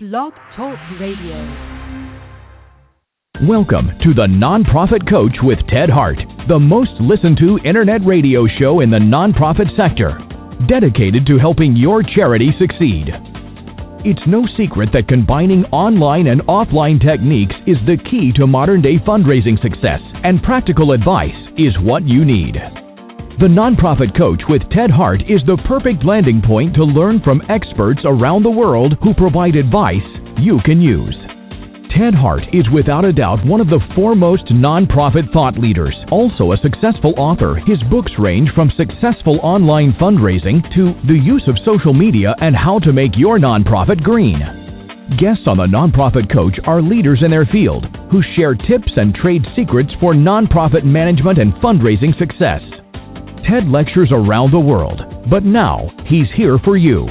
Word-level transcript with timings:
Blog 0.00 0.32
Talk 0.54 0.78
Radio. 1.00 1.34
Welcome 3.50 3.90
to 4.04 4.14
the 4.14 4.28
Nonprofit 4.30 5.10
Coach 5.10 5.34
with 5.42 5.58
Ted 5.66 5.90
Hart, 5.90 6.18
the 6.46 6.60
most 6.60 6.92
listened 7.00 7.36
to 7.42 7.58
internet 7.66 8.06
radio 8.06 8.46
show 8.46 8.78
in 8.78 8.90
the 8.90 9.02
nonprofit 9.02 9.66
sector, 9.74 10.14
dedicated 10.70 11.26
to 11.26 11.42
helping 11.42 11.74
your 11.74 12.04
charity 12.04 12.54
succeed. 12.62 13.10
It's 14.06 14.22
no 14.28 14.46
secret 14.56 14.90
that 14.94 15.08
combining 15.08 15.64
online 15.74 16.28
and 16.28 16.46
offline 16.46 17.02
techniques 17.02 17.58
is 17.66 17.82
the 17.82 17.98
key 17.98 18.30
to 18.38 18.46
modern 18.46 18.80
day 18.80 19.02
fundraising 19.02 19.58
success, 19.58 19.98
and 20.22 20.40
practical 20.46 20.92
advice 20.92 21.34
is 21.58 21.74
what 21.82 22.06
you 22.06 22.24
need. 22.24 22.54
The 23.38 23.46
Nonprofit 23.46 24.18
Coach 24.18 24.42
with 24.50 24.66
Ted 24.74 24.90
Hart 24.90 25.22
is 25.30 25.38
the 25.46 25.62
perfect 25.62 26.02
landing 26.02 26.42
point 26.42 26.74
to 26.74 26.82
learn 26.82 27.22
from 27.22 27.38
experts 27.46 28.02
around 28.02 28.42
the 28.42 28.50
world 28.50 28.98
who 28.98 29.14
provide 29.14 29.54
advice 29.54 30.02
you 30.42 30.58
can 30.66 30.82
use. 30.82 31.14
Ted 31.94 32.18
Hart 32.18 32.42
is 32.50 32.66
without 32.74 33.06
a 33.06 33.14
doubt 33.14 33.46
one 33.46 33.62
of 33.62 33.70
the 33.70 33.78
foremost 33.94 34.50
nonprofit 34.50 35.30
thought 35.30 35.54
leaders. 35.54 35.94
Also 36.10 36.50
a 36.50 36.58
successful 36.66 37.14
author, 37.14 37.62
his 37.62 37.78
books 37.86 38.10
range 38.18 38.50
from 38.58 38.74
successful 38.74 39.38
online 39.46 39.94
fundraising 40.02 40.58
to 40.74 40.98
the 41.06 41.14
use 41.14 41.46
of 41.46 41.62
social 41.62 41.94
media 41.94 42.34
and 42.42 42.58
how 42.58 42.82
to 42.82 42.90
make 42.90 43.14
your 43.14 43.38
nonprofit 43.38 44.02
green. 44.02 44.42
Guests 45.14 45.46
on 45.46 45.62
the 45.62 45.70
Nonprofit 45.70 46.26
Coach 46.26 46.58
are 46.66 46.82
leaders 46.82 47.22
in 47.22 47.30
their 47.30 47.46
field 47.46 47.86
who 48.10 48.18
share 48.34 48.58
tips 48.58 48.90
and 48.98 49.14
trade 49.14 49.46
secrets 49.54 49.94
for 50.02 50.10
nonprofit 50.10 50.82
management 50.82 51.38
and 51.38 51.54
fundraising 51.62 52.10
success. 52.18 52.66
Ted 53.46 53.68
lectures 53.68 54.10
around 54.10 54.50
the 54.50 54.58
world, 54.58 55.00
but 55.30 55.44
now 55.44 55.90
he's 56.10 56.26
here 56.36 56.58
for 56.64 56.76
you. 56.76 57.06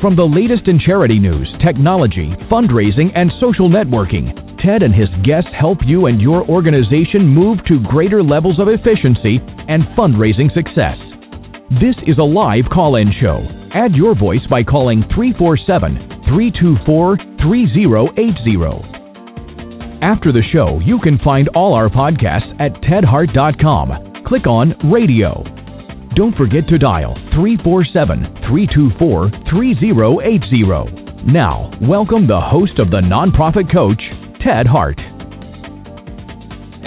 From 0.00 0.16
the 0.16 0.28
latest 0.28 0.68
in 0.68 0.78
charity 0.78 1.18
news, 1.18 1.48
technology, 1.64 2.32
fundraising, 2.52 3.10
and 3.16 3.32
social 3.40 3.68
networking, 3.68 4.32
Ted 4.60 4.82
and 4.82 4.94
his 4.94 5.08
guests 5.24 5.50
help 5.58 5.78
you 5.84 6.06
and 6.06 6.20
your 6.20 6.44
organization 6.48 7.26
move 7.26 7.58
to 7.68 7.80
greater 7.88 8.22
levels 8.22 8.60
of 8.60 8.68
efficiency 8.68 9.40
and 9.68 9.84
fundraising 9.96 10.52
success. 10.52 11.00
This 11.80 11.96
is 12.06 12.16
a 12.20 12.24
live 12.24 12.68
call 12.72 12.96
in 12.96 13.12
show. 13.20 13.40
Add 13.74 13.96
your 13.96 14.14
voice 14.14 14.44
by 14.50 14.62
calling 14.62 15.02
347 15.14 16.28
324 16.28 17.16
3080. 17.40 18.96
After 20.04 20.30
the 20.30 20.44
show, 20.52 20.78
you 20.84 21.00
can 21.02 21.18
find 21.24 21.48
all 21.56 21.74
our 21.74 21.88
podcasts 21.88 22.52
at 22.60 22.72
tedhart.com. 22.84 24.24
Click 24.26 24.46
on 24.46 24.74
Radio 24.92 25.44
don't 26.16 26.34
forget 26.34 26.64
to 26.66 26.78
dial 26.78 27.12
347 27.36 28.48
324 28.48 29.28
3080. 29.52 31.28
Now, 31.28 31.68
welcome 31.84 32.24
the 32.24 32.40
host 32.40 32.80
of 32.80 32.88
the 32.88 33.04
Nonprofit 33.04 33.68
Coach, 33.68 34.00
Ted 34.40 34.64
Hart. 34.64 34.96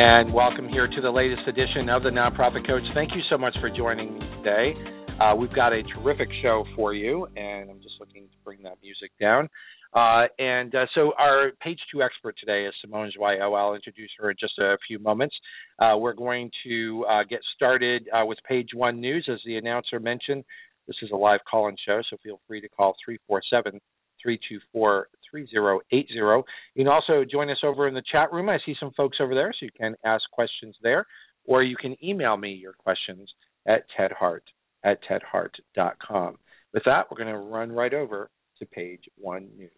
And 0.02 0.33
welcome 0.33 0.67
here 0.67 0.88
to 0.88 1.02
the 1.02 1.11
latest 1.11 1.45
edition 1.45 1.94
of 1.94 2.02
the 2.02 2.09
Nonprofit 2.09 2.66
Coach. 2.66 2.81
Thank 2.95 3.11
you 3.13 3.21
so 3.30 3.38
much 3.38 3.53
for 3.61 3.69
joining 3.69 4.17
me 4.17 4.25
today. 4.41 4.73
Uh, 5.21 5.36
we've 5.36 5.53
got 5.53 5.73
a 5.73 5.83
terrific 5.83 6.30
show 6.41 6.66
for 6.75 6.95
you, 6.95 7.27
and 7.38 7.69
I'm 7.69 7.81
just 7.83 7.99
looking 7.99 8.23
to 8.23 8.38
bring 8.43 8.64
that 8.64 8.81
music 8.81 9.11
down. 9.21 9.47
Uh, 9.94 10.26
and 10.38 10.76
uh, 10.76 10.86
so 10.94 11.14
our 11.18 11.52
page 11.62 11.80
two 11.92 12.04
expert 12.04 12.36
today 12.40 12.66
is 12.66 12.73
Simone 12.82 13.12
Joyaux. 13.18 13.58
I'll 13.58 13.73
introduce 13.73 14.12
her 14.20 14.30
in 14.30 14.38
just 14.40 14.58
a 14.59 14.78
few 14.88 15.00
moments. 15.00 15.36
Uh, 15.80 15.95
we're 15.98 16.14
going 16.14 16.52
to 16.66 17.06
uh, 17.09 17.23
get 17.28 17.40
started 17.56 18.08
uh, 18.14 18.26
with 18.26 18.38
page 18.48 18.70
one 18.73 19.02
news. 19.02 19.28
As 19.32 19.40
the 19.45 19.58
announcer 19.58 20.00
mentioned, 20.00 20.44
this 20.88 20.98
is 21.02 21.10
a 21.12 21.16
live 21.16 21.40
call 21.50 21.70
in 21.70 21.76
show, 21.86 22.02
so 22.10 22.17
feel 22.23 22.40
free 22.48 22.62
to 22.62 22.70
call 22.70 22.95
347 23.04 23.80
324 24.22 25.08
3080. 25.32 26.14
You 26.14 26.44
can 26.78 26.88
also 26.88 27.23
join 27.30 27.50
us 27.50 27.62
over 27.64 27.88
in 27.88 27.94
the 27.94 28.04
chat 28.12 28.32
room. 28.32 28.50
I 28.50 28.58
see 28.66 28.76
some 28.80 28.92
folks 28.95 29.17
over 29.20 29.34
there, 29.34 29.54
so 29.54 29.66
you 29.66 29.72
can 29.78 29.95
ask 30.06 30.23
questions 30.32 30.76
there, 30.82 31.06
or 31.45 31.64
you 31.64 31.76
can 31.76 31.95
email 32.04 32.38
me 32.38 32.52
your 32.52 32.73
questions 32.73 33.30
at 33.67 33.83
tedhart 33.98 34.42
at 34.83 34.99
tedhart.com. 35.04 36.38
With 36.73 36.83
that, 36.86 37.05
we're 37.10 37.17
going 37.17 37.33
to 37.33 37.39
run 37.39 37.72
right 37.72 37.94
over 37.94 38.30
to 38.60 38.66
page 38.66 39.04
one 39.17 39.49
news. 39.58 39.72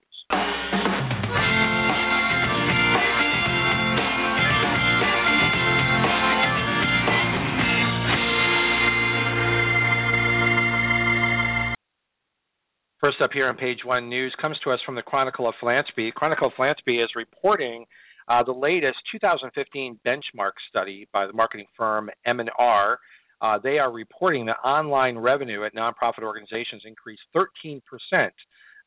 First 13.01 13.19
up 13.19 13.31
here 13.33 13.49
on 13.49 13.57
page 13.57 13.79
one 13.83 14.07
news 14.09 14.31
comes 14.39 14.57
to 14.63 14.69
us 14.69 14.79
from 14.85 14.93
the 14.93 15.01
Chronicle 15.01 15.49
of 15.49 15.55
Philanthropy. 15.59 16.11
Chronicle 16.15 16.47
of 16.47 16.53
Philanthropy 16.55 16.99
is 17.01 17.09
reporting 17.15 17.83
uh, 18.27 18.43
the 18.43 18.51
latest 18.51 18.97
2015 19.11 19.99
benchmark 20.05 20.51
study 20.69 21.07
by 21.11 21.25
the 21.25 21.33
marketing 21.33 21.65
firm 21.75 22.11
M&R. 22.27 22.99
Uh, 23.41 23.57
they 23.57 23.79
are 23.79 23.91
reporting 23.91 24.45
that 24.45 24.57
online 24.63 25.17
revenue 25.17 25.65
at 25.65 25.73
nonprofit 25.73 26.21
organizations 26.21 26.83
increased 26.85 27.23
13 27.33 27.81
percent 27.89 28.33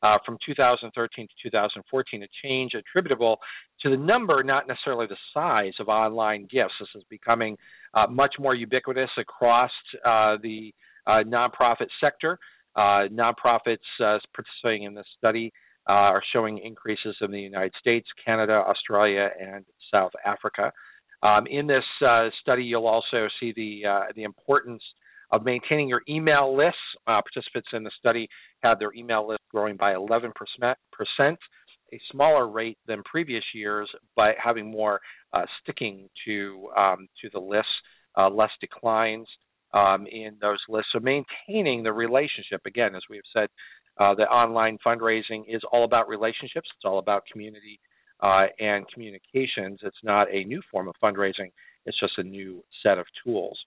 uh, 0.05 0.19
from 0.23 0.37
2013 0.45 1.27
to 1.27 1.49
2014, 1.49 2.23
a 2.23 2.27
change 2.43 2.73
attributable 2.75 3.39
to 3.81 3.89
the 3.89 3.97
number, 3.97 4.43
not 4.43 4.67
necessarily 4.67 5.07
the 5.07 5.17
size 5.33 5.73
of 5.79 5.89
online 5.89 6.47
gifts. 6.51 6.73
This 6.79 6.89
is 6.95 7.03
becoming 7.09 7.57
uh, 7.95 8.05
much 8.07 8.35
more 8.37 8.53
ubiquitous 8.53 9.09
across 9.17 9.71
uh, 10.05 10.37
the 10.43 10.71
uh, 11.07 11.23
nonprofit 11.25 11.87
sector. 11.99 12.37
Uh, 12.75 13.07
nonprofits 13.11 13.77
uh, 13.99 14.19
participating 14.35 14.83
in 14.83 14.93
this 14.93 15.07
study 15.17 15.51
are 15.87 16.21
showing 16.33 16.57
increases 16.59 17.15
in 17.21 17.31
the 17.31 17.39
United 17.39 17.71
States, 17.79 18.07
Canada, 18.23 18.53
Australia, 18.53 19.29
and 19.39 19.63
South 19.93 20.11
Africa. 20.25 20.71
Um, 21.21 21.45
in 21.47 21.67
this 21.67 21.83
study, 22.41 22.63
you'll 22.63 22.87
also 22.87 23.27
see 23.39 23.53
the 23.55 23.83
the 24.15 24.23
importance 24.23 24.81
of 25.31 25.43
maintaining 25.43 25.87
your 25.87 26.01
email 26.09 26.55
lists. 26.55 26.79
Uh, 27.07 27.21
participants 27.21 27.69
in 27.73 27.83
the 27.83 27.91
study 27.99 28.27
had 28.63 28.75
their 28.79 28.93
email 28.93 29.27
list 29.27 29.41
growing 29.51 29.77
by 29.77 29.93
11%, 29.93 30.31
a 31.93 31.99
smaller 32.11 32.47
rate 32.47 32.77
than 32.87 33.03
previous 33.03 33.43
years, 33.53 33.89
but 34.15 34.35
having 34.43 34.69
more 34.71 34.99
uh, 35.33 35.45
sticking 35.61 36.09
to 36.25 36.69
um, 36.77 37.07
to 37.21 37.29
the 37.33 37.39
lists, 37.39 37.69
uh, 38.17 38.29
less 38.29 38.49
declines 38.59 39.27
um, 39.73 40.07
in 40.07 40.37
those 40.41 40.59
lists. 40.69 40.89
So 40.93 40.99
maintaining 40.99 41.83
the 41.83 41.93
relationship, 41.93 42.61
again, 42.65 42.95
as 42.95 43.03
we 43.09 43.17
have 43.17 43.25
said, 43.33 43.49
uh, 43.97 44.15
the 44.15 44.23
online 44.23 44.77
fundraising 44.85 45.43
is 45.47 45.61
all 45.71 45.85
about 45.85 46.07
relationships. 46.09 46.67
It's 46.75 46.85
all 46.85 46.99
about 46.99 47.23
community 47.31 47.79
uh, 48.21 48.47
and 48.59 48.85
communications. 48.93 49.79
It's 49.83 50.03
not 50.03 50.27
a 50.33 50.43
new 50.43 50.61
form 50.71 50.87
of 50.87 50.95
fundraising. 51.03 51.51
It's 51.85 51.99
just 51.99 52.13
a 52.17 52.23
new 52.23 52.63
set 52.83 52.97
of 52.97 53.05
tools. 53.23 53.57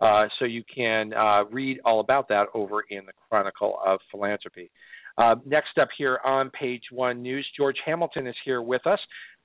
Uh, 0.00 0.26
so 0.38 0.44
you 0.44 0.62
can 0.74 1.12
uh, 1.12 1.44
read 1.44 1.80
all 1.84 2.00
about 2.00 2.28
that 2.28 2.46
over 2.54 2.82
in 2.90 3.06
the 3.06 3.12
Chronicle 3.28 3.78
of 3.84 4.00
Philanthropy. 4.10 4.70
Uh, 5.18 5.36
next 5.44 5.78
up 5.80 5.88
here 5.96 6.18
on 6.24 6.50
page 6.50 6.82
one 6.90 7.22
news, 7.22 7.46
George 7.56 7.76
Hamilton 7.84 8.26
is 8.26 8.34
here 8.44 8.62
with 8.62 8.86
us. 8.86 8.98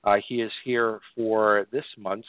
Uh, 0.04 0.16
he 0.28 0.36
is 0.36 0.52
here 0.64 1.00
for 1.14 1.66
this 1.72 1.84
month's 1.98 2.26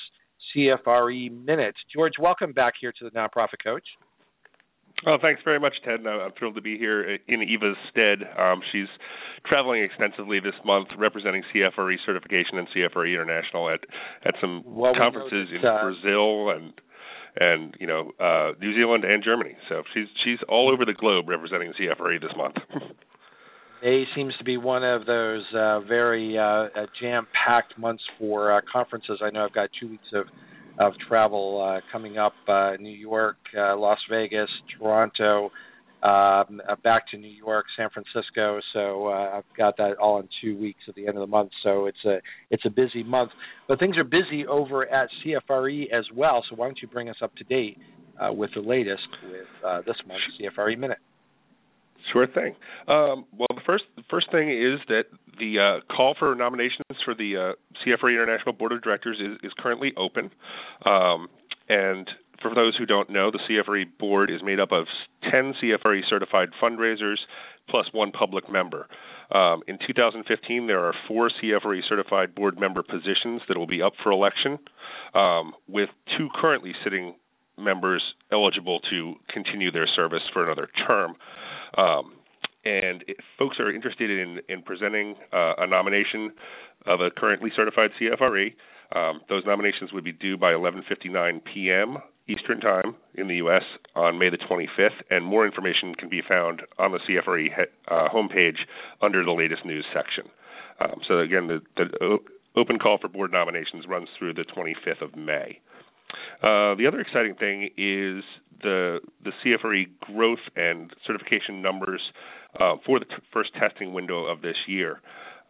CFRE 0.56 1.32
Minute. 1.46 1.76
George, 1.94 2.14
welcome 2.20 2.52
back 2.54 2.74
here 2.80 2.92
to 3.00 3.06
the 3.06 3.12
Nonprofit 3.12 3.64
Coach. 3.64 3.86
Well, 5.06 5.18
thanks 5.22 5.42
very 5.46 5.60
much, 5.60 5.74
Ted. 5.86 6.06
I'm 6.06 6.32
thrilled 6.38 6.56
to 6.56 6.62
be 6.62 6.78
here 6.78 7.18
in 7.28 7.42
Eva's 7.42 7.78
stead. 7.90 8.20
Um, 8.38 8.60
she's 8.72 8.88
traveling 9.46 9.84
extensively 9.84 10.40
this 10.40 10.56
month, 10.66 10.90
representing 10.98 11.44
CFRE 11.56 11.96
certification 12.06 12.58
and 12.58 12.68
CFRE 12.76 13.14
International 13.14 13.70
at 13.70 13.80
at 14.26 14.36
some 14.42 14.64
well, 14.66 14.94
conferences 14.98 15.50
in 15.56 15.66
uh, 15.66 15.84
Brazil 15.84 16.50
and 16.50 16.74
and 17.38 17.76
you 17.80 17.88
know 17.88 18.12
uh, 18.20 18.54
New 18.60 18.74
Zealand 18.76 19.04
and 19.04 19.24
Germany. 19.24 19.56
So 19.68 19.84
she's 19.94 20.08
she's 20.24 20.40
all 20.48 20.72
over 20.72 20.86
the 20.86 20.94
globe 20.94 21.28
representing 21.28 21.74
CFRE 21.80 22.22
this 22.22 22.32
month. 22.36 22.56
May 23.82 24.04
seems 24.14 24.34
to 24.38 24.44
be 24.44 24.58
one 24.58 24.84
of 24.84 25.06
those 25.06 25.44
uh, 25.56 25.80
very 25.82 26.38
uh, 26.38 26.44
uh 26.44 26.86
jam-packed 27.02 27.78
months 27.78 28.04
for 28.18 28.54
uh, 28.54 28.62
conferences. 28.72 29.20
I 29.24 29.30
know 29.30 29.46
I've 29.46 29.54
got 29.54 29.70
two 29.80 29.90
weeks 29.90 30.08
of 30.14 30.26
of 30.80 30.94
travel 31.08 31.62
uh, 31.62 31.82
coming 31.92 32.18
up: 32.18 32.34
uh, 32.48 32.74
New 32.80 32.96
York, 32.96 33.38
uh, 33.58 33.78
Las 33.78 34.00
Vegas, 34.10 34.50
Toronto, 34.78 35.52
um, 36.02 36.62
uh, 36.68 36.76
back 36.84 37.10
to 37.12 37.18
New 37.18 37.28
York, 37.28 37.66
San 37.78 37.90
Francisco. 37.90 38.60
So 38.74 39.08
uh, 39.08 39.38
I've 39.38 39.58
got 39.58 39.78
that 39.78 39.98
all 39.98 40.20
in 40.20 40.30
two 40.42 40.58
weeks 40.58 40.80
at 40.88 40.96
the 40.96 41.08
end 41.08 41.18
of 41.18 41.22
the 41.22 41.28
month. 41.28 41.52
So 41.64 41.88
it's 41.88 42.06
a 42.06 42.20
it's 42.50 42.64
a 42.66 42.70
busy 42.70 43.04
month, 43.04 43.32
but 43.68 43.80
things 43.80 43.98
are 43.98 44.04
busy 44.04 44.46
over 44.48 44.88
at 44.88 45.10
CFRE 45.26 45.92
as 45.92 46.06
well. 46.16 46.44
So 46.50 46.56
why 46.56 46.68
don't 46.68 46.80
you 46.82 46.88
bring 46.88 47.10
us 47.10 47.18
up 47.22 47.36
to 47.36 47.44
date 47.44 47.78
uh, 48.20 48.32
with 48.32 48.52
the 48.56 48.62
latest 48.62 49.08
with 49.24 49.48
uh, 49.66 49.82
this 49.86 49.96
month's 50.08 50.24
CFRE 50.40 50.78
minute? 50.78 51.00
Sure 52.14 52.28
thing. 52.28 52.56
Um, 52.88 53.26
well, 53.38 53.48
the 53.50 53.62
first 53.66 53.84
the 53.96 54.04
first 54.10 54.32
thing 54.32 54.50
is 54.50 54.80
that 54.88 55.04
the 55.38 55.60
uh, 55.60 55.94
call 55.94 56.16
for 56.18 56.34
nominations 56.34 56.86
for 57.04 57.14
the 57.14 57.54
uh, 57.54 57.86
CFRE 57.86 58.14
International 58.14 58.54
Board 58.54 58.72
of 58.72 58.82
Directors 58.82 59.18
is, 59.20 59.38
is 59.44 59.52
currently 59.60 59.92
open, 59.98 60.32
um, 60.86 61.28
and 61.68 62.10
for 62.42 62.54
those 62.54 62.76
who 62.78 62.86
don't 62.86 63.10
know, 63.10 63.32
the 63.32 63.40
CFRE 63.50 63.98
board 63.98 64.30
is 64.30 64.42
made 64.44 64.60
up 64.60 64.72
of 64.72 64.86
10 65.32 65.54
CFRE 65.62 66.02
certified 66.10 66.50
fundraisers 66.62 67.18
plus 67.70 67.86
one 67.92 68.12
public 68.12 68.50
member. 68.52 68.88
Um, 69.32 69.62
in 69.68 69.78
2015, 69.86 70.68
there 70.68 70.80
are 70.80 70.94
four 71.08 71.30
CFRE 71.30 71.82
certified 71.88 72.34
board 72.34 72.60
member 72.60 72.82
positions 72.82 73.42
that 73.48 73.58
will 73.58 73.68
be 73.68 73.82
up 73.82 73.94
for 74.02 74.12
election, 74.12 74.58
um, 75.14 75.54
with 75.68 75.90
two 76.18 76.30
currently 76.40 76.74
sitting 76.84 77.16
members 77.58 78.04
eligible 78.32 78.80
to 78.90 79.16
continue 79.32 79.72
their 79.72 79.88
service 79.96 80.24
for 80.34 80.44
another 80.44 80.68
term. 80.88 81.16
Um, 81.78 82.14
and 82.66 83.04
if 83.08 83.18
folks 83.38 83.58
are 83.60 83.72
interested 83.72 84.10
in, 84.10 84.40
in 84.50 84.62
presenting 84.62 85.16
uh, 85.32 85.54
a 85.60 85.68
nomination 85.68 86.32
of 86.86 87.00
a 87.02 87.10
currently 87.10 87.52
certified 87.56 87.92
CFRE, 88.00 88.54
um, 88.96 89.22
those 89.30 89.44
nominations 89.46 89.94
would 89.94 90.04
be 90.04 90.12
due 90.12 90.38
by 90.38 90.52
11:59 90.52 91.42
p.m. 91.54 91.98
Eastern 92.28 92.60
Time 92.60 92.96
in 93.16 93.28
the 93.28 93.36
U.S. 93.36 93.64
on 93.96 94.20
May 94.20 94.30
the 94.30 94.38
25th, 94.38 95.02
and 95.10 95.26
more 95.26 95.46
information 95.46 95.96
can 95.96 96.10
be 96.10 96.22
found 96.28 96.62
on 96.78 96.92
the 96.92 97.00
CFRE 97.00 97.50
uh, 97.88 98.08
homepage 98.14 98.58
under 99.02 99.24
the 99.24 99.32
latest 99.32 99.66
news 99.66 99.86
section. 99.94 100.26
Um, 100.80 101.02
so 101.08 101.20
again, 101.20 101.48
the, 101.48 101.62
the, 101.76 102.18
open 102.56 102.80
call 102.80 102.98
for 103.00 103.08
board 103.08 103.32
nominations 103.32 103.86
runs 103.88 104.08
through 104.18 104.34
the 104.34 104.46
25th 104.46 105.02
of 105.02 105.16
May. 105.16 105.60
Uh, 106.42 106.76
the 106.76 106.86
other 106.88 107.00
exciting 107.00 107.36
thing 107.36 107.70
is 107.78 108.24
the 108.62 109.00
the 109.24 109.32
CFRE 109.44 109.88
growth 110.00 110.40
and 110.56 110.92
certification 111.06 111.62
numbers 111.62 112.02
uh, 112.60 112.76
for 112.86 113.00
the 113.00 113.06
t- 113.06 113.16
first 113.34 113.54
testing 113.54 113.94
window 113.94 114.26
of 114.26 114.42
this 114.42 114.58
year. 114.68 115.02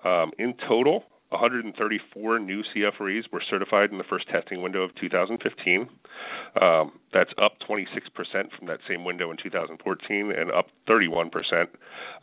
Um, 0.03 0.31
in 0.37 0.53
total, 0.67 1.03
134 1.29 2.39
new 2.39 2.63
CFREs 2.75 3.31
were 3.31 3.43
certified 3.49 3.91
in 3.91 3.97
the 3.97 4.03
first 4.03 4.27
testing 4.29 4.61
window 4.61 4.81
of 4.81 4.95
2015. 4.95 5.87
Um, 6.59 6.91
that's 7.13 7.31
up 7.41 7.57
26% 7.69 7.85
from 8.57 8.67
that 8.67 8.79
same 8.87 9.05
window 9.05 9.29
in 9.29 9.37
2014 9.37 10.31
and 10.31 10.51
up 10.51 10.67
31% 10.87 11.67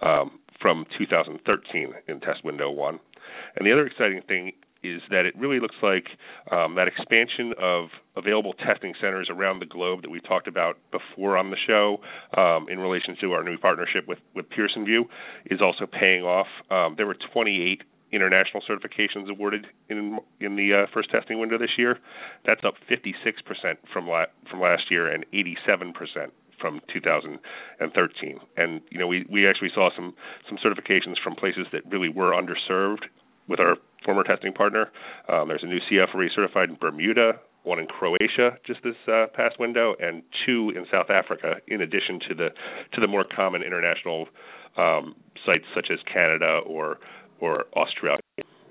um, 0.03 0.39
from 0.61 0.87
2013 0.99 1.95
in 2.09 2.21
test 2.21 2.45
window 2.45 2.71
one. 2.71 2.99
And 3.57 3.67
the 3.67 3.73
other 3.73 3.87
exciting 3.87 4.23
thing 4.27 4.53
is 4.95 5.03
that 5.11 5.27
it 5.27 5.37
really 5.37 5.61
looks 5.61 5.77
like 5.83 6.07
um, 6.51 6.75
that 6.77 6.89
expansion 6.89 7.55
of 7.61 7.89
available 8.17 8.55
testing 8.55 8.95
centers 9.01 9.29
around 9.31 9.61
the 9.61 9.67
globe 9.67 10.03
that 10.03 10.11
we 10.11 10.21
talked 10.21 10.49
about 10.49 10.79
before 10.91 11.37
on 11.37 11.51
the 11.51 11.57
show 11.67 11.99
um, 12.37 12.69
in 12.69 12.79
relation 12.79 13.17
to 13.21 13.33
our 13.33 13.43
new 13.43 13.59
partnership 13.59 14.07
with, 14.07 14.19
with 14.35 14.49
Pearson 14.51 14.85
VUE 14.85 15.05
is 15.47 15.61
also 15.61 15.87
paying 15.87 16.23
off. 16.23 16.49
Um, 16.71 16.95
there 16.97 17.07
were 17.07 17.17
28 17.33 17.83
international 18.13 18.63
certifications 18.69 19.29
awarded 19.29 19.67
in 19.89 20.19
in 20.41 20.57
the 20.57 20.73
uh, 20.73 20.87
first 20.93 21.11
testing 21.11 21.41
window 21.41 21.59
this 21.59 21.77
year. 21.77 21.99
That's 22.45 22.63
up 22.65 22.75
56% 22.89 23.13
from 23.93 24.09
la- 24.09 24.27
from 24.49 24.61
last 24.61 24.91
year 24.91 25.09
and 25.09 25.25
87% 25.33 26.31
from 26.61 26.81
2013. 26.93 28.41
And 28.57 28.81
you 28.91 28.99
know, 28.99 29.07
we 29.07 29.27
we 29.31 29.49
actually 29.49 29.71
saw 29.75 29.91
some 29.95 30.15
some 30.49 30.59
certifications 30.59 31.17
from 31.23 31.35
places 31.35 31.67
that 31.73 31.83
really 31.91 32.09
were 32.09 32.33
underserved 32.33 33.05
with 33.49 33.61
our 33.61 33.77
former 34.07 34.23
testing 34.23 34.55
partner. 34.55 34.91
Um, 35.29 35.49
there's 35.49 35.63
a 35.63 35.67
new 35.67 35.81
CFRE 35.91 36.29
certified 36.35 36.71
in 36.71 36.77
Bermuda, 36.81 37.41
one 37.65 37.81
in 37.81 37.87
Croatia 37.87 38.57
just 38.65 38.81
this 38.83 38.95
uh, 39.09 39.27
past 39.35 39.59
window, 39.59 39.95
and 40.01 40.23
two 40.47 40.73
in 40.75 40.87
South 40.91 41.11
Africa, 41.11 41.57
in 41.67 41.83
addition 41.83 42.21
to 42.29 42.35
the 42.35 42.49
to 42.95 43.01
the 43.01 43.09
more 43.09 43.25
common 43.25 43.63
international 43.63 44.29
um, 44.79 45.17
sites 45.45 45.67
such 45.75 45.89
as 45.93 45.99
Canada 46.11 46.61
or 46.65 46.99
or 47.41 47.65
Australia. 47.75 48.21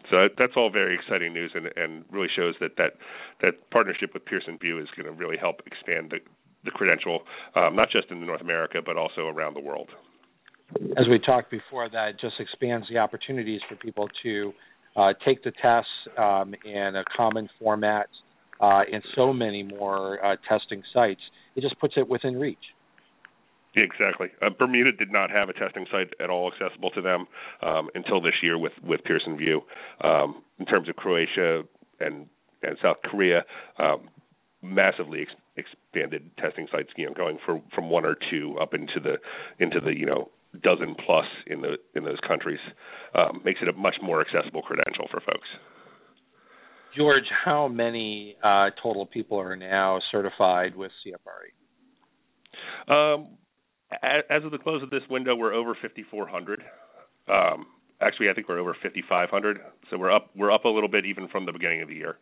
So 0.09 0.29
that's 0.37 0.53
all 0.55 0.69
very 0.69 0.95
exciting 0.95 1.33
news, 1.33 1.51
and, 1.55 1.67
and 1.75 2.05
really 2.09 2.29
shows 2.33 2.55
that 2.61 2.77
that 2.77 2.93
that 3.41 3.69
partnership 3.69 4.13
with 4.13 4.25
Pearson 4.25 4.57
VUE 4.61 4.79
is 4.79 4.87
going 4.95 5.05
to 5.05 5.11
really 5.11 5.37
help 5.37 5.61
expand 5.67 6.11
the 6.11 6.19
the 6.63 6.71
credential, 6.71 7.21
um, 7.55 7.75
not 7.75 7.91
just 7.91 8.09
in 8.09 8.25
North 8.25 8.41
America 8.41 8.79
but 8.83 8.97
also 8.97 9.27
around 9.27 9.53
the 9.55 9.61
world. 9.61 9.89
As 10.97 11.07
we 11.07 11.19
talked 11.19 11.51
before, 11.51 11.89
that 11.89 12.19
just 12.19 12.39
expands 12.39 12.87
the 12.89 12.97
opportunities 12.97 13.61
for 13.69 13.75
people 13.75 14.09
to 14.23 14.51
uh, 14.95 15.13
take 15.25 15.43
the 15.43 15.51
tests 15.61 15.89
um, 16.17 16.55
in 16.63 16.95
a 16.95 17.03
common 17.15 17.49
format 17.59 18.07
uh, 18.61 18.81
in 18.91 19.01
so 19.15 19.33
many 19.33 19.63
more 19.63 20.23
uh, 20.25 20.35
testing 20.47 20.83
sites. 20.93 21.21
It 21.55 21.61
just 21.61 21.79
puts 21.79 21.95
it 21.97 22.07
within 22.07 22.39
reach. 22.39 22.57
Exactly. 23.75 24.27
Uh, 24.41 24.49
Bermuda 24.57 24.93
did 24.93 25.11
not 25.11 25.29
have 25.29 25.49
a 25.49 25.53
testing 25.53 25.85
site 25.91 26.13
at 26.21 26.29
all 26.29 26.51
accessible 26.51 26.91
to 26.91 27.01
them 27.01 27.27
um, 27.61 27.89
until 27.93 28.21
this 28.21 28.35
year 28.41 28.57
with 28.57 28.71
with 28.81 29.03
Pearson 29.03 29.37
VUE. 29.37 29.61
Um, 30.01 30.43
in 30.59 30.65
terms 30.65 30.87
of 30.87 30.95
Croatia 30.95 31.63
and 31.99 32.27
and 32.63 32.77
South 32.81 32.97
Korea, 33.03 33.43
um, 33.77 34.09
massively 34.61 35.21
ex- 35.23 35.67
expanded 35.83 36.31
testing 36.37 36.67
sites. 36.71 36.89
You 36.95 37.07
know, 37.07 37.13
going 37.13 37.37
from 37.45 37.63
from 37.73 37.89
one 37.89 38.05
or 38.05 38.15
two 38.29 38.55
up 38.61 38.73
into 38.73 39.01
the 39.01 39.17
into 39.59 39.81
the 39.81 39.93
you 39.93 40.05
know 40.05 40.29
dozen 40.61 40.95
plus 41.05 41.25
in 41.47 41.61
the 41.61 41.77
in 41.95 42.03
those 42.03 42.19
countries 42.27 42.59
um, 43.13 43.41
makes 43.43 43.59
it 43.61 43.67
a 43.67 43.73
much 43.73 43.95
more 44.01 44.21
accessible 44.21 44.61
credential 44.61 45.07
for 45.11 45.19
folks. 45.21 45.47
George, 46.95 47.25
how 47.43 47.67
many 47.67 48.37
uh, 48.43 48.69
total 48.81 49.05
people 49.05 49.39
are 49.39 49.55
now 49.55 49.99
certified 50.11 50.75
with 50.75 50.91
CFRE? 51.05 51.51
Um, 52.87 53.27
as 53.91 54.43
of 54.43 54.51
the 54.51 54.57
close 54.57 54.81
of 54.81 54.89
this 54.89 55.01
window, 55.09 55.35
we're 55.35 55.53
over 55.53 55.77
5,400. 55.81 56.61
Um, 57.27 57.67
actually, 58.01 58.29
I 58.29 58.33
think 58.33 58.47
we're 58.47 58.59
over 58.59 58.75
5,500. 58.81 59.59
So 59.89 59.97
we're 59.97 60.11
up 60.11 60.29
we're 60.35 60.51
up 60.51 60.65
a 60.65 60.69
little 60.69 60.89
bit 60.89 61.05
even 61.05 61.27
from 61.27 61.45
the 61.45 61.51
beginning 61.51 61.81
of 61.81 61.89
the 61.89 61.95
year. 61.95 62.17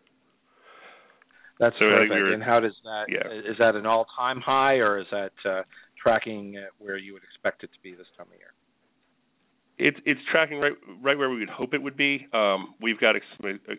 That's 1.59 1.75
so 1.77 1.85
perfect. 1.85 2.33
And 2.33 2.44
how 2.44 2.59
does 2.59 2.74
that? 2.83 3.06
Yeah. 3.09 3.51
Is 3.51 3.57
that 3.59 3.75
an 3.75 3.85
all-time 3.85 4.41
high, 4.41 4.75
or 4.75 5.00
is 5.00 5.06
that 5.12 5.31
uh, 5.45 5.62
tracking 6.03 6.57
where 6.77 6.97
you 6.97 7.13
would 7.13 7.23
expect 7.23 7.63
it 7.63 7.71
to 7.73 7.79
be 7.81 7.95
this 7.95 8.07
time 8.17 8.27
of 8.27 8.38
year? 8.38 8.53
It's 9.79 9.97
it's 10.05 10.19
tracking 10.31 10.59
right 10.59 10.73
right 11.01 11.17
where 11.17 11.29
we 11.29 11.39
would 11.39 11.50
hope 11.50 11.73
it 11.73 11.81
would 11.81 11.97
be. 11.97 12.27
Um, 12.33 12.75
we've 12.79 13.00
got 13.00 13.15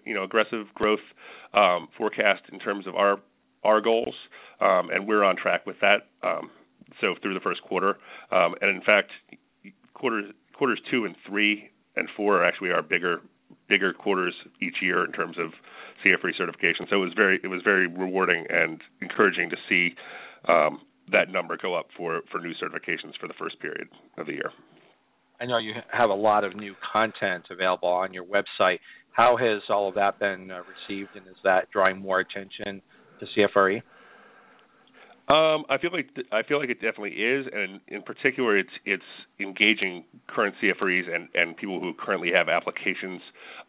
you 0.04 0.14
know 0.14 0.24
aggressive 0.24 0.66
growth 0.74 1.04
um, 1.52 1.88
forecast 1.96 2.42
in 2.52 2.58
terms 2.58 2.86
of 2.88 2.96
our 2.96 3.20
our 3.62 3.80
goals, 3.80 4.14
um, 4.60 4.90
and 4.90 5.06
we're 5.06 5.22
on 5.22 5.36
track 5.36 5.66
with 5.66 5.76
that. 5.80 6.08
Um, 6.22 6.50
so 7.00 7.14
through 7.22 7.34
the 7.34 7.40
first 7.40 7.62
quarter. 7.62 7.98
Um, 8.30 8.54
and 8.60 8.70
in 8.74 8.82
fact, 8.82 9.10
quarters 9.94 10.32
quarters 10.52 10.80
two 10.90 11.04
and 11.04 11.14
three 11.26 11.70
and 11.96 12.08
four 12.16 12.38
are 12.38 12.44
actually 12.44 12.70
our 12.70 12.82
bigger 12.82 13.20
bigger 13.68 13.92
quarters 13.92 14.34
each 14.60 14.76
year 14.82 15.04
in 15.04 15.12
terms 15.12 15.36
of 15.38 15.52
CFRE 16.04 16.36
certification. 16.36 16.86
So 16.90 16.96
it 16.96 17.04
was 17.04 17.12
very 17.14 17.40
it 17.42 17.48
was 17.48 17.62
very 17.62 17.86
rewarding 17.86 18.46
and 18.50 18.80
encouraging 19.00 19.50
to 19.50 19.56
see 19.68 19.94
um, 20.48 20.80
that 21.12 21.30
number 21.30 21.56
go 21.60 21.74
up 21.74 21.86
for 21.96 22.20
for 22.30 22.40
new 22.40 22.52
certifications 22.62 23.12
for 23.20 23.28
the 23.28 23.34
first 23.38 23.60
period 23.60 23.88
of 24.18 24.26
the 24.26 24.32
year. 24.32 24.50
I 25.40 25.46
know 25.46 25.58
you 25.58 25.72
have 25.92 26.10
a 26.10 26.14
lot 26.14 26.44
of 26.44 26.54
new 26.56 26.74
content 26.92 27.44
available 27.50 27.88
on 27.88 28.12
your 28.12 28.24
website. 28.24 28.78
How 29.12 29.36
has 29.36 29.62
all 29.68 29.88
of 29.88 29.94
that 29.96 30.18
been 30.18 30.50
uh, 30.50 30.60
received, 30.88 31.10
and 31.16 31.26
is 31.26 31.36
that 31.44 31.70
drawing 31.70 31.98
more 31.98 32.20
attention 32.20 32.80
to 33.20 33.26
CFRE? 33.36 33.82
Um, 35.26 35.64
I 35.70 35.78
feel 35.80 35.90
like 35.90 36.10
I 36.32 36.42
feel 36.42 36.60
like 36.60 36.68
it 36.68 36.82
definitely 36.82 37.12
is, 37.12 37.46
and 37.50 37.80
in 37.88 38.02
particular, 38.02 38.58
it's 38.58 38.76
it's 38.84 39.02
engaging 39.40 40.04
current 40.28 40.54
CFREs 40.62 41.14
and 41.14 41.28
and 41.34 41.56
people 41.56 41.80
who 41.80 41.94
currently 41.94 42.30
have 42.34 42.50
applications 42.50 43.22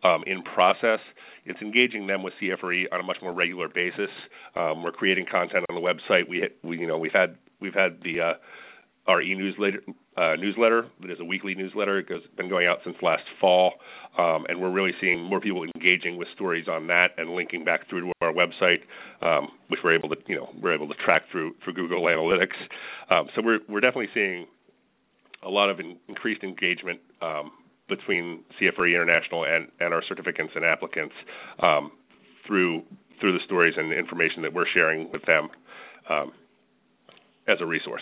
um, 0.03 0.23
in 0.27 0.43
process. 0.43 0.99
It's 1.45 1.61
engaging 1.61 2.07
them 2.07 2.23
with 2.23 2.33
CFRE 2.41 2.91
on 2.91 2.99
a 2.99 3.03
much 3.03 3.17
more 3.21 3.31
regular 3.31 3.69
basis. 3.69 4.09
Um, 4.55 4.83
we're 4.83 4.91
creating 4.91 5.27
content 5.31 5.63
on 5.69 5.75
the 5.75 5.81
website. 5.81 6.27
We, 6.27 6.49
we 6.61 6.77
you 6.77 6.87
know 6.87 6.97
we've 6.97 7.13
had 7.13 7.37
we've 7.61 7.73
had 7.73 8.01
the 8.03 8.19
uh, 8.19 8.33
our 9.07 9.21
e-newsletter 9.21 9.81
uh, 10.17 10.35
newsletter. 10.39 10.85
It 11.03 11.11
is 11.11 11.19
a 11.19 11.25
weekly 11.25 11.55
newsletter. 11.55 11.99
It 11.99 12.09
has 12.09 12.21
been 12.37 12.49
going 12.49 12.67
out 12.67 12.79
since 12.83 12.95
last 13.01 13.23
fall, 13.39 13.73
um, 14.17 14.45
and 14.47 14.61
we're 14.61 14.71
really 14.71 14.93
seeing 15.01 15.21
more 15.21 15.41
people 15.41 15.63
engaging 15.75 16.17
with 16.17 16.27
stories 16.33 16.67
on 16.67 16.87
that 16.87 17.09
and 17.17 17.31
linking 17.31 17.65
back 17.65 17.89
through 17.89 18.01
to 18.01 18.11
our 18.21 18.33
website, 18.33 18.79
um, 19.21 19.49
which 19.67 19.81
we're 19.83 19.95
able 19.95 20.09
to 20.09 20.15
you 20.27 20.35
know 20.35 20.49
we're 20.61 20.73
able 20.73 20.87
to 20.87 20.95
track 21.03 21.23
through 21.31 21.53
through 21.63 21.73
Google 21.73 22.01
Analytics. 22.03 22.55
Um, 23.09 23.27
so 23.35 23.41
we're 23.43 23.59
we're 23.67 23.81
definitely 23.81 24.09
seeing 24.13 24.47
a 25.43 25.49
lot 25.49 25.69
of 25.69 25.79
in, 25.79 25.97
increased 26.07 26.43
engagement 26.43 26.99
um, 27.21 27.51
between 27.87 28.43
CFRE 28.59 28.89
International 28.89 29.45
and, 29.45 29.67
and 29.79 29.93
our 29.93 30.01
certificates 30.07 30.51
and 30.55 30.65
applicants 30.65 31.13
um, 31.61 31.91
through 32.47 32.83
through 33.19 33.33
the 33.33 33.43
stories 33.45 33.75
and 33.77 33.93
information 33.93 34.41
that 34.41 34.53
we're 34.53 34.67
sharing 34.73 35.11
with 35.11 35.21
them 35.25 35.49
um, 36.09 36.31
as 37.47 37.57
a 37.61 37.65
resource. 37.65 38.01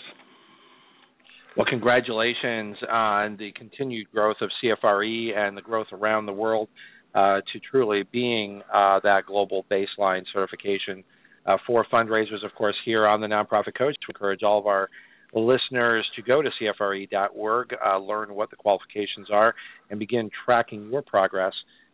Well, 1.56 1.66
congratulations 1.70 2.76
on 2.90 3.36
the 3.36 3.52
continued 3.52 4.10
growth 4.10 4.38
of 4.40 4.50
CFRE 4.60 5.36
and 5.36 5.56
the 5.56 5.62
growth 5.62 5.86
around 5.92 6.26
the 6.26 6.32
world 6.32 6.68
uh, 7.14 7.42
to 7.52 7.60
truly 7.70 8.02
being 8.10 8.60
uh, 8.72 8.98
that 9.04 9.26
global 9.26 9.64
baseline 9.70 10.24
certification 10.32 11.04
uh, 11.46 11.56
for 11.64 11.86
fundraisers. 11.92 12.44
Of 12.44 12.52
course, 12.56 12.74
here 12.84 13.06
on 13.06 13.20
the 13.20 13.28
Nonprofit 13.28 13.78
Coach, 13.78 13.94
we 14.08 14.12
encourage 14.12 14.42
all 14.42 14.58
of 14.58 14.66
our 14.66 14.88
listeners 15.32 16.04
to 16.16 16.22
go 16.22 16.42
to 16.42 16.50
CFRE.org, 16.60 17.76
uh, 17.86 17.98
learn 17.98 18.34
what 18.34 18.50
the 18.50 18.56
qualifications 18.56 19.28
are, 19.32 19.54
and 19.90 20.00
begin 20.00 20.30
tracking 20.44 20.90
your 20.90 21.02
progress 21.02 21.52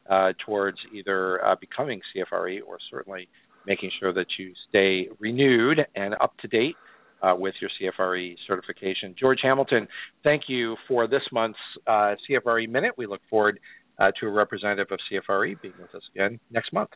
uh, 0.08 0.32
towards 0.46 0.78
either 0.94 1.44
uh, 1.44 1.54
becoming 1.60 2.00
CFRE 2.16 2.60
or 2.66 2.78
certainly 2.90 3.28
making 3.66 3.90
sure 4.00 4.14
that 4.14 4.26
you 4.38 4.52
stay 4.70 5.08
renewed 5.18 5.80
and 5.94 6.14
up 6.14 6.32
to 6.38 6.48
date 6.48 6.76
uh, 7.22 7.34
with 7.36 7.54
your 7.60 7.70
CFRE 7.80 8.34
certification. 8.46 9.14
George 9.18 9.40
Hamilton, 9.42 9.86
thank 10.24 10.44
you 10.48 10.76
for 10.88 11.06
this 11.06 11.22
month's 11.32 11.58
uh, 11.86 12.14
CFRE 12.28 12.68
Minute. 12.68 12.92
We 12.96 13.06
look 13.06 13.20
forward 13.28 13.60
uh, 13.98 14.10
to 14.20 14.26
a 14.26 14.30
representative 14.30 14.88
of 14.90 14.98
CFRE 15.10 15.60
being 15.60 15.74
with 15.80 15.94
us 15.94 16.02
again 16.14 16.40
next 16.50 16.72
month. 16.72 16.90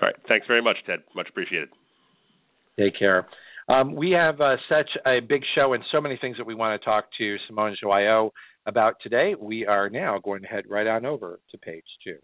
All 0.00 0.08
right. 0.08 0.16
Thanks 0.28 0.46
very 0.46 0.62
much, 0.62 0.76
Ted. 0.86 1.00
Much 1.14 1.28
appreciated. 1.28 1.68
Take 2.78 2.98
care. 2.98 3.26
Um, 3.68 3.94
we 3.94 4.10
have 4.10 4.40
uh, 4.40 4.56
such 4.68 4.90
a 5.06 5.20
big 5.20 5.42
show 5.54 5.74
and 5.74 5.84
so 5.92 6.00
many 6.00 6.18
things 6.20 6.36
that 6.38 6.46
we 6.46 6.54
want 6.54 6.80
to 6.80 6.84
talk 6.84 7.04
to 7.18 7.36
Simone 7.46 7.76
Joyaux 7.82 8.30
about 8.66 8.94
today. 9.02 9.34
We 9.38 9.66
are 9.66 9.88
now 9.88 10.18
going 10.18 10.42
to 10.42 10.48
head 10.48 10.64
right 10.68 10.86
on 10.86 11.06
over 11.06 11.38
to 11.50 11.58
page 11.58 11.84
two. 12.02 12.16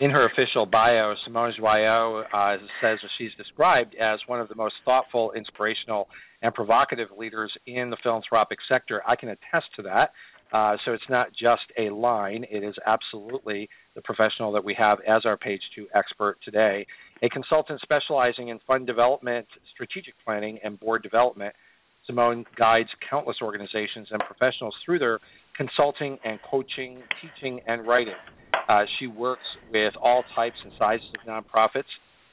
In 0.00 0.10
her 0.10 0.26
official 0.26 0.66
bio, 0.66 1.14
Simone 1.24 1.54
Joyaux 1.58 2.24
uh, 2.32 2.56
says 2.82 2.98
that 3.02 3.10
she's 3.16 3.30
described 3.36 3.94
as 4.00 4.18
one 4.26 4.40
of 4.40 4.48
the 4.48 4.54
most 4.54 4.74
thoughtful, 4.84 5.32
inspirational, 5.32 6.08
and 6.42 6.52
provocative 6.52 7.08
leaders 7.16 7.52
in 7.66 7.88
the 7.88 7.96
philanthropic 8.02 8.58
sector. 8.68 9.02
I 9.08 9.16
can 9.16 9.30
attest 9.30 9.66
to 9.76 9.82
that. 9.82 10.12
Uh, 10.52 10.76
so 10.84 10.92
it's 10.92 11.08
not 11.08 11.28
just 11.32 11.64
a 11.76 11.90
line, 11.90 12.44
it 12.48 12.62
is 12.62 12.74
absolutely 12.86 13.68
the 13.96 14.02
professional 14.02 14.52
that 14.52 14.64
we 14.64 14.76
have 14.78 14.98
as 15.08 15.22
our 15.24 15.36
page 15.36 15.60
two 15.74 15.86
expert 15.92 16.38
today. 16.44 16.86
A 17.22 17.28
consultant 17.30 17.80
specializing 17.80 18.48
in 18.48 18.60
fund 18.64 18.86
development, 18.86 19.46
strategic 19.74 20.14
planning, 20.24 20.60
and 20.62 20.78
board 20.78 21.02
development, 21.02 21.52
Simone 22.06 22.44
guides 22.56 22.88
countless 23.10 23.38
organizations 23.42 24.08
and 24.12 24.20
professionals 24.20 24.74
through 24.84 25.00
their 25.00 25.18
consulting 25.56 26.18
and 26.24 26.38
coaching, 26.48 27.02
teaching, 27.20 27.60
and 27.66 27.86
writing. 27.86 28.14
Uh, 28.68 28.82
she 28.98 29.06
works 29.06 29.44
with 29.72 29.94
all 30.00 30.24
types 30.34 30.56
and 30.64 30.72
sizes 30.78 31.06
of 31.14 31.26
nonprofits, 31.28 31.84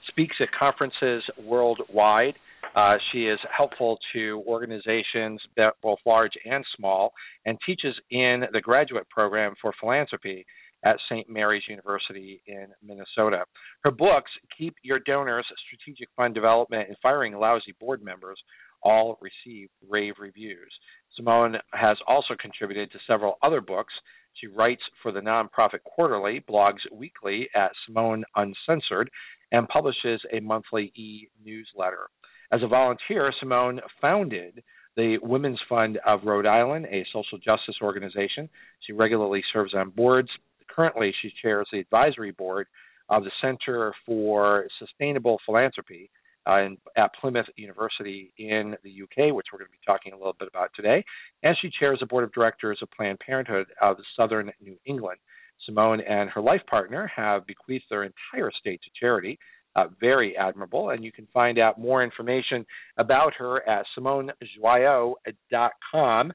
speaks 0.07 0.35
at 0.41 0.47
conferences 0.57 1.23
worldwide. 1.43 2.35
Uh, 2.75 2.95
she 3.11 3.25
is 3.25 3.39
helpful 3.55 3.99
to 4.13 4.43
organizations, 4.47 5.39
both 5.81 5.99
large 6.05 6.31
and 6.45 6.65
small, 6.75 7.13
and 7.45 7.57
teaches 7.65 7.95
in 8.09 8.43
the 8.51 8.61
graduate 8.61 9.07
program 9.09 9.53
for 9.61 9.73
philanthropy 9.79 10.45
at 10.83 10.97
St. 11.09 11.29
Mary's 11.29 11.63
University 11.69 12.41
in 12.47 12.67
Minnesota. 12.85 13.45
Her 13.83 13.91
books, 13.91 14.31
Keep 14.57 14.75
Your 14.83 14.99
Donors, 14.99 15.45
Strategic 15.67 16.09
Fund 16.15 16.33
Development, 16.33 16.87
and 16.87 16.97
Firing 17.01 17.33
Lousy 17.33 17.73
Board 17.79 18.03
Members, 18.03 18.37
all 18.81 19.17
received 19.21 19.71
rave 19.89 20.15
reviews. 20.19 20.71
Simone 21.15 21.55
has 21.71 21.97
also 22.07 22.35
contributed 22.39 22.91
to 22.91 22.99
several 23.07 23.37
other 23.41 23.61
books, 23.61 23.93
she 24.39 24.47
writes 24.47 24.81
for 25.01 25.11
the 25.11 25.19
nonprofit 25.19 25.83
quarterly, 25.83 26.43
blogs 26.49 26.79
weekly 26.91 27.49
at 27.55 27.71
Simone 27.85 28.23
Uncensored, 28.35 29.09
and 29.51 29.67
publishes 29.67 30.21
a 30.31 30.39
monthly 30.39 30.91
e 30.95 31.27
newsletter. 31.43 32.09
As 32.51 32.61
a 32.63 32.67
volunteer, 32.67 33.31
Simone 33.39 33.79
founded 34.01 34.63
the 34.95 35.17
Women's 35.21 35.59
Fund 35.67 35.97
of 36.05 36.23
Rhode 36.23 36.45
Island, 36.45 36.85
a 36.85 37.05
social 37.11 37.37
justice 37.37 37.75
organization. 37.81 38.49
She 38.81 38.93
regularly 38.93 39.43
serves 39.51 39.73
on 39.73 39.89
boards. 39.89 40.29
Currently, 40.69 41.13
she 41.21 41.31
chairs 41.41 41.67
the 41.71 41.79
advisory 41.79 42.31
board 42.31 42.67
of 43.09 43.23
the 43.23 43.31
Center 43.41 43.93
for 44.05 44.67
Sustainable 44.79 45.39
Philanthropy, 45.45 46.09
uh, 46.47 46.61
in, 46.61 46.77
at 46.97 47.11
Plymouth 47.19 47.47
University 47.55 48.33
in 48.37 48.75
the 48.83 49.03
UK, 49.03 49.33
which 49.33 49.47
we're 49.51 49.59
going 49.59 49.69
to 49.69 49.71
be 49.71 49.79
talking 49.85 50.13
a 50.13 50.17
little 50.17 50.35
bit 50.37 50.47
about 50.47 50.69
today. 50.75 51.03
And 51.43 51.55
she 51.61 51.69
chairs 51.79 51.99
the 51.99 52.05
board 52.05 52.23
of 52.23 52.31
directors 52.33 52.79
of 52.81 52.89
Planned 52.91 53.19
Parenthood 53.19 53.67
of 53.81 53.97
Southern 54.17 54.51
New 54.61 54.77
England. 54.85 55.19
Simone 55.65 56.01
and 56.01 56.29
her 56.29 56.41
life 56.41 56.61
partner 56.69 57.09
have 57.15 57.47
bequeathed 57.47 57.85
their 57.89 58.03
entire 58.03 58.49
estate 58.49 58.81
to 58.83 58.89
charity. 58.99 59.39
Uh, 59.75 59.85
very 59.99 60.37
admirable, 60.37 60.91
and 60.91 61.03
you 61.03 61.11
can 61.11 61.27
find 61.33 61.57
out 61.57 61.79
more 61.79 62.03
information 62.03 62.63
about 62.97 63.33
her 63.35 63.67
at 63.67 63.83
simonejoyaux.com. 63.97 66.31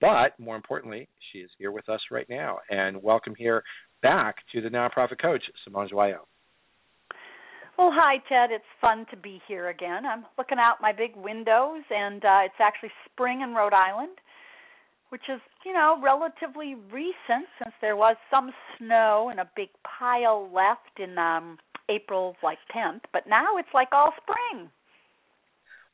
But 0.00 0.40
more 0.40 0.56
importantly, 0.56 1.08
she 1.30 1.38
is 1.38 1.50
here 1.56 1.70
with 1.70 1.88
us 1.88 2.00
right 2.10 2.28
now. 2.28 2.58
And 2.68 3.00
welcome 3.00 3.36
here 3.36 3.62
back 4.02 4.38
to 4.52 4.60
the 4.60 4.68
nonprofit 4.68 5.22
coach, 5.22 5.44
Simone 5.64 5.88
Joyaux. 5.88 6.26
Well, 7.80 7.92
hi, 7.94 8.18
Ted. 8.28 8.50
It's 8.52 8.62
fun 8.78 9.06
to 9.10 9.16
be 9.16 9.40
here 9.48 9.70
again. 9.70 10.04
I'm 10.04 10.26
looking 10.36 10.58
out 10.58 10.82
my 10.82 10.92
big 10.92 11.16
windows, 11.16 11.80
and 11.88 12.22
uh, 12.22 12.40
it's 12.44 12.60
actually 12.60 12.90
spring 13.06 13.40
in 13.40 13.54
Rhode 13.54 13.72
Island, 13.72 14.18
which 15.08 15.22
is, 15.32 15.40
you 15.64 15.72
know, 15.72 15.98
relatively 16.04 16.74
recent 16.92 17.48
since 17.58 17.72
there 17.80 17.96
was 17.96 18.16
some 18.30 18.50
snow 18.76 19.28
and 19.30 19.40
a 19.40 19.48
big 19.56 19.70
pile 19.98 20.50
left 20.54 21.00
in 21.00 21.16
um, 21.16 21.56
April, 21.88 22.36
like 22.42 22.58
10th. 22.76 23.00
But 23.14 23.22
now 23.26 23.56
it's 23.56 23.72
like 23.72 23.88
all 23.92 24.12
spring. 24.20 24.68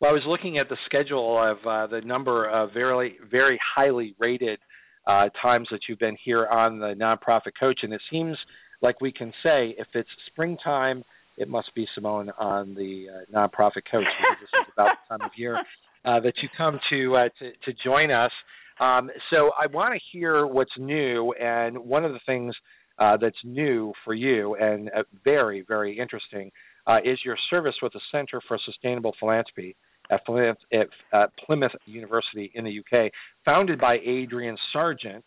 Well, 0.00 0.11
I 0.11 0.12
was 0.12 0.25
looking 0.26 0.59
at 0.59 0.69
the 0.69 0.76
schedule 0.87 1.38
of 1.40 1.59
uh, 1.64 1.87
the 1.87 2.05
number 2.05 2.50
of 2.50 2.73
very, 2.73 3.16
very 3.31 3.61
highly 3.76 4.16
rated 4.19 4.59
uh, 5.07 5.28
times 5.40 5.69
that 5.71 5.83
you've 5.88 6.00
been 6.00 6.16
here 6.25 6.49
on 6.49 6.81
the 6.81 6.97
nonprofit 6.99 7.52
coach, 7.61 7.78
and 7.85 7.93
it 7.93 8.02
seems 8.11 8.37
like 8.83 9.00
we 9.00 9.12
can 9.12 9.33
say 9.45 9.76
if 9.78 9.87
it's 9.95 10.11
springtime 10.26 11.05
it 11.37 11.49
must 11.49 11.75
be 11.75 11.87
Simone 11.95 12.31
on 12.38 12.75
the 12.75 13.07
uh, 13.11 13.38
nonprofit 13.38 13.83
coach 13.90 14.05
because 14.19 14.37
this 14.40 14.49
is 14.61 14.73
about 14.73 14.97
the 15.09 15.16
time 15.16 15.25
of 15.25 15.31
year 15.37 15.57
uh, 16.05 16.21
that 16.21 16.35
you 16.43 16.49
come 16.57 16.78
to, 16.90 17.16
uh, 17.16 17.28
to 17.38 17.52
to 17.64 17.78
join 17.85 18.11
us. 18.11 18.33
Um, 18.78 19.11
so 19.31 19.50
I 19.59 19.66
want 19.66 19.95
to 19.95 20.00
hear 20.12 20.47
what's 20.47 20.71
new, 20.78 21.33
and 21.40 21.78
one 21.78 22.05
of 22.05 22.12
the 22.12 22.21
things 22.26 22.55
uh, 22.99 23.16
that's 23.16 23.37
new 23.45 23.93
for 24.05 24.14
you 24.14 24.55
and 24.57 24.88
uh, 24.88 25.02
very 25.25 25.64
very 25.66 25.99
interesting 25.99 26.50
uh, 26.87 26.99
is 27.05 27.19
your 27.25 27.37
service 27.50 27.75
with 27.83 27.93
the 27.93 28.00
Center 28.12 28.40
for 28.47 28.59
Sustainable 28.64 29.14
Philanthropy 29.19 29.76
at 30.11 30.25
Plymouth, 30.25 30.59
at, 30.73 31.31
Plymouth 31.45 31.73
University 31.85 32.50
in 32.55 32.64
the 32.64 32.78
UK, 32.81 33.11
founded 33.45 33.81
by 33.81 33.99
Adrian 34.05 34.57
Sargeant. 34.75 35.25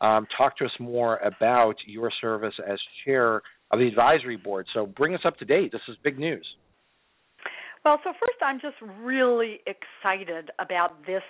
Um, 0.00 0.26
talk 0.38 0.56
to 0.58 0.64
us 0.64 0.70
more 0.78 1.18
about 1.18 1.74
your 1.86 2.10
service 2.20 2.54
as 2.66 2.78
chair 3.04 3.42
of 3.70 3.78
the 3.78 3.86
advisory 3.86 4.36
board. 4.36 4.66
So 4.74 4.86
bring 4.86 5.14
us 5.14 5.20
up 5.24 5.36
to 5.38 5.44
date. 5.44 5.72
This 5.72 5.82
is 5.88 5.96
big 6.02 6.18
news. 6.18 6.46
Well, 7.84 7.98
so 8.04 8.12
first, 8.12 8.36
I'm 8.44 8.60
just 8.60 8.76
really 9.00 9.60
excited 9.64 10.50
about 10.58 11.00
this 11.06 11.22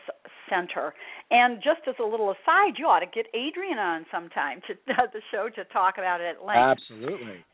center. 0.48 0.92
And 1.30 1.62
just 1.62 1.86
as 1.86 1.94
a 2.00 2.04
little 2.04 2.30
aside, 2.32 2.74
you 2.76 2.86
ought 2.86 3.00
to 3.00 3.06
get 3.06 3.26
Adrian 3.34 3.78
on 3.78 4.04
sometime 4.10 4.60
to 4.66 4.74
the 4.86 5.22
show 5.30 5.48
to 5.54 5.64
talk 5.72 5.94
about 5.98 6.20
it 6.20 6.36
at 6.36 6.44
length. 6.44 6.80
Absolutely. 6.82 7.44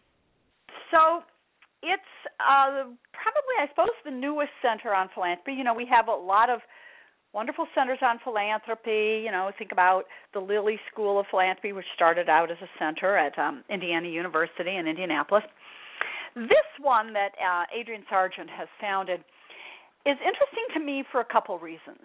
So 0.90 1.21
it's 1.83 2.12
uh, 2.40 2.88
probably, 3.12 3.57
I 3.61 3.69
suppose, 3.69 3.93
the 4.05 4.11
newest 4.11 4.52
center 4.62 4.95
on 4.95 5.11
philanthropy. 5.12 5.52
You 5.52 5.64
know, 5.64 5.75
we 5.75 5.87
have 5.93 6.09
a 6.09 6.16
lot 6.16 6.49
of 6.49 6.61
wonderful 7.33 7.66
centers 7.75 7.99
on 8.02 8.18
philanthropy. 8.25 9.23
You 9.25 9.30
know, 9.30 9.50
think 9.59 9.73
about 9.73 10.04
the 10.33 10.40
Lilly 10.40 10.78
School 10.90 11.21
of 11.21 11.26
Philanthropy, 11.30 11.73
which 11.73 11.87
started 11.95 12.28
out 12.28 12.50
as 12.50 12.59
a 12.62 12.68
center 12.78 13.16
at 13.16 13.38
um, 13.38 13.64
Indiana 13.71 14.09
University 14.09 14.76
in 14.76 14.87
Indianapolis. 14.87 15.45
This 16.35 16.68
one 16.80 17.12
that 17.14 17.33
uh, 17.40 17.64
Adrian 17.78 18.04
Sargeant 18.12 18.50
has 18.50 18.68
founded 18.80 19.21
is 20.04 20.16
interesting 20.21 20.66
to 20.75 20.80
me 20.80 21.02
for 21.11 21.21
a 21.21 21.25
couple 21.25 21.59
reasons, 21.59 22.04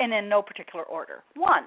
and 0.00 0.12
in 0.12 0.28
no 0.28 0.42
particular 0.42 0.84
order. 0.84 1.22
One, 1.36 1.64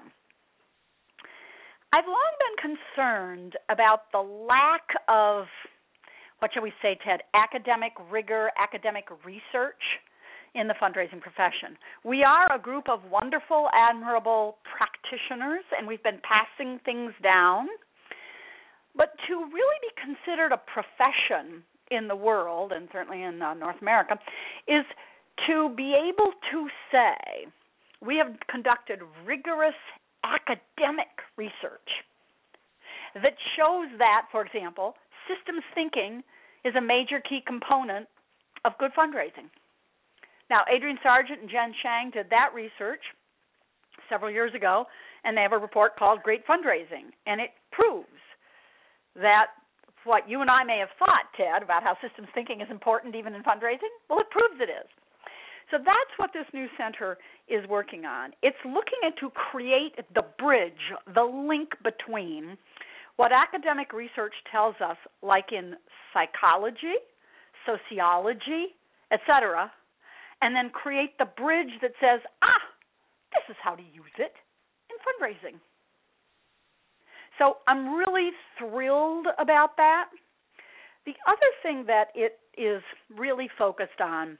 I've 1.92 2.04
long 2.04 2.32
been 2.38 2.76
concerned 2.76 3.56
about 3.70 4.12
the 4.12 4.18
lack 4.18 4.82
of, 5.08 5.46
what 6.40 6.50
shall 6.52 6.62
we 6.62 6.72
say, 6.82 6.98
Ted, 7.06 7.20
academic 7.32 7.92
rigor, 8.10 8.50
academic 8.58 9.06
research 9.24 9.80
in 10.58 10.66
the 10.66 10.74
fundraising 10.82 11.20
profession. 11.20 11.78
We 12.04 12.24
are 12.24 12.52
a 12.52 12.58
group 12.58 12.88
of 12.88 13.00
wonderful, 13.10 13.68
admirable 13.72 14.58
practitioners, 14.66 15.64
and 15.76 15.86
we've 15.86 16.02
been 16.02 16.20
passing 16.26 16.80
things 16.84 17.12
down. 17.22 17.68
But 18.96 19.14
to 19.28 19.34
really 19.34 19.78
be 19.80 19.94
considered 20.02 20.50
a 20.52 20.58
profession 20.58 21.62
in 21.90 22.08
the 22.08 22.16
world, 22.16 22.72
and 22.72 22.88
certainly 22.92 23.22
in 23.22 23.40
uh, 23.40 23.54
North 23.54 23.80
America, 23.80 24.18
is 24.66 24.84
to 25.46 25.72
be 25.76 25.94
able 25.94 26.32
to 26.50 26.68
say, 26.90 27.46
we 28.04 28.16
have 28.16 28.34
conducted 28.50 29.00
rigorous 29.24 29.78
academic 30.24 31.08
research 31.36 31.90
that 33.14 33.34
shows 33.56 33.86
that, 33.98 34.26
for 34.32 34.44
example, 34.44 34.94
systems 35.30 35.62
thinking 35.74 36.22
is 36.64 36.74
a 36.74 36.80
major 36.80 37.20
key 37.20 37.40
component 37.46 38.08
of 38.64 38.72
good 38.78 38.90
fundraising. 38.98 39.46
Now, 40.50 40.64
Adrian 40.74 40.98
Sargeant 41.04 41.40
and 41.40 41.50
Jen 41.50 41.74
Shang 41.82 42.10
did 42.10 42.30
that 42.30 42.50
research 42.54 43.02
several 44.08 44.30
years 44.30 44.54
ago, 44.54 44.86
and 45.24 45.36
they 45.36 45.42
have 45.42 45.52
a 45.52 45.58
report 45.58 45.96
called 45.96 46.22
Great 46.22 46.46
Fundraising, 46.46 47.12
and 47.26 47.40
it 47.40 47.50
proves 47.72 48.08
that 49.14 49.52
what 50.04 50.28
you 50.28 50.40
and 50.40 50.50
I 50.50 50.64
may 50.64 50.78
have 50.78 50.88
thought, 50.98 51.28
Ted, 51.36 51.62
about 51.62 51.82
how 51.82 51.96
systems 52.00 52.28
thinking 52.34 52.60
is 52.60 52.68
important 52.70 53.14
even 53.14 53.34
in 53.34 53.42
fundraising, 53.42 53.92
well, 54.08 54.20
it 54.20 54.30
proves 54.30 54.56
it 54.60 54.70
is. 54.70 54.88
So 55.70 55.76
that's 55.76 56.14
what 56.16 56.30
this 56.32 56.46
new 56.54 56.66
center 56.78 57.18
is 57.46 57.68
working 57.68 58.06
on. 58.06 58.32
It's 58.42 58.56
looking 58.64 59.04
at 59.04 59.18
to 59.20 59.28
create 59.30 59.96
the 60.14 60.24
bridge, 60.38 60.80
the 61.12 61.24
link 61.24 61.70
between 61.84 62.56
what 63.16 63.32
academic 63.32 63.92
research 63.92 64.32
tells 64.50 64.76
us, 64.80 64.96
like 65.22 65.52
in 65.52 65.74
psychology, 66.14 66.96
sociology, 67.66 68.72
etc., 69.12 69.70
and 70.42 70.54
then 70.54 70.70
create 70.70 71.18
the 71.18 71.26
bridge 71.36 71.72
that 71.82 71.92
says, 72.00 72.20
ah, 72.42 72.64
this 73.32 73.44
is 73.50 73.56
how 73.62 73.74
to 73.74 73.82
use 73.82 74.14
it 74.18 74.32
in 74.90 74.96
fundraising. 75.04 75.58
So 77.38 77.58
I'm 77.66 77.94
really 77.94 78.30
thrilled 78.58 79.26
about 79.38 79.76
that. 79.76 80.06
The 81.06 81.14
other 81.26 81.50
thing 81.62 81.84
that 81.86 82.08
it 82.14 82.38
is 82.56 82.82
really 83.16 83.48
focused 83.56 84.00
on 84.02 84.38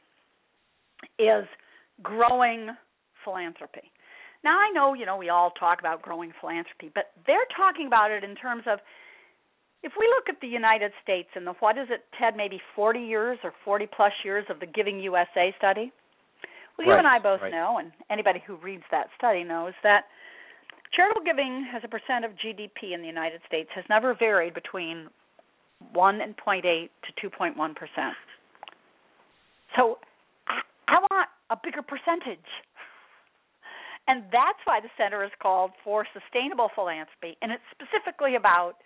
is 1.18 1.46
growing 2.02 2.70
philanthropy. 3.24 3.92
Now 4.44 4.58
I 4.58 4.70
know, 4.72 4.94
you 4.94 5.06
know, 5.06 5.16
we 5.16 5.28
all 5.28 5.50
talk 5.50 5.80
about 5.80 6.02
growing 6.02 6.32
philanthropy, 6.40 6.90
but 6.94 7.12
they're 7.26 7.46
talking 7.56 7.86
about 7.86 8.10
it 8.10 8.24
in 8.24 8.34
terms 8.34 8.64
of 8.66 8.78
if 9.82 9.92
we 9.98 10.06
look 10.08 10.28
at 10.28 10.40
the 10.40 10.48
United 10.48 10.92
States 11.02 11.28
and 11.34 11.46
the 11.46 11.52
what 11.60 11.78
is 11.78 11.88
it, 11.90 12.04
Ted, 12.18 12.36
maybe 12.36 12.60
40 12.74 13.00
years 13.00 13.38
or 13.44 13.52
40 13.64 13.86
plus 13.94 14.12
years 14.24 14.44
of 14.50 14.60
the 14.60 14.66
Giving 14.66 15.00
USA 15.00 15.54
study. 15.56 15.92
Well, 16.76 16.86
right, 16.86 16.94
you 16.94 16.98
and 16.98 17.06
I 17.06 17.18
both 17.18 17.40
right. 17.42 17.50
know, 17.50 17.78
and 17.78 17.92
anybody 18.10 18.42
who 18.46 18.56
reads 18.56 18.84
that 18.90 19.06
study 19.16 19.44
knows 19.44 19.72
that 19.82 20.04
charitable 20.94 21.24
giving 21.24 21.66
as 21.74 21.82
a 21.84 21.88
percent 21.88 22.24
of 22.24 22.32
GDP 22.32 22.94
in 22.94 23.00
the 23.00 23.06
United 23.06 23.40
States 23.46 23.68
has 23.74 23.84
never 23.88 24.14
varied 24.14 24.54
between 24.54 25.08
1.8 25.94 26.62
to 26.62 27.28
2.1 27.28 27.54
percent. 27.74 28.14
So 29.76 29.98
I, 30.48 30.60
I 30.88 30.98
want 31.10 31.28
a 31.50 31.56
bigger 31.62 31.82
percentage. 31.82 32.46
And 34.08 34.24
that's 34.32 34.58
why 34.64 34.80
the 34.80 34.88
center 34.96 35.22
is 35.22 35.30
called 35.42 35.72
for 35.84 36.06
sustainable 36.16 36.70
philanthropy, 36.74 37.36
and 37.42 37.52
it's 37.52 37.62
specifically 37.70 38.36
about 38.36 38.80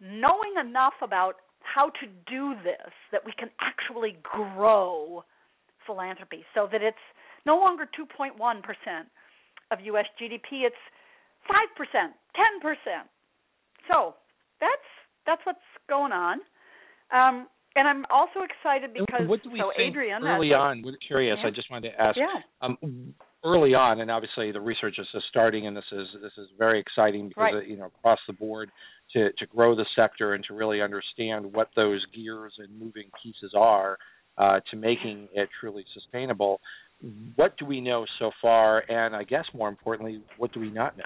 knowing 0.00 0.54
enough 0.60 0.94
about 1.02 1.36
how 1.60 1.90
to 2.00 2.06
do 2.26 2.54
this 2.64 2.92
that 3.12 3.24
we 3.24 3.32
can 3.38 3.50
actually 3.60 4.16
grow 4.22 5.22
philanthropy 5.86 6.44
so 6.54 6.68
that 6.70 6.82
it's 6.82 7.04
no 7.46 7.56
longer 7.56 7.84
2.1% 7.98 8.32
of 9.70 9.78
US 9.80 10.06
GDP, 10.20 10.66
it's 10.66 10.82
5%, 11.48 11.54
10%. 11.54 12.74
So, 13.90 14.14
that's 14.60 14.88
that's 15.26 15.40
what's 15.44 15.58
going 15.88 16.12
on. 16.12 16.38
Um, 17.12 17.46
and 17.76 17.86
I'm 17.86 18.04
also 18.10 18.40
excited 18.42 18.92
because 18.92 19.28
what 19.28 19.42
do 19.42 19.50
we 19.50 19.60
so 19.60 19.70
think 19.76 19.90
Adrian 19.92 20.24
early 20.24 20.52
on? 20.52 20.82
We're 20.84 20.96
curious. 21.06 21.38
Yeah. 21.40 21.48
I 21.48 21.50
just 21.50 21.70
wanted 21.70 21.92
to 21.92 22.00
ask. 22.00 22.18
Yeah. 22.18 22.26
Um, 22.62 23.14
early 23.44 23.74
on, 23.74 24.00
and 24.00 24.10
obviously 24.10 24.52
the 24.52 24.60
research 24.60 24.96
is 24.98 25.06
just 25.12 25.26
starting, 25.30 25.66
and 25.66 25.76
this 25.76 25.84
is 25.92 26.06
this 26.20 26.32
is 26.36 26.48
very 26.58 26.80
exciting 26.80 27.28
because 27.28 27.54
Right. 27.54 27.66
you 27.66 27.76
know 27.76 27.86
across 27.86 28.18
the 28.26 28.32
board 28.32 28.70
to 29.12 29.32
to 29.32 29.46
grow 29.46 29.74
the 29.74 29.86
sector 29.96 30.34
and 30.34 30.44
to 30.48 30.54
really 30.54 30.80
understand 30.80 31.52
what 31.52 31.68
those 31.76 32.04
gears 32.14 32.52
and 32.58 32.78
moving 32.78 33.10
pieces 33.22 33.52
are 33.56 33.98
uh, 34.38 34.60
to 34.70 34.76
making 34.76 35.28
it 35.34 35.48
truly 35.60 35.84
sustainable. 35.94 36.60
What 37.36 37.56
do 37.58 37.64
we 37.64 37.80
know 37.80 38.04
so 38.18 38.30
far, 38.42 38.84
and 38.88 39.16
I 39.16 39.24
guess 39.24 39.44
more 39.54 39.68
importantly, 39.68 40.22
what 40.36 40.52
do 40.52 40.60
we 40.60 40.70
not 40.70 40.96
know? 40.98 41.04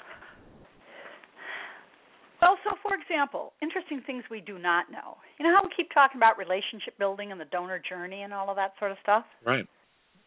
Well, 2.42 2.58
so 2.64 2.76
for 2.82 2.94
example, 2.94 3.52
interesting 3.62 4.02
things 4.04 4.22
we 4.30 4.40
do 4.40 4.58
not 4.58 4.90
know. 4.90 5.16
You 5.38 5.46
know 5.46 5.56
how 5.56 5.62
we 5.62 5.70
keep 5.74 5.88
talking 5.94 6.18
about 6.18 6.36
relationship 6.36 6.98
building 6.98 7.32
and 7.32 7.40
the 7.40 7.46
donor 7.46 7.80
journey 7.88 8.22
and 8.22 8.34
all 8.34 8.50
of 8.50 8.56
that 8.56 8.72
sort 8.78 8.90
of 8.90 8.98
stuff? 9.02 9.24
Right. 9.46 9.64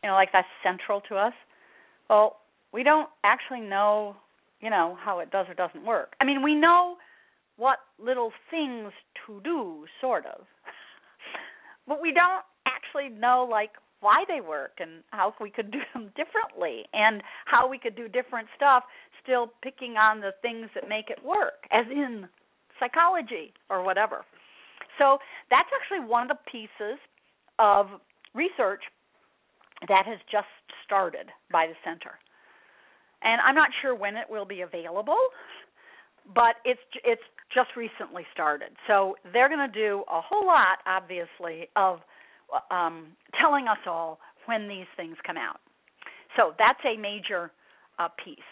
You 0.04 0.10
know, 0.10 0.16
like 0.16 0.30
that's 0.34 0.48
central 0.64 1.02
to 1.10 1.16
us. 1.16 1.34
Well, 2.10 2.38
we 2.74 2.84
don't 2.84 3.10
actually 3.24 3.62
know, 3.62 4.16
you 4.62 4.70
know, 4.70 4.98
how 5.04 5.20
it 5.20 5.32
does 5.32 5.46
or 5.48 5.54
doesn't 5.54 5.86
work. 5.86 6.14
I 6.20 6.26
mean, 6.26 6.42
we 6.42 6.56
know 6.56 6.96
what 7.58 7.80
little 8.00 8.32
things 8.50 8.92
to 9.26 9.42
do, 9.44 9.86
sort 10.00 10.26
of. 10.26 10.46
but 11.88 12.02
we 12.02 12.14
don't 12.14 12.44
actually 12.66 13.10
know 13.10 13.48
like 13.50 13.72
why 14.00 14.24
they 14.28 14.42
work 14.42 14.74
and 14.80 15.04
how 15.12 15.34
we 15.42 15.50
could 15.50 15.72
do 15.72 15.80
them 15.94 16.12
differently. 16.16 16.86
And 16.94 17.22
how 17.46 17.68
we 17.68 17.80
could 17.80 17.96
do 17.96 18.08
different 18.08 18.48
stuff 18.56 18.84
still 19.24 19.52
picking 19.64 19.98
on 19.98 20.22
the 20.22 20.32
things 20.42 20.70
that 20.76 20.88
make 20.88 21.10
it 21.10 21.24
work 21.26 21.66
as 21.72 21.86
in 21.92 22.28
psychology 22.80 23.54
or 23.70 23.84
whatever. 23.84 24.24
So 25.00 25.18
that's 25.50 25.70
actually 25.74 26.08
one 26.08 26.30
of 26.30 26.38
the 26.38 26.52
pieces 26.52 27.00
of 27.60 27.88
research 28.34 28.82
that 29.88 30.06
has 30.06 30.18
just 30.32 30.48
started 30.86 31.28
by 31.52 31.68
the 31.68 31.74
center. 31.84 32.18
And 33.24 33.42
i'm 33.42 33.56
not 33.56 33.70
sure 33.82 33.96
when 33.96 34.16
it 34.16 34.28
will 34.30 34.46
be 34.46 34.62
available 34.62 35.18
but 36.36 36.60
it's 36.66 36.82
it's 37.04 37.22
just 37.54 37.70
recently 37.76 38.24
started 38.34 38.70
so 38.88 39.16
they're 39.34 39.50
going 39.50 39.72
to 39.72 39.80
do 39.80 40.04
a 40.12 40.22
whole 40.22 40.46
lot 40.46 40.80
obviously 40.86 41.70
of 41.76 42.00
um, 42.72 43.08
telling 43.40 43.68
us 43.68 43.78
all 43.86 44.20
when 44.46 44.68
these 44.68 44.88
things 44.96 45.16
come 45.26 45.38
out. 45.38 45.60
So 46.36 46.54
that's 46.58 46.80
a 46.86 46.98
major 47.00 47.52
uh, 48.00 48.10
piece, 48.24 48.52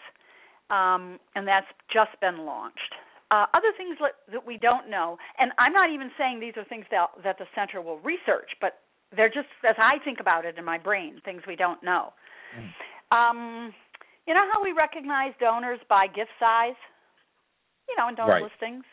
um, 0.70 1.18
and 1.34 1.46
that's 1.46 1.66
just 1.92 2.18
been 2.20 2.44
launched. 2.44 2.94
Uh, 3.30 3.46
other 3.54 3.74
things 3.76 3.96
that, 3.98 4.46
we 4.46 4.56
don't 4.56 4.88
know, 4.88 5.18
and 5.38 5.50
I'm 5.58 5.72
not 5.72 5.90
even 5.90 6.10
saying 6.16 6.38
these 6.38 6.54
are 6.56 6.64
things 6.64 6.84
that, 6.90 7.08
that 7.24 7.38
the 7.38 7.46
center 7.54 7.82
will 7.82 7.98
research, 8.00 8.50
but 8.60 8.78
they're 9.14 9.28
just 9.30 9.50
as 9.68 9.74
I 9.78 9.98
think 10.04 10.20
about 10.20 10.44
it 10.44 10.58
in 10.58 10.64
my 10.64 10.78
brain, 10.78 11.20
things 11.24 11.42
we 11.46 11.56
don't 11.56 11.82
know. 11.82 12.12
Um, 13.10 13.72
you 14.26 14.34
know 14.34 14.46
how 14.52 14.62
we 14.62 14.72
recognize 14.72 15.32
donors 15.40 15.78
by 15.88 16.06
gift 16.06 16.30
size? 16.38 16.78
You 17.88 17.96
know, 17.96 18.08
in 18.08 18.14
donor 18.14 18.32
Right. 18.34 18.42
listings. 18.42 18.84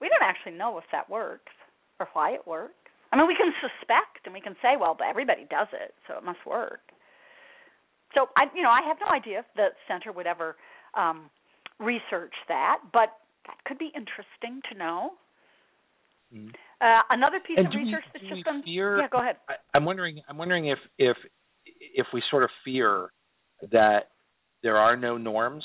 We 0.00 0.08
don't 0.08 0.22
actually 0.22 0.52
know 0.52 0.78
if 0.78 0.84
that 0.92 1.08
works 1.10 1.52
or 1.98 2.08
why 2.14 2.30
it 2.32 2.46
works. 2.46 2.74
I 3.12 3.16
mean, 3.16 3.26
we 3.26 3.34
can 3.36 3.52
suspect 3.60 4.24
and 4.24 4.32
we 4.32 4.40
can 4.40 4.56
say, 4.62 4.76
well, 4.78 4.94
but 4.96 5.08
everybody 5.08 5.44
does 5.50 5.68
it, 5.72 5.94
so 6.06 6.16
it 6.16 6.24
must 6.24 6.44
work. 6.46 6.80
So 8.14 8.28
I, 8.36 8.46
you 8.54 8.62
know, 8.62 8.70
I 8.70 8.82
have 8.82 8.96
no 9.00 9.08
idea 9.08 9.40
if 9.40 9.46
the 9.56 9.68
center 9.86 10.10
would 10.12 10.26
ever 10.26 10.56
um, 10.94 11.30
research 11.78 12.34
that, 12.48 12.78
but 12.92 13.18
that 13.46 13.56
could 13.66 13.78
be 13.78 13.92
interesting 13.94 14.62
to 14.70 14.78
know. 14.78 15.12
Mhm. 16.32 16.54
Uh, 16.80 17.02
another 17.10 17.40
piece 17.40 17.58
And 17.58 17.66
of 17.66 17.72
do 17.72 17.78
we- 17.78 17.84
research 17.86 18.04
that's 18.12 18.24
just 18.24 18.44
been 18.44 18.62
fear- 18.62 18.98
yeah, 19.00 19.08
go 19.08 19.18
ahead. 19.18 19.36
I, 19.48 19.56
I'm 19.74 19.84
wondering. 19.84 20.22
I'm 20.28 20.38
wondering 20.38 20.66
if 20.66 20.78
if 20.98 21.16
if 21.66 22.06
we 22.12 22.22
sort 22.30 22.42
of 22.44 22.50
fear 22.64 23.12
that 23.70 24.10
there 24.62 24.76
are 24.78 24.96
no 24.96 25.16
norms, 25.18 25.64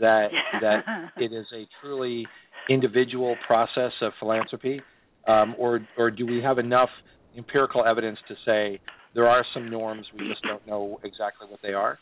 that 0.00 0.28
that 0.60 0.84
it 1.16 1.32
is 1.32 1.46
a 1.54 1.66
truly 1.80 2.26
individual 2.68 3.36
process 3.46 3.92
of 4.02 4.12
philanthropy, 4.18 4.80
um, 5.28 5.54
or 5.58 5.80
or 5.98 6.10
do 6.10 6.26
we 6.26 6.40
have 6.42 6.58
enough 6.58 6.90
empirical 7.36 7.84
evidence 7.84 8.18
to 8.28 8.34
say 8.44 8.80
there 9.14 9.28
are 9.28 9.44
some 9.52 9.70
norms 9.70 10.06
we 10.18 10.28
just 10.28 10.42
don't 10.42 10.66
know 10.66 10.98
exactly 11.04 11.46
what 11.48 11.60
they 11.62 11.72
are? 11.72 11.98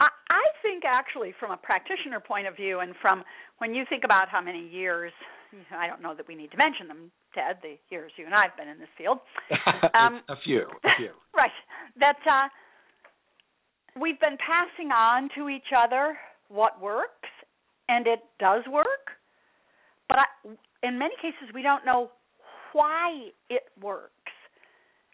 I, 0.00 0.08
I 0.30 0.44
think 0.62 0.84
actually, 0.86 1.34
from 1.38 1.50
a 1.50 1.56
practitioner 1.56 2.20
point 2.20 2.46
of 2.46 2.56
view, 2.56 2.80
and 2.80 2.94
from 3.00 3.24
when 3.58 3.74
you 3.74 3.84
think 3.88 4.04
about 4.04 4.28
how 4.28 4.40
many 4.40 4.68
years, 4.68 5.12
I 5.70 5.86
don't 5.86 6.02
know 6.02 6.14
that 6.14 6.28
we 6.28 6.34
need 6.34 6.50
to 6.52 6.56
mention 6.56 6.88
them, 6.88 7.10
Ted, 7.34 7.58
the 7.62 7.76
years 7.90 8.12
you 8.16 8.26
and 8.26 8.34
I 8.34 8.42
have 8.42 8.56
been 8.56 8.68
in 8.68 8.78
this 8.78 8.92
field. 8.96 9.18
Um, 9.94 10.20
a 10.28 10.36
few, 10.44 10.60
a 10.84 10.90
few. 10.98 11.10
right. 11.34 11.50
That 11.98 12.20
uh, 12.28 12.48
we've 13.98 14.20
been 14.20 14.36
passing 14.36 14.90
on 14.92 15.30
to 15.36 15.48
each 15.48 15.72
other 15.72 16.16
what 16.48 16.80
works, 16.80 17.28
and 17.88 18.06
it 18.06 18.20
does 18.38 18.62
work. 18.70 19.16
But 20.08 20.18
I, 20.18 20.26
in 20.82 20.98
many 20.98 21.14
cases, 21.20 21.52
we 21.54 21.62
don't 21.62 21.84
know 21.84 22.10
why 22.72 23.30
it 23.50 23.62
works. 23.80 24.12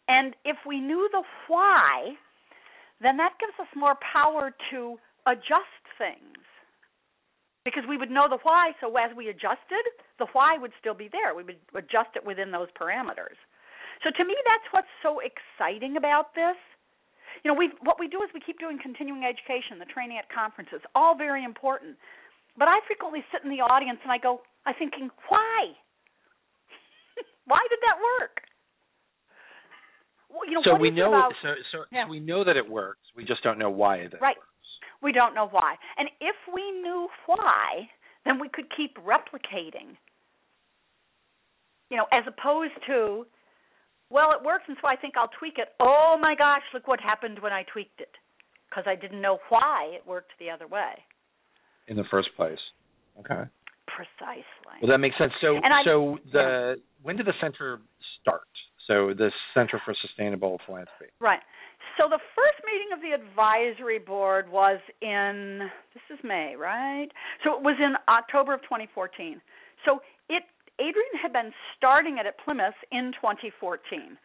And 0.09 0.35
if 0.45 0.57
we 0.67 0.81
knew 0.81 1.09
the 1.13 1.23
why, 1.49 2.15
then 3.01 3.17
that 3.17 3.39
gives 3.41 3.55
us 3.61 3.69
more 3.77 3.95
power 4.13 4.53
to 4.71 4.99
adjust 5.27 5.85
things. 5.99 6.43
Because 7.65 7.85
we 7.89 7.97
would 7.97 8.11
know 8.11 8.27
the 8.29 8.43
why, 8.43 8.73
so 8.81 8.91
as 8.97 9.15
we 9.17 9.29
adjusted, 9.29 9.87
the 10.19 10.27
why 10.33 10.59
would 10.59 10.73
still 10.81 10.95
be 10.95 11.09
there. 11.13 11.35
We 11.35 11.45
would 11.45 11.63
adjust 11.75 12.17
it 12.17 12.27
within 12.27 12.51
those 12.51 12.67
parameters. 12.75 13.39
So 14.03 14.11
to 14.11 14.25
me, 14.25 14.35
that's 14.43 14.67
what's 14.73 14.91
so 15.03 15.23
exciting 15.23 15.97
about 15.97 16.35
this. 16.35 16.59
You 17.45 17.51
know, 17.51 17.59
we 17.59 17.71
what 17.83 17.99
we 17.99 18.07
do 18.07 18.23
is 18.23 18.31
we 18.33 18.41
keep 18.41 18.59
doing 18.59 18.79
continuing 18.81 19.25
education, 19.25 19.79
the 19.79 19.91
training 19.91 20.19
at 20.19 20.31
conferences, 20.31 20.81
all 20.95 21.17
very 21.19 21.43
important. 21.45 21.97
But 22.57 22.69
I 22.69 22.79
frequently 22.87 23.25
sit 23.33 23.43
in 23.43 23.51
the 23.51 23.63
audience 23.65 23.99
and 24.05 24.13
I 24.13 24.19
go, 24.19 24.43
I'm 24.67 24.75
thinking, 24.79 25.11
why? 25.29 25.73
why 27.51 27.61
did 27.71 27.81
that 27.83 27.99
work? 27.99 28.43
Well, 30.31 30.47
you 30.47 30.55
know, 30.55 30.63
so 30.65 30.75
we 30.77 30.91
know. 30.91 31.09
about- 31.09 31.33
so 31.43 31.55
so, 31.73 31.85
Yeah. 31.91 32.07
so 32.07 32.11
we 32.11 32.21
know 32.21 32.45
that 32.45 32.57
it 32.57 32.69
works. 32.69 33.01
We 33.17 33.25
just 33.25 33.43
don't 33.43 33.59
know 33.59 33.71
why 33.71 33.97
it 34.07 34.15
Right. 34.21 34.37
works. 34.37 34.49
We 35.03 35.11
don't 35.13 35.35
know 35.35 35.47
why. 35.49 35.77
And 35.99 36.09
if 36.21 36.37
we 36.47 36.71
knew 36.81 37.09
why, 37.27 37.91
then 38.25 38.39
we 38.39 38.49
could 38.49 38.71
keep 38.77 38.97
replicating. 38.99 39.97
You 41.91 41.97
know, 41.99 42.07
as 42.13 42.25
opposed 42.27 42.73
to 42.87 43.27
well, 44.13 44.33
it 44.39 44.45
works, 44.45 44.65
and 44.69 44.77
so 44.81 44.87
I 44.89 44.97
think 44.97 45.15
I'll 45.17 45.31
tweak 45.39 45.55
it. 45.57 45.69
Oh 45.81 46.17
my 46.21 46.35
gosh, 46.37 46.63
look 46.75 46.87
what 46.87 47.01
happened 47.01 47.39
when 47.41 47.53
I 47.53 47.65
tweaked 47.73 48.01
it, 48.01 48.13
because 48.69 48.85
I 48.87 48.95
didn't 48.95 49.21
know 49.21 49.39
why 49.49 49.91
it 49.95 50.07
worked 50.07 50.33
the 50.39 50.51
other 50.51 50.67
way. 50.67 50.93
In 51.89 51.97
the 51.97 52.05
first 52.11 52.29
place. 52.37 52.61
Okay. 53.21 53.43
Precisely. 53.89 54.77
Well, 54.81 54.91
that 54.91 54.99
makes 54.99 55.17
sense. 55.19 55.33
So, 55.41 55.57
I- 55.57 55.85
so 55.85 56.19
the 56.33 56.81
when 57.03 57.17
did 57.17 57.27
the 57.27 57.35
center 57.41 57.81
start? 58.21 58.47
So 58.87 59.15
the 59.15 59.31
Center 59.55 59.81
for 59.85 59.95
Sustainable 59.95 60.61
Philanthropy. 60.67 61.13
Right. 61.21 61.41
So 61.99 62.09
the 62.09 62.19
first 62.35 62.59
meeting 62.65 62.89
of 62.93 63.01
the 63.01 63.13
advisory 63.13 63.99
board 63.99 64.51
was 64.51 64.81
in 65.01 65.71
this 65.95 66.19
is 66.19 66.25
May, 66.25 66.55
right? 66.57 67.09
So 67.45 67.55
it 67.55 67.63
was 67.63 67.77
in 67.79 67.95
October 68.09 68.55
of 68.55 68.63
2014. 68.63 69.41
So 69.85 70.01
it 70.29 70.43
Adrian 70.81 71.15
had 71.21 71.33
been 71.33 71.53
starting 71.77 72.19
it 72.19 72.27
at 72.27 72.39
Plymouth 72.45 72.75
in 72.91 73.13
2014. 73.21 74.17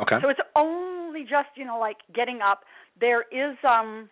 Okay. 0.00 0.16
So 0.22 0.28
it's 0.28 0.40
only 0.56 1.22
just, 1.22 1.48
you 1.56 1.64
know, 1.64 1.78
like 1.78 1.98
getting 2.14 2.40
up. 2.40 2.60
There 3.00 3.22
is 3.30 3.56
um 3.62 4.08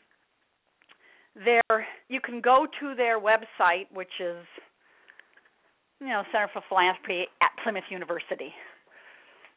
there 1.34 1.86
you 2.08 2.20
can 2.20 2.40
go 2.40 2.66
to 2.80 2.94
their 2.94 3.18
website 3.18 3.86
which 3.92 4.20
is 4.20 4.44
you 6.00 6.08
know, 6.08 6.22
Center 6.32 6.50
for 6.52 6.62
Philanthropy 6.68 7.26
at 7.40 7.50
Plymouth 7.62 7.84
University 7.90 8.52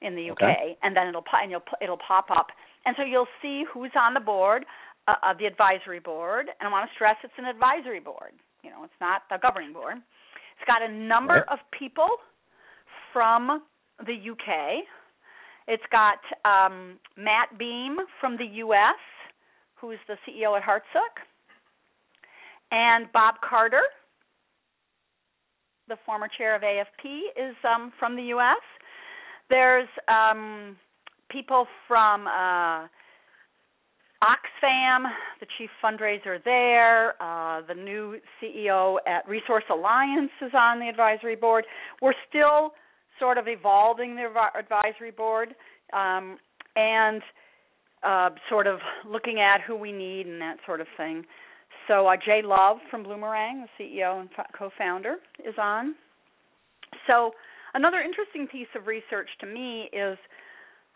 in 0.02 0.16
the 0.16 0.30
UK 0.30 0.44
Okay. 0.44 0.78
and 0.84 0.96
then 0.96 1.08
it'll 1.08 1.24
and 1.34 1.52
you'll 1.52 1.64
it'll 1.82 1.98
pop 2.08 2.30
up. 2.32 2.48
And 2.86 2.96
so 2.98 3.04
you'll 3.04 3.28
see 3.42 3.64
who's 3.72 3.92
on 4.00 4.14
the 4.14 4.20
board 4.20 4.66
uh, 5.08 5.16
of 5.24 5.38
the 5.38 5.46
advisory 5.46 6.00
board 6.00 6.48
and 6.60 6.68
I 6.68 6.72
want 6.72 6.90
to 6.90 6.94
stress 6.96 7.18
it's 7.24 7.34
an 7.38 7.46
advisory 7.46 8.00
board. 8.00 8.34
You 8.64 8.70
know, 8.72 8.84
it's 8.84 9.00
not 9.02 9.24
the 9.30 9.38
governing 9.42 9.74
board. 9.74 9.98
It's 10.58 10.66
got 10.68 10.82
a 10.82 10.92
number 10.92 11.36
Right. 11.36 11.50
of 11.50 11.60
people 11.78 12.08
from 13.14 13.64
the 14.06 14.14
UK. 14.32 14.84
It's 15.68 15.84
got 15.92 16.20
um, 16.46 17.00
Matt 17.18 17.58
Beam 17.58 17.98
from 18.20 18.38
the 18.38 18.46
U.S., 18.46 18.96
who's 19.76 20.00
the 20.08 20.16
CEO 20.28 20.56
at 20.58 20.64
Hartsook, 20.64 21.16
and 22.72 23.12
Bob 23.12 23.36
Carter, 23.48 23.82
the 25.88 25.98
former 26.06 26.28
chair 26.38 26.56
of 26.56 26.62
AFP, 26.62 27.20
is 27.36 27.56
um, 27.64 27.92
from 28.00 28.16
the 28.16 28.24
U.S. 28.24 28.62
There's 29.50 29.88
um, 30.08 30.78
people 31.30 31.68
from 31.88 32.28
uh, 32.28 32.88
Oxfam, 34.26 35.04
the 35.40 35.46
chief 35.58 35.70
fundraiser 35.84 36.44
there. 36.44 37.22
Uh, 37.22 37.62
the 37.68 37.76
new 37.76 38.18
CEO 38.42 38.98
at 39.08 39.28
Resource 39.28 39.64
Alliance 39.70 40.32
is 40.42 40.52
on 40.58 40.80
the 40.80 40.88
advisory 40.90 41.36
board. 41.36 41.66
We're 42.02 42.16
still 42.28 42.72
sort 43.20 43.38
of 43.38 43.46
evolving 43.48 44.16
the 44.16 44.28
advisory 44.58 45.12
board 45.12 45.50
um, 45.94 46.38
and 46.76 47.22
uh, 48.04 48.30
sort 48.50 48.68
of 48.68 48.80
looking 49.08 49.40
at 49.40 49.62
who 49.62 49.76
we 49.76 49.92
need 49.92 50.26
and 50.26 50.42
that 50.42 50.58
sort 50.66 50.82
of 50.82 50.88
thing. 50.98 51.24
So 51.88 52.08
uh, 52.08 52.16
Jay 52.24 52.42
Love 52.44 52.78
from 52.90 53.04
Bloomerang, 53.04 53.64
the 53.78 53.84
CEO 53.84 54.22
and 54.22 54.30
co-founder, 54.58 55.18
is 55.48 55.54
on. 55.62 55.94
So 57.08 57.32
another 57.76 58.02
interesting 58.02 58.48
piece 58.48 58.68
of 58.76 58.88
research 58.88 59.30
to 59.42 59.46
me 59.46 59.90
is 59.94 60.18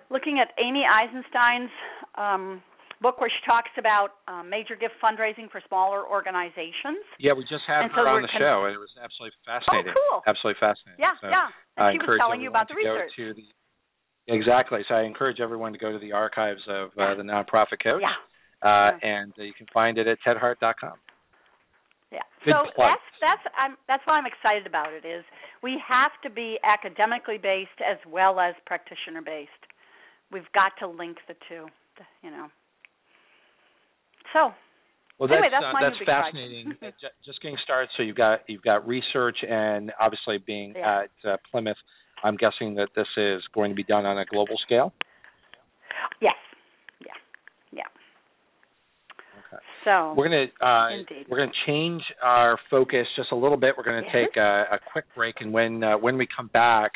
looking 0.10 0.40
at 0.40 0.50
Amy 0.64 0.84
Eisenstein's 0.84 1.70
um, 2.18 2.62
book 3.02 3.20
where 3.24 3.30
she 3.32 3.40
talks 3.48 3.72
about 3.80 4.20
um, 4.28 4.50
major 4.50 4.76
gift 4.76 4.96
fundraising 5.00 5.48
for 5.50 5.62
smaller 5.68 6.04
organizations. 6.04 7.00
Yeah, 7.20 7.34
we 7.34 7.44
just 7.48 7.64
had 7.68 7.88
And 7.88 7.92
so 7.96 8.04
her 8.04 8.08
on 8.12 8.22
the 8.22 8.28
con- 8.32 8.42
show, 8.44 8.58
and 8.68 8.76
it 8.76 8.82
was 8.82 8.92
absolutely 9.00 9.36
fascinating. 9.48 9.94
Oh, 9.96 10.20
cool. 10.20 10.20
Absolutely 10.28 10.60
fascinating. 10.60 11.00
Yeah, 11.00 11.16
So 11.24 11.28
yeah. 11.32 11.48
I 11.80 11.92
she 11.96 11.98
was 11.98 12.04
encourage 12.04 12.20
telling 12.20 12.42
you 12.44 12.50
about 12.52 12.68
the 12.68 12.76
research. 12.76 13.12
to 13.16 13.34
the 13.34 13.48
exactly. 14.28 14.82
So 14.88 14.96
I 14.96 15.04
encourage 15.04 15.40
everyone 15.40 15.72
to 15.74 15.80
go 15.80 15.92
to 15.92 16.00
the 16.00 16.12
archives 16.12 16.62
of 16.68 16.92
uh, 17.00 17.16
the 17.16 17.24
nonprofit 17.24 17.80
coach, 17.82 18.04
Yeah. 18.04 18.14
uh, 18.62 19.00
Yeah. 19.00 19.24
and 19.24 19.32
uh, 19.40 19.44
you 19.44 19.54
can 19.54 19.68
find 19.74 19.98
it 19.98 20.08
at 20.08 20.20
tedhart.com. 20.28 21.00
Yeah. 22.12 22.26
Good 22.44 22.52
so 22.58 22.58
that's 22.78 23.08
that's 23.22 23.46
I'm 23.58 23.78
that's 23.88 24.02
why 24.06 24.18
I'm 24.18 24.26
excited 24.26 24.66
about 24.66 24.92
it 24.94 25.06
is 25.06 25.24
we 25.62 25.78
have 25.88 26.12
to 26.24 26.30
be 26.30 26.58
academically 26.66 27.38
based 27.38 27.78
as 27.86 27.98
well 28.10 28.40
as 28.40 28.56
practitioner 28.66 29.22
based. 29.22 29.64
We've 30.32 30.50
got 30.54 30.74
to 30.80 30.88
link 30.88 31.18
the 31.28 31.36
two, 31.48 31.68
you 32.24 32.32
know. 32.32 32.48
So, 34.34 34.54
Well, 35.20 35.28
Anyway, 35.32 35.50
that's 35.52 35.64
that's 35.64 35.76
uh, 35.76 35.80
that's 35.82 35.94
new 35.94 36.00
big 36.00 36.06
project. 36.08 36.26
fascinating. 36.32 36.66
Uh, 36.82 37.10
just 37.26 37.42
getting 37.42 37.58
started. 37.64 37.90
So 37.98 38.04
you've 38.04 38.16
got 38.16 38.42
you've 38.48 38.62
got 38.64 38.88
research, 38.88 39.38
and 39.48 39.92
obviously 40.00 40.38
being 40.46 40.74
Yeah. 40.76 41.04
at 41.26 41.30
uh, 41.30 41.38
Plymouth, 41.52 41.78
I'm 42.24 42.36
guessing 42.38 42.76
that 42.76 42.90
this 42.96 43.08
is 43.18 43.42
going 43.54 43.72
to 43.72 43.76
be 43.76 43.84
done 43.84 44.06
on 44.06 44.18
a 44.18 44.26
global 44.26 44.58
scale. 44.66 44.94
yes. 46.22 46.36
Yeah. 47.06 47.14
Yeah. 47.72 47.84
Okay. 49.52 49.64
So, 49.86 50.14
We're 50.16 50.30
gonna 50.30 50.46
uh, 50.62 50.90
Indeed. 51.00 51.26
we're 51.30 51.38
gonna 51.40 51.52
change 51.66 52.02
our 52.22 52.58
focus 52.70 53.08
just 53.16 53.32
a 53.32 53.36
little 53.36 53.58
bit. 53.58 53.76
We're 53.78 53.84
gonna 53.84 54.04
Yes. 54.04 54.14
take 54.28 54.38
a, 54.38 54.66
a 54.72 54.80
quick 54.92 55.06
break, 55.16 55.36
and 55.42 55.52
when 55.52 55.84
uh, 55.84 55.98
when 55.98 56.18
we 56.18 56.28
come 56.36 56.48
back, 56.54 56.92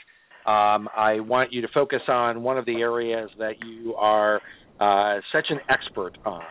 um, 0.45 0.87
I 0.95 1.19
want 1.19 1.51
you 1.53 1.61
to 1.61 1.67
focus 1.73 2.01
on 2.07 2.43
one 2.43 2.57
of 2.57 2.65
the 2.65 2.81
areas 2.81 3.29
that 3.39 3.63
you 3.65 3.95
are 3.95 4.41
uh, 4.79 5.19
such 5.31 5.45
an 5.49 5.59
expert 5.69 6.17
on, 6.25 6.41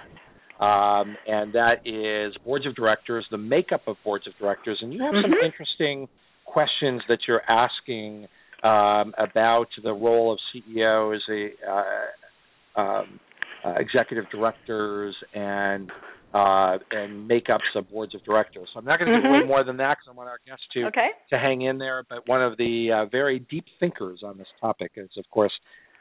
um, 0.63 1.17
and 1.27 1.53
that 1.55 1.85
is 1.85 2.37
boards 2.45 2.67
of 2.67 2.75
directors, 2.77 3.27
the 3.33 3.39
makeup 3.39 3.83
of 3.89 3.97
boards 4.05 4.27
of 4.29 4.33
directors, 4.39 4.79
and 4.81 4.93
you 4.93 5.01
have 5.03 5.15
some 5.21 5.33
Mhm. 5.33 5.43
interesting 5.45 6.09
questions 6.45 7.03
that 7.09 7.19
you're 7.27 7.43
asking 7.49 8.29
um, 8.63 9.13
about 9.19 9.67
the 9.83 9.93
role 9.93 10.31
of 10.33 10.39
CEOs, 10.53 11.29
uh, 11.67 12.81
um, 12.81 13.19
uh, 13.65 13.75
executive 13.77 14.29
directors, 14.31 15.17
and 15.35 15.91
uh, 16.33 16.79
and 16.93 17.29
makeups 17.29 17.75
of 17.75 17.91
boards 17.91 18.15
of 18.15 18.23
directors. 18.25 18.67
So 18.73 18.79
I'm 18.79 18.87
not 18.87 18.99
going 18.99 19.11
to 19.13 19.19
give 19.21 19.29
away 19.29 19.41
Mhm. 19.41 19.49
more 19.49 19.65
than 19.65 19.77
that 19.79 19.99
because 19.99 20.09
I 20.09 20.13
want 20.13 20.31
our 20.31 20.39
guests 20.47 20.65
to 20.75 20.87
okay. 20.87 21.11
to 21.31 21.39
hang 21.39 21.63
in 21.63 21.77
there. 21.79 22.05
But 22.09 22.27
one 22.29 22.41
of 22.41 22.57
the 22.57 22.93
uh, 22.93 23.05
very 23.07 23.41
deep 23.41 23.67
thinkers 23.81 24.23
on 24.23 24.39
this 24.39 24.49
topic 24.61 24.93
is, 24.97 25.11
of 25.19 25.29
course, 25.31 25.53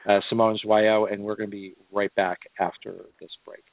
uh, 0.06 0.20
Simone 0.30 0.56
Joyaux, 0.64 1.12
and 1.12 1.22
we're 1.24 1.36
going 1.36 1.50
to 1.50 1.56
be 1.56 1.74
right 1.90 2.14
back 2.14 2.38
after 2.58 2.94
this 3.20 3.30
break. 3.44 3.64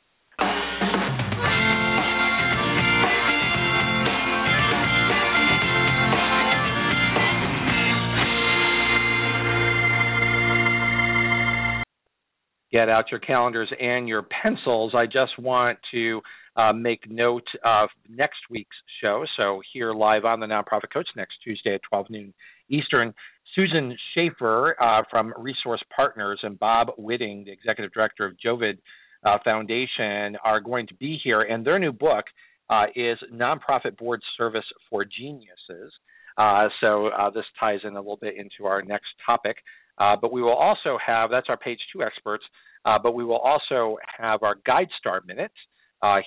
Get 12.72 12.88
out 12.88 13.06
your 13.10 13.20
calendars 13.20 13.70
and 13.80 14.08
your 14.08 14.22
pencils. 14.22 14.94
I 14.96 15.06
just 15.06 15.38
want 15.40 15.80
to 15.92 16.22
uh, 16.56 16.72
make 16.72 17.10
note 17.10 17.48
of 17.66 17.90
next 18.08 18.38
week's 18.50 18.76
show. 19.02 19.26
So, 19.38 19.62
here 19.74 19.94
live 19.94 20.24
on 20.24 20.40
the 20.40 20.46
Nonprofit 20.46 20.94
Coach 20.94 21.08
next 21.16 21.34
Tuesday 21.44 21.76
at 21.76 21.82
12 21.90 22.10
noon 22.10 22.34
Eastern, 22.70 23.14
Susan 23.56 23.98
Schaefer 24.14 24.76
uh, 24.82 25.02
from 25.10 25.34
Resource 25.38 25.82
Partners 25.96 26.40
and 26.44 26.60
Bob 26.60 26.90
Wittig, 27.00 27.46
the 27.46 27.52
executive 27.52 27.92
director 27.92 28.26
of 28.26 28.34
Jovid 28.44 28.78
uh, 29.26 29.38
Foundation, 29.44 30.38
are 30.44 30.60
going 30.60 30.88
to 30.88 30.94
be 30.96 31.20
here. 31.24 31.42
And 31.42 31.66
their 31.66 31.80
new 31.80 31.92
book 31.92 32.26
uh, 32.70 32.86
is 32.96 33.18
Nonprofit 33.34 33.98
Board 33.98 34.22
Service 34.38 34.66
for 34.90 35.06
Geniuses. 35.06 35.94
Uh, 36.38 36.70
so, 36.80 37.08
uh, 37.08 37.30
this 37.30 37.46
ties 37.60 37.80
in 37.84 37.94
a 37.94 38.00
little 38.00 38.20
bit 38.22 38.36
into 38.38 38.66
our 38.66 38.82
next 38.82 39.08
topic. 39.26 39.58
Uh, 39.98 40.16
but 40.22 40.32
we 40.32 40.42
will 40.42 40.56
also 40.56 40.98
have 41.06 41.30
that's 41.30 41.48
our 41.50 41.58
page 41.58 41.80
two 41.92 42.04
experts. 42.04 42.44
Uh, 42.86 42.98
but 43.02 43.14
we 43.14 43.26
will 43.26 43.40
also 43.40 43.98
have 44.18 44.44
our 44.44 44.56
Guide 44.66 44.88
Star 45.00 45.22
Minute 45.28 45.52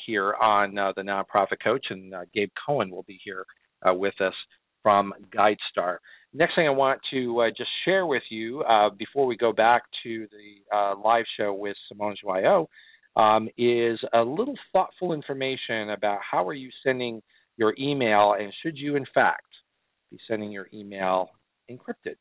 here 0.06 0.34
on 0.34 0.74
the 0.74 1.02
Nonprofit 1.02 1.62
Coach, 1.64 1.86
and 1.88 2.12
Gabe 2.34 2.50
Cohen 2.66 2.90
will 2.90 3.04
be 3.04 3.18
here 3.24 3.46
with 3.86 4.20
us 4.20 4.34
from 4.82 5.14
Guide 5.34 5.56
Star. 5.70 5.98
Next 6.34 6.54
thing 6.54 6.66
I 6.66 6.70
want 6.70 7.00
to 7.12 7.40
uh, 7.42 7.50
just 7.50 7.68
share 7.84 8.06
with 8.06 8.22
you 8.30 8.62
uh, 8.62 8.88
before 8.88 9.26
we 9.26 9.36
go 9.36 9.52
back 9.52 9.82
to 10.02 10.26
the 10.30 10.74
uh, 10.74 10.94
live 11.04 11.26
show 11.36 11.52
with 11.52 11.76
Simone 11.88 12.14
Joyaux 12.24 12.66
um, 13.16 13.48
is 13.58 13.98
a 14.14 14.22
little 14.22 14.54
thoughtful 14.72 15.12
information 15.12 15.90
about 15.90 16.20
how 16.28 16.48
are 16.48 16.54
you 16.54 16.70
sending 16.82 17.20
your 17.58 17.74
email, 17.78 18.34
and 18.40 18.50
should 18.62 18.78
you 18.78 18.96
in 18.96 19.04
fact 19.12 19.44
be 20.10 20.18
sending 20.26 20.50
your 20.50 20.68
email 20.72 21.28
encrypted? 21.70 22.16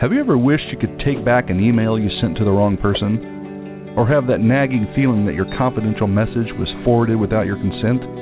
Have 0.00 0.12
you 0.12 0.20
ever 0.20 0.38
wished 0.38 0.64
you 0.70 0.78
could 0.78 1.02
take 1.04 1.24
back 1.24 1.50
an 1.50 1.58
email 1.58 1.98
you 1.98 2.08
sent 2.20 2.36
to 2.38 2.44
the 2.44 2.50
wrong 2.52 2.76
person? 2.76 3.94
Or 3.96 4.06
have 4.06 4.28
that 4.28 4.38
nagging 4.38 4.86
feeling 4.94 5.26
that 5.26 5.34
your 5.34 5.46
confidential 5.58 6.06
message 6.06 6.54
was 6.54 6.68
forwarded 6.84 7.18
without 7.18 7.46
your 7.46 7.56
consent? 7.56 8.21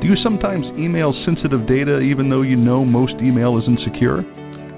Do 0.00 0.08
you 0.08 0.16
sometimes 0.24 0.64
email 0.80 1.12
sensitive 1.24 1.68
data 1.68 2.00
even 2.00 2.28
though 2.28 2.42
you 2.42 2.56
know 2.56 2.84
most 2.84 3.14
email 3.20 3.60
isn't 3.60 3.84
secure? 3.84 4.24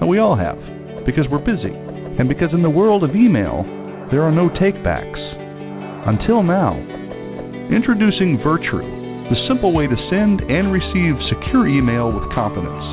We 0.03 0.19
all 0.19 0.35
have, 0.35 0.59
because 1.07 1.23
we're 1.31 1.39
busy, 1.39 1.71
and 1.71 2.27
because 2.27 2.51
in 2.51 2.61
the 2.61 2.69
world 2.69 3.07
of 3.07 3.15
email, 3.15 3.63
there 4.11 4.21
are 4.21 4.35
no 4.35 4.51
takebacks. 4.59 5.23
Until 6.05 6.43
now. 6.43 6.75
Introducing 7.71 8.43
Virtru, 8.43 8.83
the 9.31 9.39
simple 9.47 9.71
way 9.71 9.87
to 9.87 9.95
send 10.11 10.43
and 10.43 10.75
receive 10.75 11.15
secure 11.31 11.71
email 11.71 12.11
with 12.11 12.27
confidence. 12.35 12.83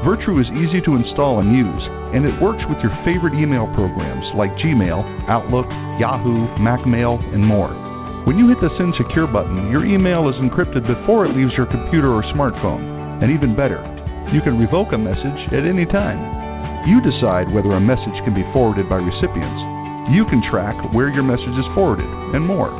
Virtru 0.00 0.40
is 0.40 0.48
easy 0.56 0.80
to 0.80 0.96
install 0.96 1.44
and 1.44 1.52
use 1.52 1.84
and 2.14 2.24
it 2.24 2.40
works 2.40 2.62
with 2.68 2.78
your 2.80 2.94
favorite 3.04 3.34
email 3.34 3.66
programs 3.74 4.24
like 4.38 4.48
Gmail, 4.62 5.28
Outlook, 5.28 5.66
Yahoo, 5.98 6.46
MacMail, 6.62 7.18
and 7.34 7.44
more. 7.44 7.85
When 8.26 8.42
you 8.42 8.50
hit 8.50 8.58
the 8.58 8.74
Send 8.74 8.90
Secure 8.98 9.30
button, 9.30 9.70
your 9.70 9.86
email 9.86 10.26
is 10.26 10.34
encrypted 10.42 10.82
before 10.82 11.30
it 11.30 11.38
leaves 11.38 11.54
your 11.54 11.70
computer 11.70 12.10
or 12.10 12.26
smartphone. 12.34 13.22
And 13.22 13.30
even 13.30 13.54
better, 13.54 13.78
you 14.34 14.42
can 14.42 14.58
revoke 14.58 14.90
a 14.90 14.98
message 14.98 15.40
at 15.54 15.62
any 15.62 15.86
time. 15.86 16.18
You 16.90 16.98
decide 17.06 17.46
whether 17.54 17.70
a 17.70 17.78
message 17.78 18.18
can 18.26 18.34
be 18.34 18.42
forwarded 18.50 18.90
by 18.90 18.98
recipients. 18.98 19.62
You 20.10 20.26
can 20.26 20.42
track 20.50 20.74
where 20.90 21.06
your 21.06 21.22
message 21.22 21.54
is 21.54 21.70
forwarded, 21.78 22.10
and 22.34 22.42
more. 22.42 22.74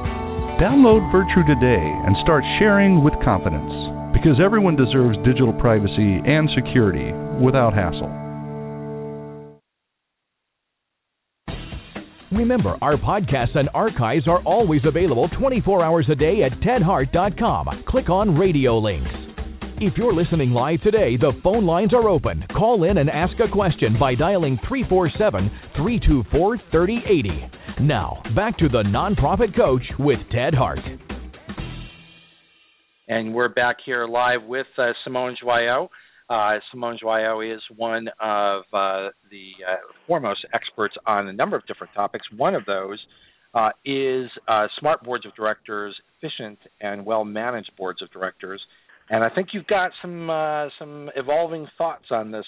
Download 0.59 1.07
Virtru 1.15 1.47
today 1.47 1.87
and 2.03 2.19
start 2.27 2.43
sharing 2.59 3.07
with 3.07 3.15
confidence 3.23 3.71
because 4.11 4.43
everyone 4.43 4.75
deserves 4.75 5.15
digital 5.23 5.55
privacy 5.63 6.27
and 6.27 6.51
security 6.59 7.15
without 7.39 7.71
hassle. 7.71 8.11
Remember, 12.33 12.77
our 12.83 12.97
podcasts 12.97 13.57
and 13.57 13.69
archives 13.73 14.27
are 14.27 14.43
always 14.43 14.81
available 14.85 15.29
24 15.39 15.85
hours 15.85 16.07
a 16.11 16.15
day 16.15 16.43
at 16.43 16.59
tedhart.com. 16.61 17.85
Click 17.87 18.09
on 18.09 18.37
radio 18.37 18.79
links. 18.79 19.11
If 19.79 19.93
you're 19.97 20.15
listening 20.15 20.51
live 20.51 20.81
today, 20.83 21.17
the 21.19 21.33
phone 21.43 21.67
lines 21.67 21.93
are 21.93 22.09
open. 22.09 22.43
Call 22.57 22.85
in 22.85 22.99
and 22.99 23.11
ask 23.11 23.35
a 23.41 23.53
question 23.53 23.97
by 24.01 24.15
dialing 24.15 24.59
347 24.69 25.51
324 25.77 26.59
3080. 26.73 27.85
Now, 27.85 28.23
back 28.35 28.57
to 28.59 28.69
the 28.71 28.83
Nonprofit 28.83 29.55
Coach 29.55 29.83
with 29.99 30.19
Ted 30.33 30.55
Hart. 30.55 30.81
And 33.07 33.35
we're 33.35 33.51
back 33.51 33.77
here 33.85 34.07
live 34.07 34.43
with 34.45 34.67
uh, 34.79 34.93
Simone 35.05 35.37
Joyaux. 35.45 35.89
Uh, 36.29 36.59
Simone 36.71 36.99
Joyaux 37.03 37.55
is 37.55 37.63
one 37.77 38.09
of 38.21 38.63
uh, 38.73 39.11
the 39.31 39.53
uh, 39.67 39.77
foremost 40.07 40.45
experts 40.53 40.95
on 41.07 41.29
a 41.29 41.33
number 41.33 41.57
of 41.57 41.67
different 41.67 41.95
topics. 41.95 42.27
One 42.37 42.55
of 42.55 42.65
those 42.65 42.99
uh, 43.55 43.71
is 43.85 44.29
uh, 44.49 44.67
smart 44.81 45.05
boards 45.05 45.25
of 45.25 45.35
directors, 45.35 45.95
efficient 46.21 46.59
and 46.81 47.07
well 47.07 47.25
managed 47.25 47.71
boards 47.79 48.03
of 48.03 48.11
directors. 48.11 48.61
And 49.09 49.23
I 49.23 49.29
think 49.31 49.49
you've 49.53 49.69
got 49.69 49.93
some 50.03 50.29
uh, 50.29 50.67
some 50.81 51.11
evolving 51.15 51.69
thoughts 51.79 52.07
on 52.11 52.33
this 52.33 52.47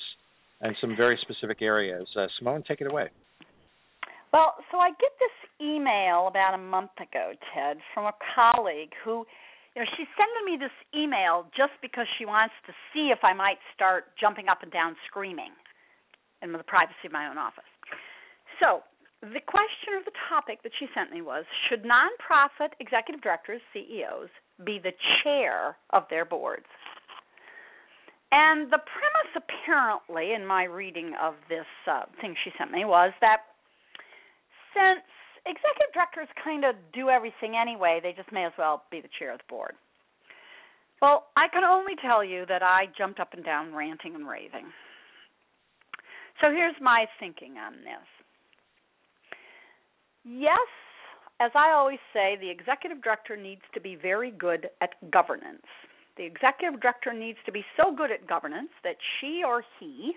and 0.60 0.74
some 0.80 0.96
very 0.96 1.16
specific 1.22 1.62
areas. 1.62 2.08
Simone, 2.38 2.64
take 2.66 2.80
it 2.80 2.88
away. 2.88 3.10
Well, 4.32 4.54
so 4.70 4.78
I 4.78 4.88
get 4.90 5.12
this 5.20 5.66
email 5.66 6.26
about 6.28 6.54
a 6.54 6.58
month 6.58 6.90
ago, 6.96 7.32
Ted, 7.54 7.78
from 7.94 8.06
a 8.06 8.12
colleague 8.34 8.90
who 9.04 9.24
you 9.78 9.86
know, 9.86 9.90
she's 9.94 10.10
sending 10.18 10.42
me 10.42 10.58
this 10.58 10.74
email 10.90 11.46
just 11.54 11.70
because 11.78 12.10
she 12.18 12.26
wants 12.26 12.50
to 12.66 12.74
see 12.90 13.14
if 13.14 13.22
I 13.22 13.30
might 13.30 13.62
start 13.70 14.10
jumping 14.18 14.50
up 14.50 14.66
and 14.66 14.74
down 14.74 14.98
screaming 15.06 15.54
in 16.42 16.50
the 16.50 16.66
privacy 16.66 17.06
of 17.06 17.14
my 17.14 17.30
own 17.30 17.38
office. 17.38 17.70
So, 18.58 18.82
the 19.22 19.38
question 19.46 19.94
or 19.94 20.02
the 20.02 20.18
topic 20.26 20.66
that 20.66 20.74
she 20.82 20.90
sent 20.98 21.14
me 21.14 21.22
was 21.22 21.46
Should 21.70 21.86
nonprofit 21.86 22.74
executive 22.82 23.22
directors, 23.22 23.62
CEOs, 23.70 24.34
be 24.66 24.82
the 24.82 24.90
chair 25.22 25.78
of 25.90 26.10
their 26.10 26.24
boards? 26.24 26.66
And 28.34 28.66
the 28.74 28.82
premise, 28.82 29.30
apparently, 29.38 30.34
in 30.34 30.42
my 30.44 30.64
reading 30.64 31.14
of 31.22 31.34
this 31.48 31.70
uh, 31.86 32.10
thing 32.20 32.34
she 32.42 32.50
sent 32.58 32.72
me, 32.72 32.82
was 32.82 33.12
that 33.22 33.46
since 34.74 35.06
executive 35.48 35.92
directors 35.94 36.28
kind 36.44 36.64
of 36.64 36.76
do 36.92 37.08
everything 37.08 37.56
anyway. 37.56 38.00
They 38.02 38.12
just 38.12 38.30
may 38.32 38.44
as 38.44 38.52
well 38.58 38.84
be 38.90 39.00
the 39.00 39.08
chair 39.18 39.32
of 39.32 39.38
the 39.38 39.48
board. 39.48 39.72
Well, 41.00 41.26
I 41.36 41.48
can 41.48 41.64
only 41.64 41.94
tell 42.02 42.24
you 42.24 42.44
that 42.48 42.62
I 42.62 42.86
jumped 42.96 43.20
up 43.20 43.34
and 43.34 43.44
down 43.44 43.74
ranting 43.74 44.14
and 44.14 44.28
raving. 44.28 44.66
So 46.40 46.50
here's 46.50 46.74
my 46.80 47.06
thinking 47.18 47.56
on 47.58 47.74
this. 47.82 48.08
Yes, 50.24 50.68
as 51.40 51.50
I 51.54 51.70
always 51.70 52.00
say, 52.12 52.36
the 52.40 52.50
executive 52.50 53.02
director 53.02 53.36
needs 53.36 53.62
to 53.74 53.80
be 53.80 53.96
very 53.96 54.30
good 54.30 54.68
at 54.80 54.94
governance. 55.10 55.66
The 56.16 56.24
executive 56.24 56.80
director 56.80 57.12
needs 57.12 57.38
to 57.46 57.52
be 57.52 57.64
so 57.76 57.94
good 57.94 58.10
at 58.10 58.26
governance 58.26 58.70
that 58.82 58.96
she 59.20 59.42
or 59.46 59.62
he 59.78 60.12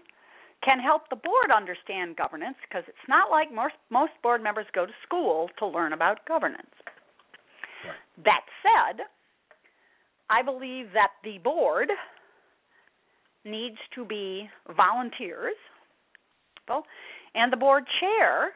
can 0.64 0.80
help 0.80 1.10
the 1.10 1.16
board 1.16 1.52
understand 1.56 2.16
governance 2.16 2.56
because 2.68 2.84
it's 2.88 3.08
not 3.10 3.32
like 3.32 3.54
most 3.54 3.74
most 3.90 4.12
board 4.22 4.44
members 4.44 4.66
go 4.74 4.86
to 4.86 4.94
school 5.06 5.50
to 5.60 5.66
learn 5.66 5.94
about 5.94 6.26
governance. 6.28 6.76
Right. 7.86 8.26
That 8.26 8.42
said, 8.62 9.06
I 10.30 10.44
believe 10.44 10.88
that 10.94 11.10
the 11.24 11.40
board 11.44 11.90
needs 13.44 13.78
to 13.96 14.06
be 14.06 14.48
volunteers, 14.76 15.56
and 17.34 17.52
the 17.52 17.58
board 17.58 17.84
chair 18.00 18.52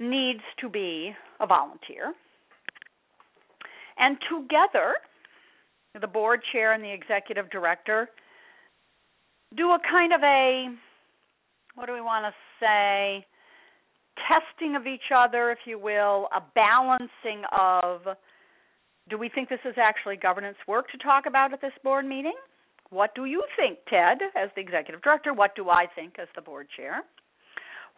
needs 0.00 0.42
to 0.60 0.68
be 0.68 1.12
a 1.40 1.46
volunteer. 1.46 2.12
And 3.98 4.16
together, 4.30 4.94
the 6.00 6.06
board 6.06 6.40
chair 6.52 6.72
and 6.72 6.82
the 6.82 6.92
executive 6.92 7.50
director 7.50 8.08
do 9.56 9.70
a 9.70 9.78
kind 9.90 10.12
of 10.12 10.22
a 10.22 10.68
what 11.74 11.86
do 11.86 11.92
we 11.92 12.00
want 12.00 12.24
to 12.24 12.32
say 12.60 13.24
testing 14.26 14.74
of 14.74 14.86
each 14.86 15.12
other 15.14 15.50
if 15.50 15.58
you 15.64 15.78
will 15.78 16.28
a 16.34 16.42
balancing 16.54 17.44
of 17.56 18.02
do 19.08 19.16
we 19.16 19.28
think 19.28 19.48
this 19.48 19.64
is 19.64 19.74
actually 19.78 20.16
governance 20.16 20.58
work 20.66 20.90
to 20.90 20.98
talk 20.98 21.24
about 21.26 21.52
at 21.52 21.60
this 21.62 21.72
board 21.82 22.04
meeting? 22.04 22.34
What 22.90 23.14
do 23.14 23.24
you 23.24 23.42
think 23.56 23.78
ted 23.88 24.18
as 24.36 24.50
the 24.54 24.60
executive 24.60 25.02
director? 25.02 25.32
What 25.32 25.54
do 25.54 25.70
i 25.70 25.86
think 25.94 26.16
as 26.20 26.28
the 26.34 26.42
board 26.42 26.66
chair? 26.76 27.02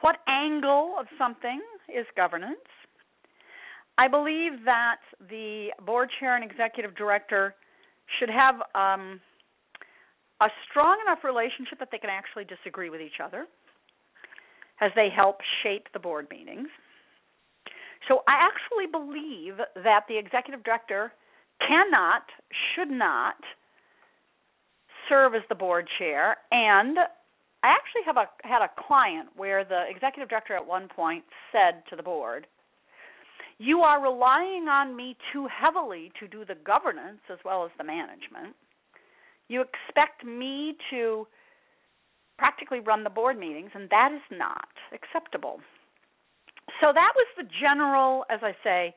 What 0.02 0.16
angle 0.28 0.94
of 0.98 1.06
something 1.18 1.60
is 1.88 2.06
governance? 2.16 2.56
I 3.98 4.08
believe 4.08 4.64
that 4.64 5.00
the 5.28 5.68
board 5.84 6.10
chair 6.18 6.36
and 6.36 6.48
executive 6.48 6.96
director 6.96 7.54
should 8.18 8.30
have 8.30 8.56
um, 8.74 9.20
a 10.40 10.48
strong 10.68 10.98
enough 11.06 11.24
relationship 11.24 11.78
that 11.78 11.88
they 11.92 11.98
can 11.98 12.10
actually 12.10 12.44
disagree 12.44 12.90
with 12.90 13.00
each 13.00 13.20
other 13.22 13.46
as 14.80 14.90
they 14.96 15.08
help 15.14 15.38
shape 15.62 15.86
the 15.92 15.98
board 15.98 16.26
meetings. 16.30 16.68
So 18.08 18.22
I 18.26 18.48
actually 18.48 18.86
believe 18.90 19.58
that 19.84 20.04
the 20.08 20.16
executive 20.16 20.64
director 20.64 21.12
cannot, 21.66 22.24
should 22.74 22.90
not 22.90 23.36
serve 25.08 25.34
as 25.34 25.42
the 25.48 25.54
board 25.54 25.86
chair 25.98 26.36
and 26.50 26.96
I 27.62 27.68
actually 27.68 28.02
have 28.06 28.16
a 28.16 28.26
had 28.46 28.62
a 28.62 28.70
client 28.88 29.28
where 29.36 29.64
the 29.64 29.84
executive 29.88 30.28
director 30.28 30.56
at 30.56 30.66
one 30.66 30.88
point 30.88 31.24
said 31.52 31.82
to 31.90 31.96
the 31.96 32.02
board, 32.02 32.46
"You 33.58 33.82
are 33.82 34.00
relying 34.00 34.68
on 34.68 34.96
me 34.96 35.16
too 35.32 35.46
heavily 35.46 36.10
to 36.20 36.26
do 36.26 36.44
the 36.46 36.54
governance 36.54 37.20
as 37.28 37.38
well 37.44 37.64
as 37.64 37.70
the 37.76 37.84
management." 37.84 38.56
You 39.50 39.62
expect 39.66 40.24
me 40.24 40.76
to 40.90 41.26
practically 42.38 42.78
run 42.78 43.02
the 43.02 43.10
board 43.10 43.36
meetings, 43.36 43.70
and 43.74 43.90
that 43.90 44.10
is 44.14 44.22
not 44.30 44.70
acceptable. 44.94 45.58
So 46.80 46.92
that 46.94 47.12
was 47.16 47.26
the 47.36 47.44
general, 47.60 48.24
as 48.30 48.38
I 48.44 48.52
say, 48.62 48.94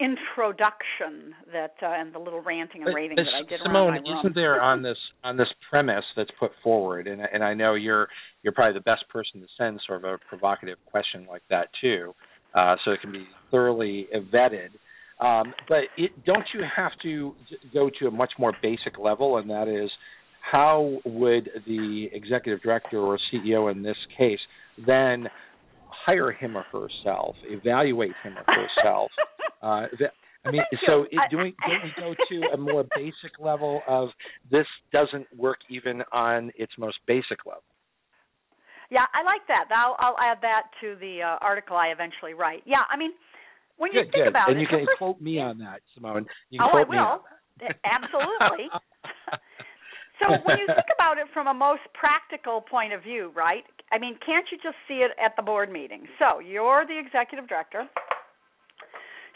introduction 0.00 1.34
that 1.52 1.74
uh, 1.82 2.00
and 2.00 2.14
the 2.14 2.18
little 2.18 2.40
ranting 2.40 2.82
and 2.82 2.94
raving 2.94 3.16
that 3.16 3.26
I 3.28 3.48
did. 3.48 3.60
Simone, 3.62 3.98
isn't 3.98 4.34
there 4.34 4.60
on 4.60 4.82
this 4.82 4.96
on 5.22 5.36
this 5.36 5.48
premise 5.68 6.04
that's 6.16 6.30
put 6.40 6.50
forward, 6.62 7.06
and 7.06 7.20
and 7.20 7.44
I 7.44 7.52
know 7.52 7.74
you're 7.74 8.08
you're 8.42 8.54
probably 8.54 8.74
the 8.74 8.84
best 8.84 9.04
person 9.10 9.40
to 9.42 9.46
send 9.58 9.80
sort 9.86 10.04
of 10.04 10.14
a 10.14 10.18
provocative 10.28 10.78
question 10.86 11.26
like 11.28 11.42
that 11.50 11.68
too, 11.80 12.14
uh, 12.54 12.76
so 12.84 12.92
it 12.92 13.02
can 13.02 13.12
be 13.12 13.26
thoroughly 13.50 14.08
vetted. 14.32 14.70
Um, 15.20 15.54
but 15.68 15.84
it, 15.96 16.10
don't 16.24 16.44
you 16.52 16.62
have 16.76 16.92
to 17.02 17.34
go 17.72 17.90
to 18.00 18.06
a 18.06 18.10
much 18.10 18.32
more 18.38 18.52
basic 18.62 18.98
level, 18.98 19.38
and 19.38 19.48
that 19.50 19.68
is 19.68 19.90
how 20.40 20.98
would 21.04 21.48
the 21.66 22.08
executive 22.12 22.62
director 22.62 22.98
or 22.98 23.18
CEO 23.32 23.70
in 23.70 23.82
this 23.82 23.96
case 24.18 24.40
then 24.86 25.28
hire 25.88 26.32
him 26.32 26.56
or 26.56 26.64
herself, 26.64 27.36
evaluate 27.44 28.12
him 28.22 28.34
or 28.36 28.44
herself? 28.46 29.10
uh, 29.62 29.86
I 30.44 30.50
mean, 30.50 30.62
so 30.86 31.04
it, 31.04 31.18
do 31.30 31.38
we 31.38 31.54
do 31.66 31.74
we 31.82 31.92
go 31.96 32.14
to 32.14 32.48
a 32.52 32.56
more 32.56 32.84
basic 32.94 33.38
level 33.40 33.80
of 33.88 34.10
this 34.50 34.66
doesn't 34.92 35.26
work 35.36 35.58
even 35.70 36.02
on 36.12 36.50
its 36.56 36.72
most 36.76 36.98
basic 37.06 37.46
level? 37.46 37.62
Yeah, 38.90 39.06
I 39.14 39.24
like 39.24 39.40
that. 39.48 39.64
I'll, 39.74 39.96
I'll 39.98 40.18
add 40.20 40.38
that 40.42 40.68
to 40.82 40.96
the 41.00 41.20
uh, 41.24 41.38
article 41.40 41.76
I 41.76 41.88
eventually 41.88 42.34
write. 42.34 42.62
Yeah, 42.66 42.84
I 42.90 42.96
mean, 42.98 43.12
when 43.76 43.92
you 43.92 44.04
good, 44.04 44.12
think 44.12 44.24
good. 44.24 44.34
about 44.34 44.50
and 44.50 44.58
it, 44.58 44.62
you 44.62 44.68
can 44.68 44.86
first, 44.86 44.98
quote 44.98 45.20
me 45.20 45.38
on 45.38 45.58
that, 45.58 45.80
Simone. 45.94 46.26
You 46.50 46.58
can 46.60 46.68
oh, 46.72 46.78
I 46.78 46.84
will. 46.86 47.24
Absolutely. 47.84 48.70
so 50.18 50.26
when 50.42 50.58
you 50.58 50.66
think 50.66 50.90
about 50.94 51.18
it 51.18 51.26
from 51.32 51.46
a 51.46 51.54
most 51.54 51.82
practical 51.94 52.60
point 52.60 52.92
of 52.92 53.02
view, 53.02 53.30
right? 53.34 53.64
I 53.92 53.98
mean, 53.98 54.18
can't 54.24 54.46
you 54.50 54.58
just 54.58 54.78
see 54.88 55.06
it 55.06 55.12
at 55.22 55.34
the 55.36 55.42
board 55.42 55.70
meeting? 55.70 56.06
So 56.18 56.40
you're 56.40 56.86
the 56.86 56.98
executive 56.98 57.48
director. 57.48 57.86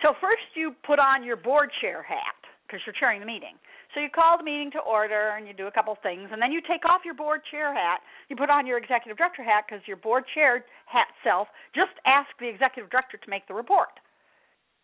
So 0.03 0.14
first 0.20 0.46
you 0.55 0.74
put 0.87 0.98
on 0.98 1.24
your 1.24 1.37
board 1.37 1.70
chair 1.81 2.03
hat 2.03 2.38
because 2.66 2.81
you're 2.87 2.94
chairing 2.98 3.20
the 3.20 3.27
meeting. 3.27 3.59
So 3.94 3.98
So 3.98 4.07
you 4.07 4.11
call 4.14 4.38
the 4.38 4.44
meeting 4.46 4.70
to 4.79 4.81
order 4.87 5.35
and 5.35 5.48
you 5.48 5.55
do 5.55 5.66
a 5.66 5.74
couple 5.74 5.96
things, 6.03 6.31
and 6.31 6.38
then 6.38 6.53
you 6.53 6.61
take 6.62 6.87
off 6.87 7.03
your 7.05 7.18
board 7.18 7.40
chair 7.51 7.74
hat. 7.74 7.98
You 8.31 8.37
put 8.37 8.51
on 8.51 8.62
your 8.62 8.79
executive 8.79 9.18
director 9.18 9.42
hat 9.42 9.64
because 9.66 9.83
your 9.90 9.96
board 9.96 10.22
chair 10.35 10.62
hat 10.87 11.11
self 11.24 11.48
just 11.74 11.98
asked 12.07 12.38
the 12.38 12.46
executive 12.46 12.90
director 12.94 13.16
to 13.16 13.29
make 13.31 13.48
the 13.48 13.55
report 13.55 13.90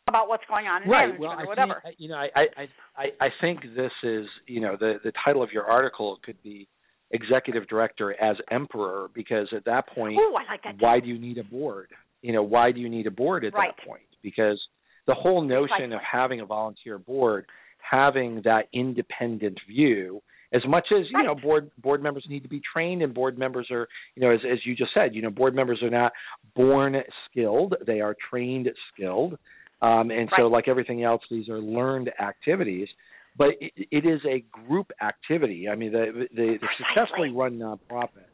about 0.08 0.28
what's 0.28 0.44
going 0.48 0.66
on 0.66 0.82
in 0.82 0.88
right. 0.88 1.06
management 1.06 1.20
well, 1.20 1.40
or 1.40 1.46
whatever. 1.46 1.80
Think, 1.82 1.96
you 1.98 2.08
know, 2.08 2.16
I, 2.16 2.28
I 2.36 2.62
I 2.96 3.04
I 3.20 3.28
think 3.40 3.60
this 3.74 3.92
is 4.02 4.26
you 4.46 4.60
know 4.60 4.76
the 4.78 4.94
the 5.02 5.12
title 5.24 5.42
of 5.42 5.50
your 5.52 5.64
article 5.64 6.18
could 6.24 6.40
be 6.42 6.68
executive 7.10 7.68
director 7.68 8.12
as 8.22 8.36
emperor 8.50 9.08
because 9.14 9.48
at 9.56 9.64
that 9.64 9.88
point, 9.88 10.16
Ooh, 10.18 10.34
I 10.34 10.52
like 10.52 10.62
that 10.64 10.76
why 10.80 11.00
do 11.00 11.06
you 11.06 11.18
need 11.18 11.38
a 11.38 11.44
board? 11.44 11.88
You 12.22 12.32
know, 12.32 12.42
why 12.42 12.72
do 12.72 12.80
you 12.80 12.88
need 12.88 13.06
a 13.06 13.10
board 13.10 13.44
at 13.44 13.54
right. 13.54 13.70
that 13.76 13.86
point? 13.86 14.02
Because 14.22 14.60
the 15.06 15.14
whole 15.14 15.42
notion 15.42 15.68
Precisely. 15.68 15.94
of 15.94 16.00
having 16.10 16.40
a 16.40 16.46
volunteer 16.46 16.98
board, 16.98 17.46
having 17.78 18.40
that 18.44 18.68
independent 18.72 19.58
view, 19.68 20.22
as 20.52 20.62
much 20.66 20.86
as 20.92 21.04
you 21.10 21.18
right. 21.18 21.26
know, 21.26 21.34
board 21.34 21.70
board 21.82 22.02
members 22.02 22.24
need 22.28 22.42
to 22.42 22.48
be 22.48 22.60
trained, 22.72 23.02
and 23.02 23.12
board 23.12 23.38
members 23.38 23.68
are, 23.70 23.88
you 24.14 24.22
know, 24.22 24.30
as 24.30 24.40
as 24.50 24.58
you 24.64 24.74
just 24.74 24.92
said, 24.94 25.14
you 25.14 25.22
know, 25.22 25.30
board 25.30 25.54
members 25.54 25.82
are 25.82 25.90
not 25.90 26.12
born 26.54 26.96
skilled; 27.30 27.74
they 27.86 28.00
are 28.00 28.16
trained 28.30 28.68
skilled. 28.92 29.38
Um, 29.84 30.10
and 30.10 30.30
right. 30.32 30.38
so, 30.38 30.42
like 30.46 30.66
everything 30.66 31.04
else, 31.04 31.20
these 31.30 31.48
are 31.48 31.60
learned 31.60 32.10
activities. 32.18 32.88
But 33.36 33.48
it, 33.60 33.72
it 33.90 34.06
is 34.06 34.20
a 34.26 34.44
group 34.66 34.90
activity. 35.02 35.68
I 35.68 35.74
mean, 35.74 35.92
the 35.92 36.26
the, 36.34 36.58
the 36.60 36.68
successfully 36.78 37.30
run 37.30 37.58
nonprofit. 37.58 38.28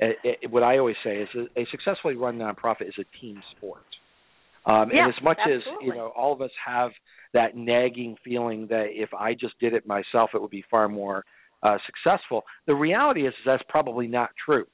It, 0.00 0.16
it, 0.24 0.50
what 0.50 0.62
I 0.62 0.78
always 0.78 0.96
say 1.04 1.18
is 1.18 1.28
a, 1.36 1.60
a 1.60 1.66
successfully 1.70 2.16
run 2.16 2.38
nonprofit 2.38 2.88
is 2.88 2.94
a 2.98 3.20
team 3.20 3.42
sport. 3.56 3.84
Um, 4.66 4.90
yeah, 4.92 5.04
and 5.04 5.14
as 5.14 5.22
much 5.22 5.38
absolutely. 5.38 5.62
as 5.62 5.86
you 5.86 5.94
know, 5.94 6.10
all 6.16 6.32
of 6.32 6.40
us 6.40 6.50
have 6.64 6.92
that 7.34 7.56
nagging 7.56 8.16
feeling 8.24 8.66
that 8.70 8.86
if 8.90 9.12
I 9.12 9.34
just 9.34 9.58
did 9.60 9.74
it 9.74 9.86
myself, 9.86 10.30
it 10.32 10.40
would 10.40 10.50
be 10.50 10.64
far 10.70 10.88
more 10.88 11.24
uh, 11.62 11.76
successful. 11.84 12.44
The 12.66 12.74
reality 12.74 13.26
is, 13.26 13.34
is 13.34 13.40
that's 13.44 13.62
probably 13.68 14.06
not 14.06 14.30
true. 14.44 14.64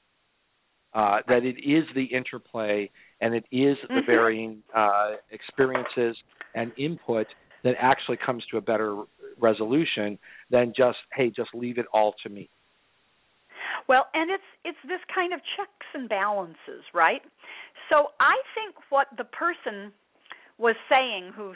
Uh, 0.93 1.19
that 1.27 1.43
it 1.43 1.55
is 1.57 1.85
the 1.95 2.03
interplay 2.03 2.89
and 3.21 3.33
it 3.35 3.45
is 3.51 3.77
the 3.87 3.95
mm-hmm. 3.95 4.05
varying 4.05 4.63
uh, 4.75 5.11
experiences 5.31 6.17
and 6.55 6.71
input 6.77 7.27
that 7.63 7.75
actually 7.79 8.17
comes 8.23 8.43
to 8.51 8.57
a 8.57 8.61
better 8.61 9.03
resolution 9.39 10.17
than 10.49 10.73
just 10.75 10.97
hey, 11.13 11.29
just 11.29 11.49
leave 11.53 11.77
it 11.77 11.85
all 11.93 12.13
to 12.23 12.29
me. 12.29 12.49
Well, 13.87 14.07
and 14.13 14.29
it's 14.29 14.43
it's 14.65 14.77
this 14.87 14.99
kind 15.13 15.33
of 15.33 15.39
checks 15.55 15.87
and 15.93 16.09
balances, 16.09 16.83
right? 16.93 17.21
So 17.89 18.07
I 18.19 18.35
think 18.55 18.75
what 18.89 19.07
the 19.17 19.23
person 19.23 19.91
was 20.57 20.75
saying, 20.89 21.31
who 21.35 21.53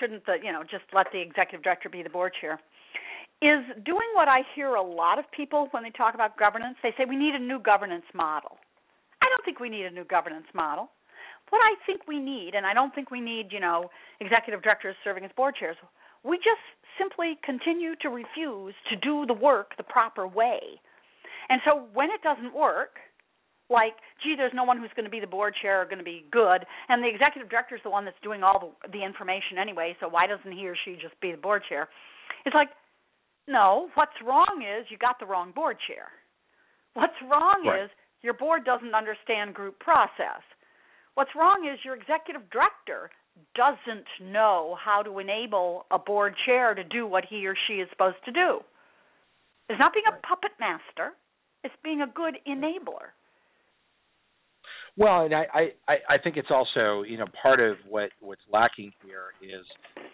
shouldn't 0.00 0.26
the 0.26 0.36
you 0.42 0.52
know 0.52 0.62
just 0.62 0.84
let 0.92 1.06
the 1.12 1.20
executive 1.20 1.62
director 1.62 1.88
be 1.88 2.02
the 2.02 2.10
board 2.10 2.32
chair, 2.40 2.60
is 3.42 3.64
doing 3.84 4.08
what 4.14 4.28
I 4.28 4.42
hear 4.54 4.74
a 4.74 4.82
lot 4.82 5.18
of 5.18 5.24
people 5.30 5.68
when 5.70 5.82
they 5.82 5.90
talk 5.90 6.14
about 6.14 6.38
governance. 6.38 6.76
They 6.82 6.94
say 6.98 7.04
we 7.08 7.16
need 7.16 7.34
a 7.34 7.38
new 7.38 7.58
governance 7.58 8.06
model. 8.14 8.58
I 9.22 9.26
don't 9.30 9.44
think 9.44 9.60
we 9.60 9.68
need 9.68 9.86
a 9.86 9.90
new 9.90 10.04
governance 10.04 10.46
model. 10.54 10.90
What 11.50 11.60
I 11.60 11.74
think 11.86 12.08
we 12.08 12.18
need, 12.18 12.54
and 12.54 12.66
I 12.66 12.74
don't 12.74 12.94
think 12.94 13.10
we 13.10 13.20
need, 13.20 13.48
you 13.52 13.60
know, 13.60 13.90
executive 14.20 14.62
directors 14.62 14.96
serving 15.04 15.24
as 15.24 15.30
board 15.36 15.54
chairs. 15.58 15.76
We 16.24 16.36
just 16.38 16.64
simply 16.98 17.38
continue 17.44 17.94
to 18.00 18.08
refuse 18.08 18.74
to 18.90 18.96
do 18.96 19.26
the 19.26 19.34
work 19.34 19.76
the 19.76 19.82
proper 19.84 20.26
way. 20.26 20.60
And 21.48 21.60
so 21.64 21.86
when 21.92 22.10
it 22.10 22.22
doesn't 22.22 22.54
work, 22.54 22.96
like, 23.70 23.94
gee, 24.22 24.34
there's 24.36 24.52
no 24.54 24.64
one 24.64 24.78
who's 24.78 24.90
going 24.96 25.04
to 25.04 25.10
be 25.10 25.20
the 25.20 25.26
board 25.26 25.54
chair 25.60 25.82
or 25.82 25.84
going 25.84 25.98
to 25.98 26.04
be 26.04 26.24
good, 26.30 26.64
and 26.88 27.02
the 27.02 27.08
executive 27.08 27.48
director 27.48 27.76
is 27.76 27.82
the 27.82 27.90
one 27.90 28.04
that's 28.04 28.20
doing 28.22 28.42
all 28.42 28.74
the, 28.82 28.98
the 28.98 29.04
information 29.04 29.58
anyway, 29.60 29.96
so 30.00 30.08
why 30.08 30.26
doesn't 30.26 30.52
he 30.52 30.68
or 30.68 30.76
she 30.84 30.96
just 31.00 31.18
be 31.20 31.30
the 31.30 31.38
board 31.38 31.62
chair? 31.68 31.88
It's 32.44 32.54
like, 32.54 32.68
no, 33.48 33.88
what's 33.94 34.16
wrong 34.24 34.64
is 34.64 34.86
you 34.90 34.98
got 34.98 35.18
the 35.18 35.26
wrong 35.26 35.52
board 35.52 35.76
chair. 35.86 36.08
What's 36.94 37.16
wrong 37.28 37.64
right. 37.66 37.84
is 37.84 37.90
your 38.22 38.34
board 38.34 38.64
doesn't 38.64 38.94
understand 38.94 39.54
group 39.54 39.78
process. 39.80 40.40
What's 41.14 41.30
wrong 41.36 41.68
is 41.72 41.78
your 41.84 41.94
executive 41.94 42.42
director 42.50 43.10
doesn't 43.54 44.32
know 44.32 44.76
how 44.82 45.02
to 45.02 45.18
enable 45.18 45.86
a 45.90 45.98
board 45.98 46.34
chair 46.46 46.74
to 46.74 46.84
do 46.84 47.06
what 47.06 47.24
he 47.28 47.46
or 47.46 47.54
she 47.66 47.74
is 47.74 47.88
supposed 47.90 48.16
to 48.24 48.32
do. 48.32 48.60
It's 49.68 49.78
not 49.78 49.92
being 49.92 50.04
a 50.08 50.26
puppet 50.26 50.50
master, 50.60 51.12
it's 51.62 51.74
being 51.82 52.02
a 52.02 52.06
good 52.06 52.34
enabler. 52.46 53.14
Well, 54.96 55.24
and 55.24 55.34
I, 55.34 55.46
I, 55.88 55.94
I 56.08 56.18
think 56.22 56.36
it's 56.36 56.50
also, 56.50 57.02
you 57.02 57.18
know, 57.18 57.26
part 57.42 57.58
of 57.58 57.76
what, 57.88 58.10
what's 58.20 58.42
lacking 58.52 58.92
here 59.04 59.34
is, 59.42 59.64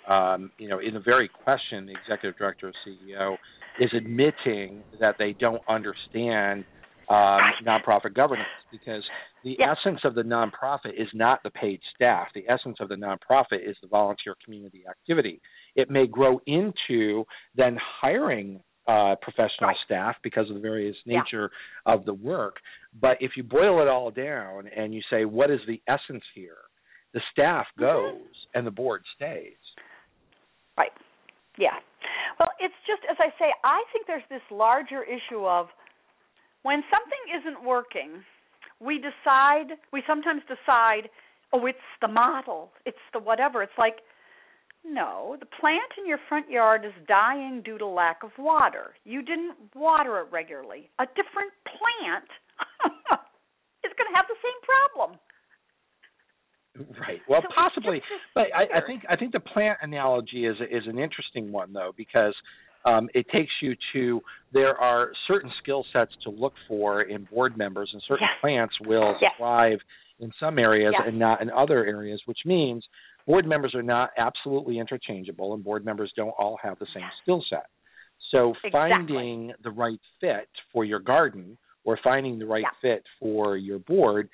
um, 0.08 0.50
you 0.56 0.68
know, 0.68 0.78
in 0.78 0.94
the 0.94 1.00
very 1.00 1.28
question, 1.28 1.84
the 1.84 1.92
executive 1.92 2.38
director 2.38 2.68
or 2.68 2.72
CEO 2.86 3.36
is 3.78 3.90
admitting 3.94 4.82
that 4.98 5.16
they 5.18 5.34
don't 5.38 5.60
understand 5.68 6.64
um, 7.10 7.40
nonprofit 7.66 8.14
governance 8.14 8.48
because 8.70 9.02
the 9.44 9.58
essence 9.62 10.00
of 10.04 10.14
the 10.14 10.22
nonprofit 10.22 10.94
is 10.98 11.08
not 11.14 11.42
the 11.42 11.50
paid 11.50 11.80
staff. 11.94 12.28
The 12.34 12.44
essence 12.48 12.76
of 12.80 12.88
the 12.88 12.94
nonprofit 12.94 13.68
is 13.68 13.76
the 13.82 13.88
volunteer 13.88 14.36
community 14.44 14.84
activity. 14.88 15.40
It 15.76 15.90
may 15.90 16.06
grow 16.06 16.40
into 16.46 17.24
then 17.56 17.78
hiring 18.00 18.60
uh, 18.88 19.14
professional 19.22 19.68
right. 19.68 19.76
staff 19.84 20.16
because 20.22 20.48
of 20.48 20.54
the 20.54 20.60
various 20.60 20.96
nature 21.06 21.50
yeah. 21.86 21.94
of 21.94 22.04
the 22.04 22.14
work. 22.14 22.56
But 23.00 23.18
if 23.20 23.32
you 23.36 23.42
boil 23.42 23.80
it 23.82 23.88
all 23.88 24.10
down 24.10 24.68
and 24.74 24.94
you 24.94 25.00
say, 25.10 25.24
what 25.24 25.50
is 25.50 25.60
the 25.66 25.80
essence 25.86 26.24
here? 26.34 26.58
The 27.14 27.20
staff 27.32 27.66
goes 27.78 28.14
mm-hmm. 28.14 28.58
and 28.58 28.66
the 28.66 28.70
board 28.70 29.02
stays. 29.14 29.56
Right. 30.76 30.92
Yeah. 31.58 31.78
Well, 32.38 32.48
it's 32.58 32.74
just, 32.86 33.02
as 33.10 33.16
I 33.20 33.28
say, 33.38 33.52
I 33.64 33.82
think 33.92 34.06
there's 34.06 34.22
this 34.30 34.42
larger 34.50 35.02
issue 35.02 35.44
of 35.44 35.66
when 36.62 36.82
something 36.90 37.24
isn't 37.40 37.66
working, 37.66 38.22
we 38.80 38.96
decide, 38.96 39.76
we 39.92 40.02
sometimes 40.06 40.42
decide, 40.48 41.10
oh, 41.52 41.66
it's 41.66 41.78
the 42.00 42.08
model, 42.08 42.72
it's 42.86 43.04
the 43.12 43.18
whatever. 43.18 43.62
It's 43.62 43.78
like, 43.78 43.96
no, 44.84 45.36
the 45.38 45.46
plant 45.60 45.92
in 45.98 46.08
your 46.08 46.18
front 46.28 46.50
yard 46.50 46.84
is 46.84 46.92
dying 47.06 47.60
due 47.64 47.76
to 47.78 47.86
lack 47.86 48.22
of 48.22 48.30
water. 48.38 48.94
You 49.04 49.22
didn't 49.22 49.56
water 49.74 50.18
it 50.20 50.28
regularly. 50.32 50.88
A 50.98 51.04
different 51.06 51.52
plant 51.68 52.30
is 53.84 53.92
going 53.98 54.08
to 54.08 54.16
have 54.16 54.26
the 54.28 54.40
same 54.40 54.60
problem. 54.64 55.20
Right. 56.98 57.20
Well, 57.28 57.42
so 57.42 57.48
possibly, 57.54 58.00
but 58.34 58.46
I, 58.54 58.78
I 58.78 58.86
think 58.86 59.02
I 59.10 59.16
think 59.16 59.32
the 59.32 59.40
plant 59.40 59.78
analogy 59.82 60.46
is 60.46 60.56
is 60.70 60.84
an 60.86 60.98
interesting 60.98 61.52
one 61.52 61.72
though 61.74 61.92
because 61.94 62.34
um, 62.84 63.08
it 63.14 63.26
takes 63.32 63.52
you 63.62 63.74
to 63.92 64.20
there 64.52 64.76
are 64.76 65.12
certain 65.28 65.50
skill 65.62 65.84
sets 65.92 66.12
to 66.24 66.30
look 66.30 66.54
for 66.66 67.02
in 67.02 67.24
board 67.24 67.56
members, 67.56 67.90
and 67.92 68.02
certain 68.06 68.26
yes. 68.30 68.40
plants 68.40 68.74
will 68.84 69.14
yes. 69.20 69.32
thrive 69.38 69.78
in 70.18 70.32
some 70.40 70.58
areas 70.58 70.92
yes. 70.98 71.06
and 71.06 71.18
not 71.18 71.40
in 71.40 71.50
other 71.50 71.84
areas, 71.84 72.20
which 72.26 72.38
means 72.44 72.84
board 73.26 73.46
members 73.46 73.74
are 73.74 73.82
not 73.82 74.10
absolutely 74.18 74.78
interchangeable, 74.78 75.54
and 75.54 75.64
board 75.64 75.84
members 75.84 76.12
don't 76.16 76.34
all 76.38 76.58
have 76.62 76.78
the 76.78 76.86
same 76.94 77.04
skill 77.22 77.44
set. 77.48 77.66
So 78.30 78.50
exactly. 78.50 78.70
finding 78.72 79.52
the 79.62 79.70
right 79.70 80.00
fit 80.20 80.48
for 80.72 80.84
your 80.84 81.00
garden 81.00 81.58
or 81.84 81.98
finding 82.02 82.38
the 82.38 82.46
right 82.46 82.64
fit 82.80 83.02
for 83.18 83.56
your 83.56 83.78
board 83.78 84.28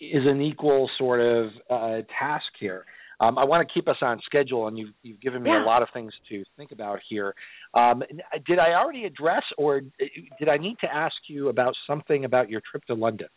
is 0.00 0.22
an 0.26 0.40
equal 0.40 0.88
sort 0.98 1.20
of 1.20 1.50
uh, 1.70 2.02
task 2.18 2.46
here. 2.58 2.84
Um, 3.20 3.36
I 3.36 3.44
want 3.44 3.66
to 3.66 3.72
keep 3.72 3.88
us 3.88 3.96
on 4.00 4.20
schedule, 4.24 4.68
and 4.68 4.78
you've, 4.78 4.94
you've 5.02 5.20
given 5.20 5.42
me 5.42 5.50
yeah. 5.50 5.64
a 5.64 5.66
lot 5.66 5.82
of 5.82 5.88
things 5.92 6.12
to 6.28 6.44
think 6.56 6.70
about 6.70 7.00
here. 7.08 7.34
Um, 7.74 8.02
did 8.46 8.58
I 8.58 8.74
already 8.74 9.04
address, 9.04 9.42
or 9.56 9.80
did 9.80 10.48
I 10.48 10.56
need 10.56 10.76
to 10.82 10.86
ask 10.92 11.16
you 11.26 11.48
about 11.48 11.74
something 11.86 12.24
about 12.24 12.48
your 12.48 12.62
trip 12.70 12.84
to 12.86 12.94
London? 12.94 13.28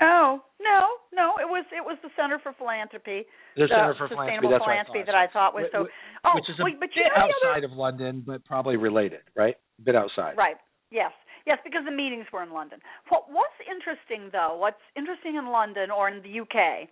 Oh 0.00 0.40
no, 0.62 0.96
no! 1.12 1.36
It 1.36 1.44
was 1.44 1.66
it 1.76 1.84
was 1.84 1.98
the 2.02 2.08
Center 2.16 2.40
for 2.40 2.54
Philanthropy, 2.56 3.28
the, 3.56 3.68
Center 3.68 3.92
for 3.98 4.08
Sustainable 4.08 4.48
Philanthropy, 4.48 4.64
Philanthropy 4.64 5.02
that 5.04 5.14
I 5.14 5.26
thought 5.28 5.52
was 5.52 5.68
so. 5.72 5.84
Oh, 6.24 6.32
which 6.36 6.48
is 6.48 6.56
a 6.56 6.64
wait, 6.64 6.80
but 6.80 6.88
bit 6.88 7.04
you 7.04 7.04
know 7.04 7.28
outside 7.28 7.64
other, 7.64 7.68
of 7.68 7.76
London, 7.76 8.24
but 8.24 8.44
probably 8.46 8.76
related, 8.76 9.20
right? 9.36 9.56
A 9.78 9.82
bit 9.82 9.94
outside. 9.96 10.38
Right. 10.38 10.56
Yes. 10.90 11.12
Yes, 11.46 11.58
because 11.64 11.84
the 11.84 11.92
meetings 11.92 12.26
were 12.32 12.42
in 12.42 12.52
London. 12.52 12.80
What 13.08 13.28
what's 13.28 13.56
interesting 13.68 14.30
though, 14.32 14.56
what's 14.56 14.80
interesting 14.96 15.36
in 15.36 15.52
London 15.52 15.90
or 15.90 16.08
in 16.08 16.22
the 16.22 16.32
UK, 16.40 16.88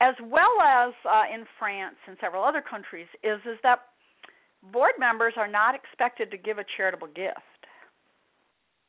as 0.00 0.14
well 0.22 0.60
as 0.62 0.92
uh, 1.04 1.22
in 1.32 1.44
France 1.58 1.96
and 2.06 2.16
several 2.20 2.44
other 2.44 2.62
countries, 2.62 3.06
is 3.22 3.40
is 3.44 3.58
that 3.62 3.80
board 4.72 4.92
members 4.98 5.34
are 5.36 5.48
not 5.48 5.74
expected 5.74 6.30
to 6.30 6.36
give 6.36 6.58
a 6.58 6.64
charitable 6.76 7.08
gift. 7.08 7.60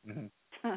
Mm-hmm. 0.08 0.26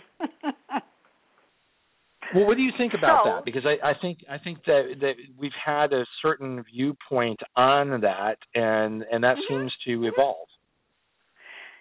well, 2.36 2.46
what 2.48 2.58
do 2.58 2.64
you 2.64 2.72
think 2.78 2.94
about 2.94 3.24
so, 3.24 3.32
that? 3.32 3.46
Because 3.46 3.64
I, 3.66 3.90
I 3.90 3.94
think 4.02 4.20
I 4.30 4.38
think 4.38 4.60
that 4.66 4.96
that 5.02 5.14
we've 5.38 5.52
had 5.64 5.94
a 5.94 6.06
certain 6.22 6.64
viewpoint 6.74 7.40
on 7.56 8.02
that, 8.02 8.38
and 8.54 9.04
and 9.12 9.24
that 9.24 9.38
mm-hmm. 9.38 9.62
seems 9.62 9.74
to 9.88 10.06
evolve. 10.06 10.48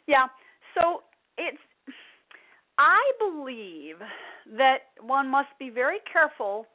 Yeah. 0.07 0.27
So 0.75 1.03
it's 1.39 1.59
I 2.79 3.01
believe 3.19 3.97
that 4.57 4.79
one 5.01 5.29
must 5.29 5.51
be 5.59 5.71
very 5.71 5.99
careful 6.11 6.67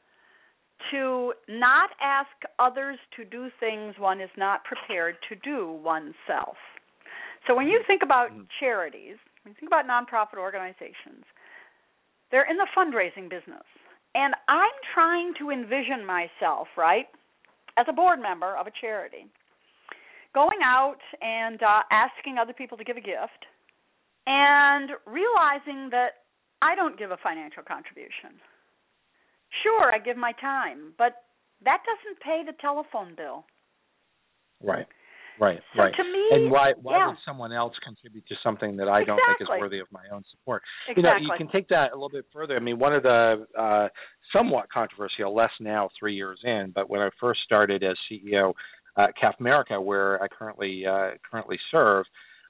to 0.91 1.33
not 1.47 1.89
ask 2.01 2.29
others 2.57 2.97
to 3.15 3.25
do 3.25 3.49
things 3.59 3.95
one 3.97 4.21
is 4.21 4.29
not 4.37 4.63
prepared 4.63 5.15
to 5.29 5.35
do 5.35 5.71
oneself. 5.83 6.57
So 7.47 7.55
when 7.55 7.67
you 7.67 7.81
think 7.87 8.03
about 8.03 8.31
Mhm. 8.31 8.49
charities, 8.59 9.17
when 9.43 9.53
you 9.53 9.55
think 9.55 9.69
about 9.69 9.85
nonprofit 9.85 10.37
organizations, 10.37 11.25
they're 12.29 12.43
in 12.43 12.57
the 12.57 12.67
fundraising 12.67 13.29
business. 13.29 13.65
And 14.15 14.35
I'm 14.47 14.73
trying 14.93 15.33
to 15.35 15.51
envision 15.51 16.05
myself, 16.05 16.67
right, 16.75 17.07
as 17.77 17.87
a 17.87 17.93
board 17.93 18.19
member 18.19 18.55
of 18.57 18.67
a 18.67 18.71
charity, 18.71 19.27
going 20.33 20.61
out 20.63 21.01
and 21.21 21.61
uh, 21.61 21.83
asking 21.91 22.37
other 22.37 22.53
people 22.53 22.77
to 22.77 22.83
give 22.83 22.97
a 22.97 23.01
gift 23.01 23.45
and 24.27 24.91
realizing 25.05 25.89
that 25.89 26.25
I 26.61 26.75
don't 26.75 26.97
give 26.97 27.11
a 27.11 27.17
financial 27.17 27.63
contribution. 27.63 28.39
Sure, 29.63 29.93
I 29.93 29.99
give 29.99 30.17
my 30.17 30.31
time, 30.33 30.93
but 30.97 31.13
that 31.65 31.79
doesn't 31.85 32.19
pay 32.21 32.43
the 32.45 32.53
telephone 32.61 33.15
bill. 33.15 33.45
Right. 34.61 34.87
Right. 35.39 35.59
So 35.73 35.83
right. 35.83 35.93
to 35.95 36.03
me, 36.03 36.27
and 36.31 36.51
why 36.51 36.73
why 36.81 36.97
yeah. 36.97 37.07
would 37.07 37.17
someone 37.25 37.53
else 37.53 37.73
contribute 37.83 38.27
to 38.27 38.35
something 38.43 38.75
that 38.75 38.89
I 38.89 39.05
don't 39.05 39.19
think 39.25 39.39
is 39.39 39.47
worthy 39.59 39.79
of 39.79 39.87
my 39.89 40.03
own 40.11 40.23
support? 40.31 40.61
Exactly. 40.89 41.03
You 41.03 41.27
know, 41.27 41.33
you 41.33 41.37
can 41.37 41.49
take 41.49 41.69
that 41.69 41.93
a 41.93 41.95
little 41.95 42.09
bit 42.09 42.25
further. 42.33 42.57
I 42.57 42.59
mean, 42.59 42.77
one 42.77 42.93
of 42.93 43.03
the 43.03 43.45
uh, 43.57 43.87
somewhat 44.35 44.69
controversial, 44.69 45.33
less 45.33 45.51
now, 45.61 45.89
three 45.97 46.13
years 46.13 46.39
in, 46.43 46.73
but 46.75 46.89
when 46.89 46.99
I 46.99 47.09
first 47.21 47.39
started 47.45 47.83
as 47.83 47.95
CEO 48.11 48.53
at 48.97 49.11
CAF 49.15 49.39
America, 49.39 49.79
where 49.79 50.21
I 50.21 50.27
currently 50.27 50.85
uh, 50.85 51.11
currently 51.31 51.57
serve, 51.71 52.05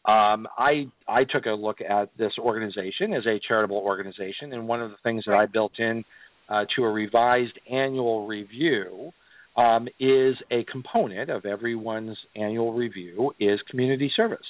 um, 0.05 0.47
I 0.57 0.87
I 1.07 1.25
took 1.25 1.45
a 1.45 1.51
look 1.51 1.81
at 1.81 2.09
this 2.17 2.33
organization 2.39 3.13
as 3.13 3.25
a 3.27 3.39
charitable 3.47 3.77
organization, 3.77 4.53
and 4.53 4.67
one 4.67 4.81
of 4.81 4.89
the 4.89 4.97
things 5.03 5.23
that 5.27 5.35
I 5.35 5.45
built 5.45 5.73
in 5.77 6.03
uh, 6.49 6.65
to 6.75 6.83
a 6.83 6.89
revised 6.89 7.57
annual 7.71 8.27
review 8.27 9.11
um, 9.55 9.87
is 9.99 10.35
a 10.51 10.63
component 10.71 11.29
of 11.29 11.45
everyone's 11.45 12.17
annual 12.35 12.73
review 12.73 13.33
is 13.39 13.59
community 13.69 14.11
service. 14.15 14.45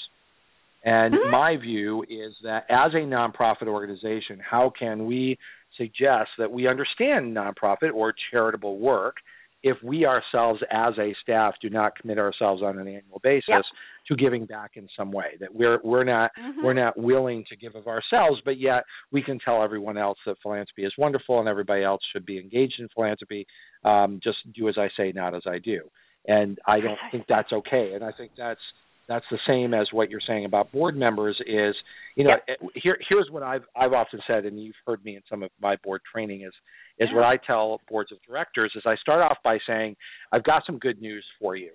And 0.83 1.13
Mhm. 1.13 1.29
my 1.31 1.57
view 1.57 2.05
is 2.07 2.33
that 2.43 2.65
as 2.69 2.93
a 2.93 2.99
nonprofit 2.99 3.67
organization, 3.67 4.39
how 4.39 4.69
can 4.69 5.05
we 5.05 5.37
suggest 5.75 6.29
that 6.37 6.51
we 6.51 6.67
understand 6.67 7.35
nonprofit 7.35 7.93
or 7.93 8.13
charitable 8.31 8.77
work 8.77 9.17
if 9.61 9.81
we 9.83 10.05
ourselves 10.05 10.61
as 10.71 10.97
a 10.97 11.13
staff 11.21 11.55
do 11.61 11.69
not 11.69 11.97
commit 11.99 12.17
ourselves 12.17 12.61
on 12.61 12.77
an 12.79 12.87
annual 12.87 13.19
basis 13.21 13.49
Yep. 13.49 13.65
To 14.09 14.15
giving 14.15 14.45
back 14.45 14.71
in 14.75 14.87
some 14.97 15.11
way 15.11 15.37
that 15.39 15.53
we're 15.53 15.79
we're 15.83 16.03
not 16.03 16.31
Mhm. 16.37 16.63
we're 16.63 16.73
not 16.73 16.97
willing 16.97 17.45
to 17.49 17.55
give 17.55 17.75
of 17.75 17.87
ourselves 17.87 18.41
but 18.43 18.57
yet 18.57 18.83
we 19.11 19.21
can 19.21 19.39
tell 19.39 19.63
everyone 19.63 19.97
else 19.97 20.17
that 20.25 20.35
philanthropy 20.41 20.83
is 20.83 20.93
wonderful 20.97 21.39
and 21.39 21.47
everybody 21.47 21.83
else 21.83 22.01
should 22.11 22.25
be 22.25 22.37
engaged 22.39 22.79
in 22.79 22.87
philanthropy 22.89 23.45
um, 23.85 24.19
just 24.23 24.37
do 24.53 24.67
as 24.67 24.77
I 24.77 24.89
say 24.97 25.11
not 25.13 25.33
as 25.35 25.43
I 25.47 25.59
do 25.59 25.81
and 26.27 26.59
I 26.67 26.79
don't 26.81 26.97
think 27.11 27.25
that's 27.29 27.51
okay 27.53 27.93
and 27.93 28.03
I 28.03 28.11
think 28.11 28.31
that's 28.37 28.59
that's 29.07 29.25
the 29.31 29.39
same 29.47 29.73
as 29.73 29.87
what 29.91 30.11
you're 30.11 30.19
saying 30.27 30.45
about 30.45 30.71
board 30.71 30.95
members 30.95 31.39
is 31.47 31.75
you 32.15 32.23
know 32.23 32.35
Yep. 32.47 32.59
here 32.75 32.97
here's 33.07 33.29
what 33.31 33.43
I've 33.43 33.63
I've 33.75 33.93
often 33.93 34.19
said 34.27 34.45
and 34.45 34.61
you've 34.61 34.75
heard 34.85 35.03
me 35.05 35.15
in 35.15 35.21
some 35.29 35.43
of 35.43 35.51
my 35.61 35.75
board 35.77 36.01
training 36.11 36.41
is 36.41 36.53
is 36.99 37.09
Yeah. 37.09 37.15
what 37.15 37.23
I 37.25 37.37
tell 37.37 37.79
boards 37.89 38.11
of 38.11 38.17
directors 38.27 38.71
is 38.75 38.83
I 38.85 38.95
start 38.97 39.21
off 39.21 39.37
by 39.43 39.57
saying 39.67 39.95
I've 40.31 40.43
got 40.43 40.65
some 40.65 40.77
good 40.79 40.99
news 41.01 41.25
for 41.39 41.55
you 41.55 41.71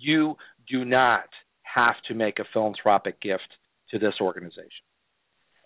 you 0.00 0.36
do 0.68 0.84
not 0.84 1.28
have 1.62 1.96
to 2.08 2.14
make 2.14 2.38
a 2.38 2.44
philanthropic 2.52 3.20
gift 3.20 3.48
to 3.90 3.98
this 3.98 4.14
organization. 4.20 4.84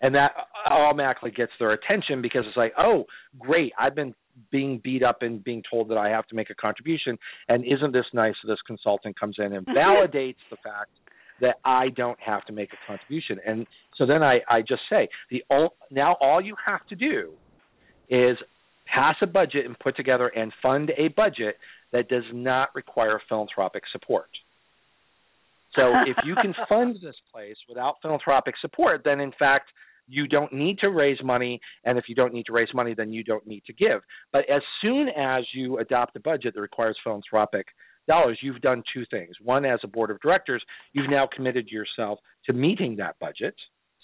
And 0.01 0.15
that 0.15 0.31
automatically 0.69 1.31
gets 1.31 1.51
their 1.59 1.71
attention 1.71 2.21
because 2.21 2.43
it's 2.45 2.57
like, 2.57 2.73
oh, 2.77 3.05
great, 3.39 3.71
I've 3.79 3.95
been 3.95 4.13
being 4.51 4.81
beat 4.83 5.01
up 5.01 5.21
and 5.21 5.43
being 5.43 5.63
told 5.69 5.89
that 5.89 5.97
I 5.97 6.09
have 6.09 6.27
to 6.27 6.35
make 6.35 6.49
a 6.49 6.55
contribution. 6.55 7.17
And 7.47 7.63
isn't 7.63 7.93
this 7.93 8.05
nice 8.13 8.33
that 8.43 8.51
this 8.51 8.59
consultant 8.67 9.17
comes 9.17 9.35
in 9.37 9.53
and 9.53 9.65
mm-hmm. 9.65 9.77
validates 9.77 10.35
the 10.49 10.57
fact 10.57 10.91
that 11.39 11.55
I 11.63 11.89
don't 11.89 12.19
have 12.19 12.45
to 12.47 12.53
make 12.53 12.69
a 12.73 12.87
contribution? 12.87 13.39
And 13.45 13.65
so 13.97 14.05
then 14.05 14.21
I, 14.23 14.39
I 14.49 14.61
just 14.61 14.81
say, 14.89 15.07
the 15.31 15.43
all, 15.49 15.75
now 15.89 16.17
all 16.19 16.41
you 16.41 16.55
have 16.65 16.85
to 16.87 16.95
do 16.95 17.31
is 18.09 18.37
pass 18.93 19.15
a 19.21 19.27
budget 19.27 19.65
and 19.65 19.79
put 19.79 19.95
together 19.95 20.27
and 20.27 20.51
fund 20.61 20.91
a 20.97 21.07
budget 21.09 21.57
that 21.93 22.09
does 22.09 22.23
not 22.33 22.69
require 22.75 23.21
philanthropic 23.29 23.83
support. 23.91 24.29
So 25.75 25.93
if 26.07 26.17
you 26.25 26.35
can 26.35 26.53
fund 26.67 26.97
this 27.01 27.15
place 27.31 27.55
without 27.69 27.95
philanthropic 28.01 28.55
support, 28.61 29.01
then 29.05 29.21
in 29.21 29.31
fact 29.39 29.69
you 30.07 30.27
don't 30.27 30.51
need 30.51 30.79
to 30.79 30.89
raise 30.89 31.17
money, 31.23 31.61
and 31.85 31.97
if 31.97 32.05
you 32.09 32.15
don't 32.15 32.33
need 32.33 32.45
to 32.47 32.51
raise 32.51 32.67
money, 32.73 32.93
then 32.93 33.13
you 33.13 33.23
don't 33.23 33.47
need 33.47 33.63
to 33.65 33.73
give. 33.73 34.01
But 34.33 34.49
as 34.49 34.61
soon 34.81 35.07
as 35.09 35.43
you 35.53 35.79
adopt 35.79 36.15
a 36.17 36.19
budget 36.19 36.55
that 36.55 36.61
requires 36.61 36.97
philanthropic 37.03 37.67
dollars, 38.07 38.37
you've 38.41 38.59
done 38.59 38.83
two 38.93 39.05
things. 39.09 39.35
One, 39.41 39.63
as 39.65 39.79
a 39.83 39.87
board 39.87 40.11
of 40.11 40.19
directors, 40.19 40.61
you've 40.91 41.09
now 41.09 41.27
committed 41.33 41.69
yourself 41.69 42.19
to 42.47 42.53
meeting 42.53 42.97
that 42.97 43.17
budget. 43.19 43.55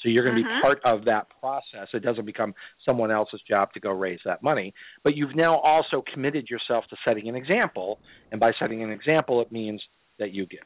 So 0.02 0.10
you're 0.10 0.24
going 0.24 0.36
to 0.38 0.44
be 0.44 0.50
part 0.62 0.80
of 0.86 1.06
that 1.06 1.28
process. 1.40 1.88
It 1.94 2.04
doesn't 2.04 2.26
become 2.26 2.54
someone 2.86 3.12
else's 3.12 3.42
job 3.48 3.74
to 3.74 3.80
go 3.80 3.92
raise 3.92 4.20
that 4.26 4.42
money. 4.42 4.74
But 5.04 5.16
you've 5.16 5.36
now 5.36 5.60
also 5.60 6.04
committed 6.14 6.50
yourself 6.50 6.86
to 6.90 6.96
setting 7.06 7.28
an 7.28 7.36
example, 7.36 8.00
and 8.32 8.40
by 8.40 8.52
setting 8.60 8.82
an 8.84 8.92
example, 8.92 9.42
it 9.42 9.52
means 9.52 9.82
that 10.18 10.34
you 10.34 10.46
give. 10.46 10.60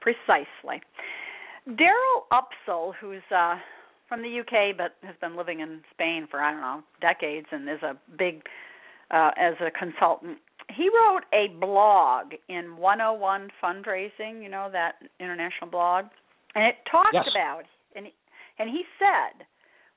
Precisely. 0.00 0.80
Daryl 1.68 2.24
Upsall, 2.32 2.92
who's 3.00 3.22
uh, 3.34 3.56
from 4.08 4.22
the 4.22 4.40
UK 4.40 4.76
but 4.76 4.94
has 5.06 5.16
been 5.20 5.36
living 5.36 5.60
in 5.60 5.80
Spain 5.92 6.26
for 6.30 6.40
I 6.40 6.52
don't 6.52 6.60
know 6.60 6.82
decades 7.00 7.46
and 7.52 7.68
is 7.68 7.82
a 7.82 7.96
big 8.16 8.42
uh, 9.10 9.30
as 9.38 9.54
a 9.60 9.70
consultant. 9.70 10.38
He 10.74 10.88
wrote 10.88 11.22
a 11.32 11.48
blog 11.58 12.32
in 12.48 12.76
101 12.76 13.48
Fundraising, 13.62 14.42
you 14.42 14.48
know 14.48 14.68
that 14.72 14.96
international 15.18 15.70
blog, 15.70 16.06
and 16.54 16.64
it 16.64 16.76
talked 16.90 17.14
Yes. 17.14 17.24
about 17.30 17.62
and 18.58 18.68
he, 18.70 18.82
said 18.98 19.46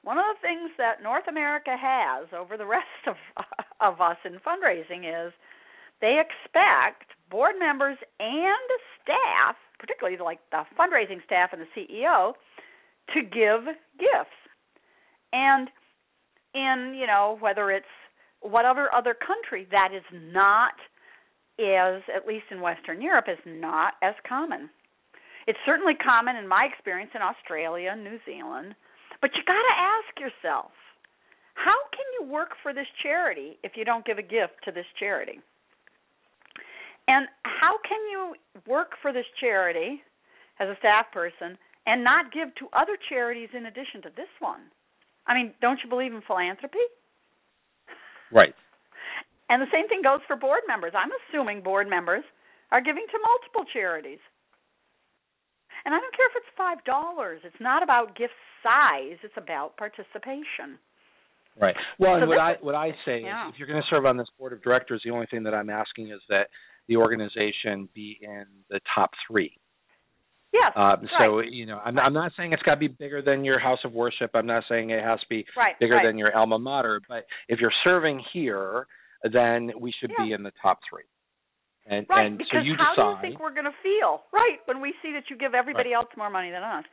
one 0.03 0.17
of 0.17 0.25
the 0.33 0.41
things 0.41 0.71
that 0.77 1.03
North 1.03 1.27
America 1.27 1.75
has 1.77 2.27
over 2.33 2.57
the 2.57 2.65
rest 2.77 3.05
of 3.07 3.15
of 3.79 4.01
us 4.01 4.17
in 4.25 4.39
fundraising 4.45 5.05
is 5.05 5.33
they 6.01 6.17
expect 6.19 7.05
board 7.29 7.55
members 7.59 7.97
and 8.19 8.69
staff, 9.01 9.55
particularly 9.79 10.17
like 10.17 10.39
the 10.51 10.63
fundraising 10.77 11.23
staff 11.25 11.51
and 11.53 11.61
the 11.61 11.71
CEO, 11.77 12.33
to 13.13 13.21
give 13.21 13.65
gifts. 13.97 14.37
And 15.33 15.69
in, 16.53 16.95
you 16.99 17.07
know, 17.07 17.37
whether 17.39 17.71
it's 17.71 17.85
whatever 18.41 18.93
other 18.93 19.13
country 19.15 19.67
that 19.71 19.89
is 19.95 20.03
not 20.11 20.73
is 21.57 22.01
at 22.13 22.27
least 22.27 22.45
in 22.49 22.61
Western 22.61 23.01
Europe 23.01 23.25
is 23.27 23.37
not 23.45 23.93
as 24.01 24.15
common. 24.27 24.69
It's 25.47 25.59
certainly 25.65 25.93
common 25.95 26.35
in 26.35 26.47
my 26.47 26.67
experience 26.71 27.11
in 27.15 27.21
Australia 27.21 27.89
and 27.93 28.03
New 28.03 28.19
Zealand, 28.25 28.75
but 29.21 29.31
you 29.33 29.41
got 29.45 29.61
to 29.61 29.75
ask 29.77 30.11
yourself, 30.19 30.71
how 31.53 31.77
can 31.91 32.05
you 32.19 32.31
work 32.31 32.51
for 32.63 32.73
this 32.73 32.87
charity 33.03 33.57
if 33.63 33.73
you 33.75 33.85
don't 33.85 34.05
give 34.05 34.17
a 34.17 34.25
gift 34.25 34.61
to 34.65 34.71
this 34.71 34.85
charity? 34.99 35.39
And 37.07 37.27
how 37.43 37.77
can 37.83 37.99
you 38.09 38.35
work 38.67 38.93
for 39.01 39.11
this 39.11 39.25
charity 39.39 40.01
as 40.59 40.69
a 40.69 40.77
staff 40.79 41.11
person 41.11 41.57
and 41.85 42.03
not 42.03 42.31
give 42.31 42.53
to 42.55 42.69
other 42.73 42.97
charities 43.09 43.49
in 43.57 43.65
addition 43.65 44.01
to 44.03 44.09
this 44.15 44.31
one? 44.39 44.61
I 45.27 45.33
mean, 45.33 45.53
don't 45.61 45.79
you 45.83 45.89
believe 45.89 46.13
in 46.13 46.21
philanthropy? 46.25 46.85
Right. 48.31 48.53
And 49.49 49.61
the 49.61 49.71
same 49.73 49.89
thing 49.89 50.01
goes 50.01 50.21
for 50.27 50.35
board 50.35 50.61
members. 50.67 50.93
I'm 50.95 51.11
assuming 51.27 51.61
board 51.61 51.89
members 51.89 52.23
are 52.71 52.81
giving 52.81 53.05
to 53.11 53.17
multiple 53.19 53.65
charities. 53.73 54.23
And 55.85 55.95
I 55.95 55.99
don't 55.99 56.15
care 56.15 56.27
if 56.27 56.35
it's 56.37 56.53
five 56.57 56.83
dollars. 56.85 57.41
It's 57.43 57.59
not 57.59 57.83
about 57.83 58.15
gift 58.15 58.33
size. 58.63 59.17
It's 59.23 59.37
about 59.37 59.77
participation. 59.77 60.77
Right. 61.59 61.75
Well, 61.99 62.15
So 62.15 62.21
and 62.21 62.29
what 62.29 62.39
I 62.39 62.53
what 62.61 62.75
I 62.75 62.91
say 63.05 63.21
yeah. 63.23 63.47
is, 63.47 63.53
if 63.53 63.59
you're 63.59 63.67
going 63.67 63.81
to 63.81 63.87
serve 63.89 64.05
on 64.05 64.17
this 64.17 64.27
board 64.39 64.53
of 64.53 64.63
directors, 64.63 65.01
the 65.03 65.11
only 65.11 65.27
thing 65.27 65.43
that 65.43 65.53
I'm 65.53 65.69
asking 65.69 66.11
is 66.11 66.21
that 66.29 66.47
the 66.87 66.97
organization 66.97 67.89
be 67.93 68.19
in 68.21 68.45
the 68.69 68.79
top 68.95 69.11
three. 69.27 69.57
Yes. 70.53 70.73
Um, 70.75 71.07
so 71.17 71.37
right. 71.37 71.51
you 71.51 71.65
know, 71.65 71.79
I'm, 71.83 71.97
I'm 71.97 72.13
not 72.13 72.33
saying 72.35 72.51
it's 72.53 72.61
got 72.63 72.75
to 72.75 72.79
be 72.79 72.87
bigger 72.87 73.21
than 73.21 73.45
your 73.45 73.59
house 73.59 73.79
of 73.85 73.93
worship. 73.93 74.31
I'm 74.33 74.45
not 74.45 74.63
saying 74.67 74.89
it 74.89 75.03
has 75.03 75.19
to 75.21 75.25
be 75.29 75.45
right. 75.55 75.79
bigger 75.79 75.95
right. 75.95 76.05
than 76.05 76.17
your 76.17 76.35
alma 76.35 76.59
mater. 76.59 77.01
But 77.07 77.25
if 77.47 77.59
you're 77.59 77.71
serving 77.83 78.21
here, 78.33 78.87
then 79.31 79.71
we 79.79 79.93
should 79.99 80.11
be 80.17 80.33
in 80.33 80.43
the 80.43 80.51
top 80.61 80.79
three. 80.89 81.03
And 81.85 82.05
Right, 82.09 82.27
and 82.27 82.37
because 82.37 82.61
so 82.61 82.67
you 82.67 82.75
how 82.77 82.93
do 82.93 83.01
you 83.01 83.17
think 83.21 83.41
we're 83.41 83.53
going 83.53 83.65
to 83.65 83.79
feel, 83.81 84.21
right, 84.31 84.61
when 84.65 84.81
we 84.81 84.93
see 85.01 85.13
that 85.13 85.29
you 85.29 85.37
give 85.37 85.53
everybody 85.53 85.93
else 85.93 86.07
more 86.15 86.29
money 86.29 86.51
than 86.51 86.61
us? 86.61 86.85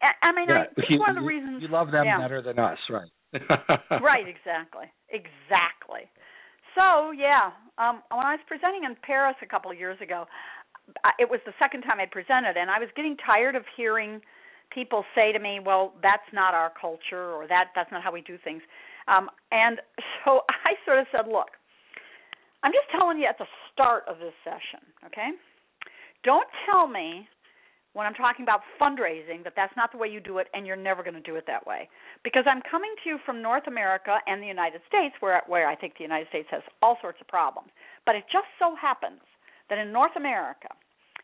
I, 0.00 0.16
I 0.20 0.32
mean, 0.32 0.48
yeah, 0.48 0.64
I 0.64 0.74
think 0.74 0.88
you, 0.88 0.98
one 0.98 1.10
of 1.12 1.20
the 1.20 1.28
reasons 1.28 1.60
you 1.60 1.68
love 1.68 1.92
them 1.92 2.04
yeah. 2.04 2.18
better 2.18 2.40
than 2.40 2.58
us, 2.58 2.78
right? 2.88 3.12
right, 4.00 4.24
exactly, 4.24 4.88
exactly. 5.12 6.08
So 6.74 7.12
yeah, 7.12 7.52
um, 7.78 8.02
when 8.08 8.24
I 8.24 8.34
was 8.34 8.44
presenting 8.48 8.84
in 8.84 8.96
Paris 9.04 9.36
a 9.42 9.46
couple 9.46 9.70
of 9.70 9.78
years 9.78 10.00
ago, 10.00 10.26
it 11.18 11.28
was 11.28 11.40
the 11.46 11.54
second 11.58 11.82
time 11.82 12.00
I 12.00 12.06
presented, 12.06 12.56
and 12.56 12.70
I 12.70 12.78
was 12.78 12.88
getting 12.96 13.16
tired 13.20 13.56
of 13.56 13.64
hearing 13.76 14.20
people 14.72 15.04
say 15.14 15.32
to 15.32 15.38
me, 15.38 15.60
"Well, 15.60 15.94
that's 16.02 16.26
not 16.32 16.54
our 16.54 16.72
culture," 16.74 17.32
or 17.32 17.46
"That 17.46 17.70
that's 17.74 17.90
not 17.92 18.02
how 18.02 18.12
we 18.12 18.22
do 18.22 18.38
things." 18.38 18.62
Um, 19.06 19.30
and 19.52 19.80
so 20.24 20.42
I 20.66 20.74
sort 20.84 20.98
of 20.98 21.06
said, 21.12 21.28
"Look, 21.30 21.56
I'm 22.64 22.72
just 22.72 22.88
telling 22.96 23.20
you 23.20 23.28
at 23.28 23.36
the 23.36 23.46
start 23.70 24.08
of 24.08 24.16
this 24.18 24.32
session, 24.40 24.80
okay? 25.04 25.36
Don't 26.24 26.48
tell 26.64 26.88
me 26.88 27.28
when 27.92 28.08
I'm 28.08 28.16
talking 28.16 28.42
about 28.42 28.64
fundraising 28.80 29.44
that 29.44 29.52
that's 29.54 29.76
not 29.76 29.92
the 29.92 29.98
way 29.98 30.08
you 30.08 30.18
do 30.18 30.38
it 30.38 30.48
and 30.56 30.66
you're 30.66 30.80
never 30.80 31.04
going 31.04 31.14
to 31.14 31.22
do 31.22 31.36
it 31.36 31.44
that 31.46 31.66
way. 31.66 31.88
Because 32.24 32.48
I'm 32.48 32.64
coming 32.64 32.90
to 33.04 33.04
you 33.08 33.18
from 33.24 33.44
North 33.44 33.68
America 33.68 34.16
and 34.26 34.42
the 34.42 34.48
United 34.48 34.80
States 34.88 35.14
where 35.20 35.44
where 35.46 35.68
I 35.68 35.76
think 35.76 35.94
the 35.94 36.08
United 36.08 36.28
States 36.28 36.48
has 36.50 36.62
all 36.80 36.96
sorts 37.04 37.20
of 37.20 37.28
problems. 37.28 37.68
But 38.08 38.16
it 38.16 38.24
just 38.32 38.48
so 38.58 38.74
happens 38.74 39.20
that 39.68 39.78
in 39.78 39.92
North 39.92 40.16
America, 40.16 40.72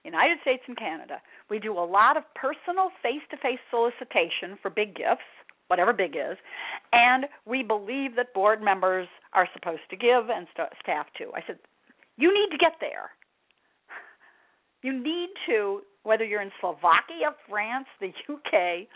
United 0.05 0.39
States 0.43 0.63
and 0.69 0.77
Canada, 0.77 1.21
we 1.51 1.59
do 1.59 1.73
a 1.73 1.85
lot 1.85 2.17
of 2.17 2.23
personal 2.35 2.89
face-to-face 3.03 3.61
solicitation 3.69 4.57
for 4.63 4.71
big 4.71 4.95
gifts, 4.95 5.29
whatever 5.71 5.93
big 5.93 6.17
is, 6.17 6.37
and 6.93 7.27
we 7.47 7.63
believe 7.63 8.17
that 8.17 8.35
board 8.35 8.61
members 8.61 9.09
are 9.33 9.49
supposed 9.55 9.83
to 9.89 9.97
give 9.97 10.29
and 10.29 10.47
st- 10.53 10.69
staff 10.83 11.07
too. 11.17 11.31
I 11.35 11.41
said, 11.47 11.59
you 12.17 12.35
need 12.35 12.51
to 12.51 12.59
get 12.59 12.73
there. 12.81 13.11
You 14.83 14.93
need 14.93 15.29
to 15.47 15.83
whether 16.03 16.25
you're 16.25 16.43
in 16.43 16.51
Slovakia, 16.61 17.37
France, 17.49 17.87
the 18.01 18.09
UK, 18.09 18.89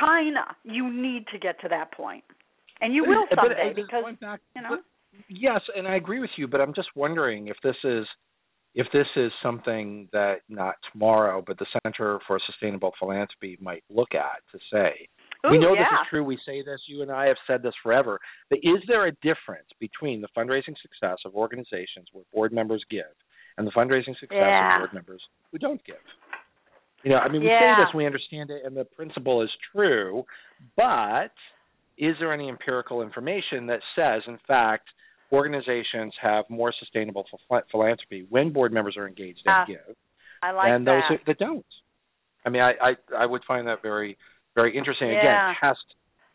China, 0.00 0.56
you 0.64 0.90
need 0.90 1.26
to 1.32 1.38
get 1.38 1.60
to 1.60 1.68
that 1.68 1.92
point. 1.92 2.24
And 2.80 2.94
you 2.94 3.04
will 3.04 3.26
someday 3.34 3.72
but, 3.74 3.76
because 3.76 4.04
back, 4.20 4.40
you 4.54 4.62
know. 4.62 4.78
yes, 5.28 5.60
and 5.76 5.86
I 5.86 5.96
agree 5.96 6.20
with 6.20 6.30
you, 6.36 6.46
but 6.48 6.60
I'm 6.60 6.74
just 6.74 6.88
wondering 6.94 7.48
if 7.48 7.56
this 7.62 7.76
is 7.84 8.06
if 8.74 8.86
this 8.92 9.06
is 9.16 9.32
something 9.42 10.06
that 10.12 10.40
not 10.50 10.74
tomorrow, 10.92 11.42
but 11.46 11.58
the 11.58 11.66
Center 11.82 12.18
for 12.26 12.38
Sustainable 12.44 12.92
Philanthropy 12.98 13.56
might 13.58 13.82
look 13.88 14.14
at 14.14 14.42
to 14.52 14.58
say, 14.70 15.08
Ooh, 15.44 15.50
we 15.50 15.58
know 15.58 15.74
yeah. 15.74 15.80
this 15.80 16.00
is 16.00 16.06
true. 16.10 16.24
We 16.24 16.38
say 16.46 16.62
this. 16.62 16.80
You 16.88 17.02
and 17.02 17.10
I 17.10 17.26
have 17.26 17.36
said 17.46 17.62
this 17.62 17.74
forever. 17.82 18.18
But 18.48 18.60
is 18.62 18.78
there 18.88 19.06
a 19.06 19.12
difference 19.22 19.68
between 19.80 20.20
the 20.20 20.28
fundraising 20.36 20.74
success 20.80 21.18
of 21.24 21.34
organizations 21.34 22.08
where 22.12 22.24
board 22.32 22.52
members 22.52 22.84
give 22.90 23.04
and 23.58 23.66
the 23.66 23.70
fundraising 23.72 24.18
success 24.20 24.32
yeah. 24.32 24.76
of 24.76 24.80
board 24.80 24.94
members 24.94 25.22
who 25.50 25.58
don't 25.58 25.84
give. 25.84 25.96
You 27.04 27.10
know, 27.12 27.18
I 27.18 27.28
mean, 27.28 27.42
we 27.42 27.48
yeah. 27.48 27.76
say 27.76 27.82
this, 27.82 27.94
we 27.94 28.06
understand 28.06 28.50
it, 28.50 28.62
and 28.64 28.76
the 28.76 28.84
principle 28.84 29.42
is 29.42 29.50
true, 29.72 30.24
but 30.76 31.30
is 31.98 32.14
there 32.18 32.32
any 32.32 32.48
empirical 32.48 33.02
information 33.02 33.66
that 33.66 33.80
says, 33.94 34.22
in 34.26 34.38
fact, 34.46 34.88
organizations 35.32 36.12
have 36.20 36.44
more 36.48 36.72
sustainable 36.78 37.24
philanthropy 37.70 38.26
when 38.28 38.52
board 38.52 38.72
members 38.72 38.96
are 38.96 39.06
engaged 39.06 39.40
and 39.44 39.62
uh, 39.62 39.66
give 39.66 39.96
I 40.42 40.52
like 40.52 40.72
than 40.72 40.84
those 40.84 41.02
that. 41.10 41.18
that 41.26 41.38
don't? 41.38 41.66
I 42.44 42.48
mean, 42.48 42.62
I, 42.62 42.72
I 42.80 43.22
I 43.22 43.26
would 43.26 43.42
find 43.46 43.66
that 43.66 43.82
very 43.82 44.16
very 44.56 44.76
interesting. 44.76 45.10
Yeah. 45.10 45.20
Again, 45.20 45.54
test 45.60 45.86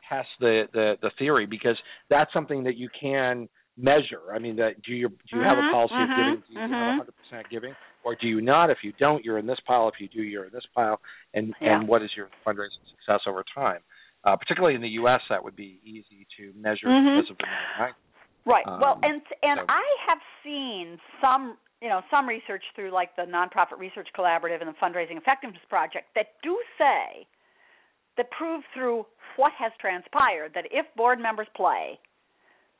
test 0.07 0.29
the, 0.39 0.63
the 0.71 0.93
the 1.01 1.11
theory 1.19 1.45
because 1.45 1.75
that's 2.09 2.31
something 2.31 2.63
that 2.63 2.77
you 2.77 2.87
can 2.97 3.49
measure. 3.75 4.31
I 4.33 4.39
mean, 4.39 4.55
that 4.57 4.81
do 4.83 4.93
you 4.93 5.09
do 5.09 5.15
you 5.33 5.37
mm-hmm, 5.41 5.49
have 5.49 5.57
a 5.57 5.71
policy 5.73 5.95
mm-hmm, 5.95 6.11
of 6.11 6.17
giving? 6.17 6.43
Do 6.47 6.53
you 6.53 6.59
mm-hmm. 6.59 6.99
have 7.33 7.43
100% 7.43 7.49
giving, 7.49 7.73
or 8.05 8.15
do 8.15 8.27
you 8.27 8.39
not? 8.39 8.69
If 8.69 8.77
you 8.83 8.93
don't, 8.99 9.25
you're 9.25 9.39
in 9.39 9.47
this 9.47 9.59
pile. 9.67 9.89
If 9.89 9.95
you 9.99 10.07
do, 10.07 10.21
you're 10.21 10.45
in 10.45 10.53
this 10.53 10.65
pile. 10.73 11.01
And 11.33 11.53
Yeah. 11.59 11.79
and 11.79 11.87
what 11.87 12.01
is 12.01 12.11
your 12.15 12.29
fundraising 12.45 12.85
success 12.95 13.21
over 13.27 13.43
time? 13.53 13.79
Uh, 14.23 14.35
particularly 14.35 14.75
in 14.75 14.81
the 14.81 14.95
U.S., 15.01 15.21
that 15.29 15.43
would 15.43 15.55
be 15.55 15.81
easy 15.83 16.27
to 16.37 16.53
measure 16.55 16.85
Mhm. 16.85 17.17
because 17.17 17.31
of 17.31 17.37
the 17.39 17.45
right? 17.79 17.93
Right. 18.45 18.65
well, 18.65 18.93
Um, 18.93 19.03
and 19.03 19.21
and 19.41 19.59
so- 19.59 19.65
I 19.69 19.85
have 20.07 20.21
seen 20.43 20.99
some, 21.19 21.57
you 21.81 21.89
know, 21.89 22.03
some 22.11 22.27
research 22.27 22.63
through 22.75 22.91
like 22.91 23.15
the 23.15 23.23
nonprofit 23.23 23.79
research 23.79 24.09
collaborative 24.13 24.61
and 24.61 24.69
the 24.69 24.77
fundraising 24.77 25.17
effectiveness 25.17 25.63
project 25.69 26.13
that 26.13 26.39
do 26.43 26.61
say 26.77 27.25
that 28.17 28.29
prove 28.31 28.63
through 28.73 29.05
what 29.37 29.51
has 29.57 29.71
transpired 29.79 30.51
that 30.55 30.65
if 30.71 30.85
board 30.95 31.19
members 31.19 31.47
play, 31.55 31.99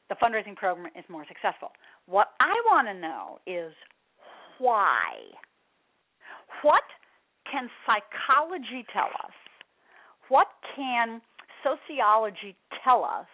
the 0.09 0.15
fundraising 0.15 0.55
program 0.55 0.87
is 0.97 1.05
more 1.09 1.25
successful. 1.27 1.71
What 2.05 2.27
I 2.39 2.53
want 2.67 2.87
to 2.87 2.93
know 2.93 3.39
is 3.47 3.73
why. 4.59 5.15
What 6.63 6.83
can 7.49 7.69
psychology 7.85 8.85
tell 8.93 9.09
us? 9.23 9.31
What 10.27 10.47
can 10.75 11.21
sociology 11.63 12.55
tell 12.83 13.03
us 13.03 13.27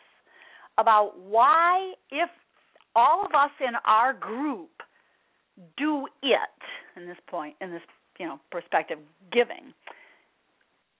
about 0.77 1.19
why, 1.19 1.93
if 2.11 2.29
all 2.95 3.25
of 3.25 3.31
us 3.33 3.51
in 3.59 3.73
our 3.85 4.13
group 4.13 4.69
do 5.77 6.07
it 6.21 6.99
in 6.99 7.07
this 7.07 7.17
point, 7.27 7.55
in 7.61 7.71
this 7.71 7.81
you 8.19 8.27
know 8.27 8.39
perspective, 8.51 8.99
giving, 9.31 9.73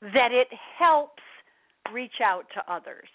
that 0.01 0.31
it 0.31 0.47
helps 0.77 1.23
reach 1.93 2.21
out 2.23 2.45
to 2.55 2.61
others. 2.71 3.07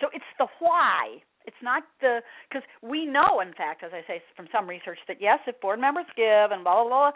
So 0.00 0.08
it's 0.12 0.24
the 0.38 0.46
why. 0.60 1.22
It's 1.46 1.56
not 1.62 1.82
the 2.00 2.20
because 2.48 2.62
we 2.82 3.04
know, 3.06 3.40
in 3.40 3.52
fact, 3.52 3.84
as 3.84 3.92
I 3.92 4.00
say 4.06 4.22
from 4.36 4.48
some 4.50 4.68
research, 4.68 4.98
that 5.08 5.18
yes, 5.20 5.38
if 5.46 5.60
board 5.60 5.78
members 5.78 6.06
give 6.16 6.50
and 6.50 6.64
blah 6.64 6.82
blah 6.82 6.88
blah, 6.88 7.10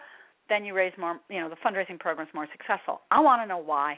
then 0.49 0.65
you 0.65 0.73
raise 0.73 0.93
more. 0.97 1.19
You 1.29 1.41
know, 1.41 1.49
the 1.49 1.57
fundraising 1.65 1.99
program 1.99 2.27
is 2.27 2.33
more 2.33 2.47
successful. 2.51 3.01
I 3.11 3.19
want 3.21 3.41
to 3.41 3.47
know 3.47 3.57
why. 3.57 3.95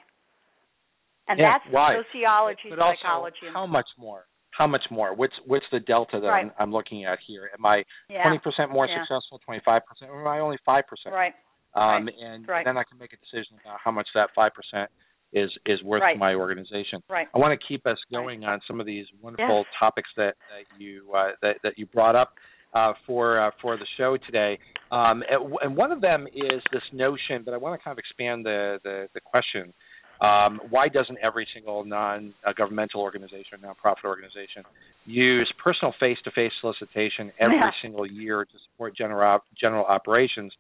And 1.28 1.38
Yeah, 1.40 1.54
that's 1.60 1.74
why? 1.74 1.96
sociology, 2.02 2.70
but 2.70 2.80
also, 2.80 2.98
psychology. 3.04 3.48
how 3.54 3.68
much 3.68 3.88
more? 3.98 4.26
How 4.52 4.68
much 4.68 4.84
more? 4.90 5.14
What's 5.14 5.34
what's 5.46 5.66
the 5.72 5.80
delta 5.80 6.20
that 6.20 6.28
Right. 6.28 6.46
I'm, 6.46 6.52
I'm 6.60 6.72
looking 6.72 7.06
at 7.06 7.20
here? 7.28 7.50
Am 7.58 7.66
I 7.66 7.84
yeah. 8.10 8.24
twenty 8.24 8.40
percent 8.40 8.72
more 8.72 8.88
Yeah. 8.88 9.00
successful, 9.04 9.40
twenty 9.46 9.62
five 9.64 9.86
percent, 9.86 10.12
or 10.12 10.22
am 10.22 10.28
I 10.28 10.40
only 10.40 10.58
five 10.66 10.86
percent? 10.88 11.14
Right. 11.14 11.34
Um, 11.74 12.06
Right. 12.06 12.16
and 12.22 12.48
Right. 12.48 12.66
then 12.66 12.78
I 12.78 12.84
can 12.84 12.98
make 12.98 13.14
a 13.14 13.18
decision 13.18 13.58
about 13.64 13.80
how 13.84 13.92
much 13.92 14.08
that 14.14 14.30
five 14.36 14.54
percent 14.54 14.90
is 15.34 15.50
is 15.66 15.82
worth 15.84 16.02
Right. 16.02 16.14
to 16.14 16.20
my 16.20 16.36
organization. 16.36 17.02
Right. 17.10 17.28
I 17.34 17.38
want 17.40 17.58
to 17.60 17.68
keep 17.68 17.88
us 17.88 17.98
going 18.12 18.44
on 18.44 18.60
some 18.68 18.80
of 18.82 18.86
these 18.86 19.06
wonderful 19.22 19.66
topics 19.80 20.10
that, 20.18 20.36
that 20.50 20.66
you 20.78 21.10
uh, 21.16 21.32
that 21.42 21.58
that 21.64 21.80
you 21.80 21.86
brought 21.86 22.16
up 22.18 22.34
uh, 22.74 22.94
for 23.06 23.40
uh, 23.40 23.52
for 23.62 23.78
the 23.78 23.86
show 23.98 24.18
today. 24.18 24.60
Um, 24.92 25.24
and, 25.30 25.54
and 25.62 25.78
one 25.78 25.94
of 25.94 26.02
them 26.02 26.28
is 26.28 26.62
this 26.74 26.84
notion, 26.92 27.44
but 27.46 27.54
I 27.54 27.58
want 27.58 27.80
to 27.80 27.84
kind 27.84 27.94
of 27.94 28.00
expand 28.00 28.46
the 28.46 28.80
the, 28.84 29.08
the 29.14 29.22
question. 29.22 29.74
Um, 30.20 30.62
why 30.70 30.88
doesn't 30.88 31.18
every 31.24 31.48
single 31.52 31.84
non-governmental 31.84 33.02
organization, 33.02 33.58
nonprofit 33.64 34.04
organization, 34.06 34.64
use 35.08 35.52
personal 35.58 35.96
face-to-face 36.00 36.52
solicitation 36.62 37.32
every 37.40 37.58
Yeah. 37.58 37.72
single 37.82 38.06
year 38.06 38.46
to 38.46 38.52
support 38.70 38.96
general 38.96 39.40
general 39.60 39.86
operations? 39.86 40.54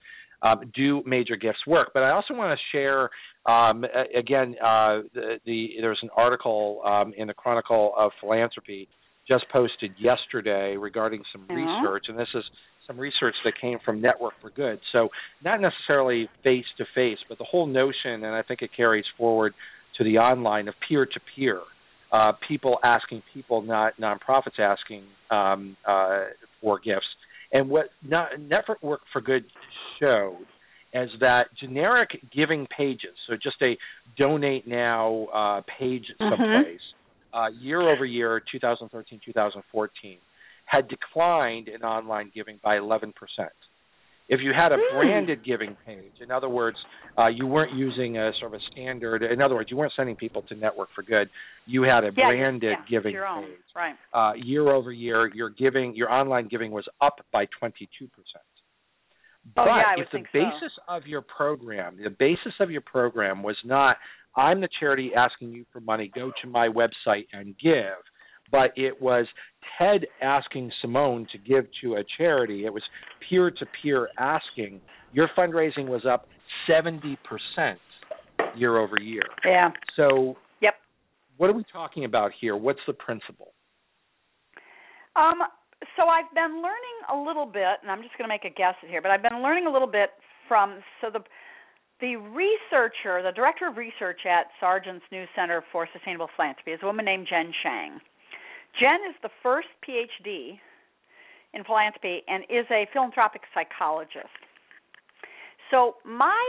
Um, 0.43 0.71
do 0.75 1.03
major 1.05 1.35
gifts 1.35 1.59
work? 1.67 1.91
But 1.93 2.01
I 2.03 2.11
also 2.11 2.33
want 2.33 2.57
to 2.57 2.77
share 2.77 3.11
um, 3.45 3.85
again, 4.17 4.55
uh, 4.63 5.01
the, 5.13 5.39
the 5.45 5.69
there's 5.81 5.99
an 6.03 6.09
article 6.15 6.81
um, 6.85 7.13
in 7.17 7.27
the 7.27 7.33
Chronicle 7.33 7.93
of 7.97 8.11
Philanthropy 8.19 8.87
just 9.27 9.45
posted 9.51 9.91
yesterday 9.99 10.75
regarding 10.77 11.23
some 11.31 11.47
research, 11.47 12.05
and 12.07 12.17
this 12.17 12.27
is 12.35 12.43
some 12.85 12.99
research 12.99 13.35
that 13.45 13.53
came 13.59 13.79
from 13.83 14.01
Network 14.01 14.33
for 14.41 14.49
Good. 14.49 14.79
So 14.91 15.09
not 15.43 15.59
necessarily 15.61 16.29
face 16.43 16.65
to 16.77 16.85
face, 16.93 17.17
but 17.29 17.37
the 17.37 17.45
whole 17.45 17.65
notion, 17.65 18.23
and 18.23 18.27
I 18.27 18.41
think 18.43 18.61
it 18.61 18.71
carries 18.75 19.05
forward 19.17 19.53
to 19.97 20.03
the 20.03 20.17
online 20.17 20.67
of 20.67 20.75
peer 20.87 21.05
to 21.05 21.19
peer. 21.35 21.61
Uh, 22.11 22.33
people 22.47 22.77
asking 22.83 23.23
people, 23.33 23.61
not 23.61 23.93
nonprofits 23.99 24.59
asking 24.59 25.03
um, 25.31 25.77
uh, 25.87 26.25
for 26.59 26.77
gifts. 26.79 27.05
And 27.53 27.69
what 27.69 27.89
not, 28.07 28.39
Network 28.39 29.01
for 29.11 29.21
Good 29.21 29.45
showed 30.01 30.45
is 30.93 31.09
that 31.21 31.43
generic 31.57 32.09
giving 32.35 32.67
pages, 32.75 33.15
so 33.27 33.35
just 33.41 33.55
a 33.61 33.77
donate 34.17 34.67
now 34.67 35.25
uh, 35.33 35.61
page 35.79 36.05
Mhm. 36.19 36.29
someplace, 36.29 36.81
uh, 37.33 37.47
year 37.47 37.81
over 37.81 38.05
year, 38.05 38.41
2013, 38.51 39.21
2014, 39.23 40.17
had 40.65 40.87
declined 40.89 41.69
in 41.69 41.81
online 41.83 42.29
giving 42.35 42.57
by 42.61 42.75
11%. 42.77 43.13
If 44.27 44.39
you 44.41 44.51
had 44.53 44.71
a 44.73 44.77
Hmm. 44.77 44.95
branded 44.95 45.43
giving 45.43 45.75
page, 45.85 46.19
in 46.19 46.29
other 46.31 46.49
words, 46.49 46.77
uh, 47.17 47.27
you 47.27 47.47
weren't 47.47 47.73
using 47.73 48.17
a 48.17 48.33
sort 48.39 48.53
of 48.53 48.59
a 48.59 48.63
standard, 48.71 49.23
in 49.23 49.41
other 49.41 49.55
words, 49.55 49.71
you 49.71 49.77
weren't 49.77 49.93
sending 49.95 50.15
people 50.17 50.41
to 50.43 50.55
Network 50.55 50.89
for 50.91 51.03
Good, 51.03 51.29
you 51.65 51.83
had 51.83 52.03
a 52.03 52.11
yeah, 52.15 52.27
branded 52.27 52.77
yeah, 52.79 52.85
giving 52.89 53.13
your 53.13 53.27
own. 53.27 53.45
page 53.45 53.59
Right. 53.75 53.95
uh, 54.13 54.33
year 54.35 54.67
over 54.69 54.91
year, 54.91 55.27
your 55.27 55.49
giving, 55.49 55.95
your 55.95 56.11
online 56.11 56.47
giving 56.47 56.71
was 56.71 56.87
up 57.01 57.19
by 57.31 57.45
22 57.59 58.07
percent. 58.09 58.43
Oh, 59.47 59.49
But 59.55 59.65
yeah, 59.65 59.83
I 59.87 59.95
would 59.97 60.03
if 60.05 60.11
the 60.11 60.17
think 60.19 60.27
so. 60.31 60.39
basis 60.39 60.71
of 60.87 61.07
your 61.07 61.21
program, 61.21 61.97
the 62.01 62.09
basis 62.09 62.53
of 62.59 62.69
your 62.71 62.81
program 62.81 63.41
was 63.43 63.57
not, 63.65 63.97
I'm 64.35 64.61
the 64.61 64.69
charity 64.79 65.11
asking 65.15 65.49
you 65.51 65.65
for 65.73 65.79
money, 65.81 66.11
go 66.13 66.31
to 66.41 66.47
my 66.47 66.67
website 66.69 67.25
and 67.33 67.55
give, 67.57 67.97
but 68.51 68.71
it 68.75 69.01
was 69.01 69.25
Ted 69.77 70.05
asking 70.21 70.71
Simone 70.81 71.27
to 71.31 71.37
give 71.37 71.65
to 71.81 71.95
a 71.95 72.03
charity. 72.17 72.65
It 72.65 72.73
was 72.73 72.83
peer 73.27 73.49
to 73.51 73.65
peer 73.81 74.09
asking. 74.19 74.79
Your 75.13 75.29
fundraising 75.37 75.87
was 75.87 76.05
up 76.05 76.27
70 76.67 77.17
percent 77.23 77.79
year 78.55 78.77
over 78.77 78.99
year. 79.01 79.23
Yeah. 79.45 79.69
So, 79.95 80.37
Yep. 80.61 80.75
what 81.37 81.49
are 81.49 81.53
we 81.53 81.63
talking 81.71 82.05
about 82.05 82.31
here? 82.39 82.55
What's 82.55 82.79
the 82.87 82.93
principle? 82.93 83.53
Um, 85.15 85.39
so 85.95 86.07
I've 86.07 86.29
been 86.33 86.61
learning 86.61 86.97
a 87.11 87.17
little 87.17 87.45
bit, 87.45 87.81
and 87.81 87.89
I'm 87.89 88.01
just 88.01 88.17
going 88.17 88.27
to 88.29 88.33
make 88.33 88.45
a 88.45 88.53
guess 88.53 88.75
here, 88.85 89.01
but 89.01 89.11
I've 89.11 89.23
been 89.23 89.41
learning 89.41 89.67
a 89.67 89.71
little 89.71 89.89
bit 89.89 90.11
from 90.47 90.81
so 90.99 91.09
the 91.11 91.21
the 92.01 92.15
researcher, 92.17 93.21
the 93.21 93.31
director 93.35 93.67
of 93.67 93.77
research 93.77 94.25
at 94.25 94.49
Sargeant's 94.59 95.05
New 95.11 95.25
Center 95.35 95.63
for 95.71 95.87
Sustainable 95.93 96.29
Philanthropy, 96.35 96.71
is 96.71 96.79
a 96.81 96.85
woman 96.87 97.05
named 97.05 97.27
Jen 97.29 97.53
Shang. 97.61 97.99
Jen 98.79 99.05
is 99.07 99.15
the 99.21 99.29
first 99.43 99.67
PhD 99.87 100.57
in 101.53 101.63
philanthropy 101.63 102.23
and 102.27 102.43
is 102.49 102.65
a 102.71 102.87
philanthropic 102.91 103.41
psychologist. 103.53 104.33
So 105.69 105.95
my 106.03 106.41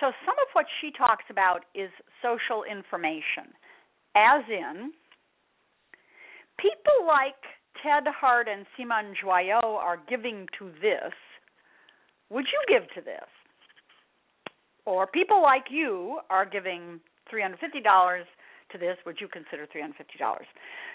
so 0.00 0.12
some 0.24 0.38
of 0.38 0.48
what 0.54 0.66
she 0.80 0.90
talks 0.96 1.24
about 1.28 1.64
is 1.74 1.90
social 2.22 2.64
information, 2.64 3.52
as 4.14 4.42
in 4.48 4.92
people 6.56 7.04
like 7.06 7.40
Ted 7.82 8.04
Hart 8.08 8.48
and 8.48 8.66
Simone 8.76 9.14
Joyaux 9.22 9.62
are 9.62 9.98
giving 10.08 10.46
to 10.58 10.70
this. 10.80 11.12
Would 12.30 12.46
you 12.46 12.60
give 12.68 12.88
to 12.94 13.00
this? 13.00 13.28
Or 14.86 15.06
people 15.06 15.42
like 15.42 15.64
you 15.70 16.20
are 16.30 16.46
giving 16.46 17.00
$350 17.32 18.22
to 18.72 18.78
this. 18.78 18.96
Would 19.06 19.16
you 19.20 19.28
consider 19.28 19.66
$350? 19.66 19.94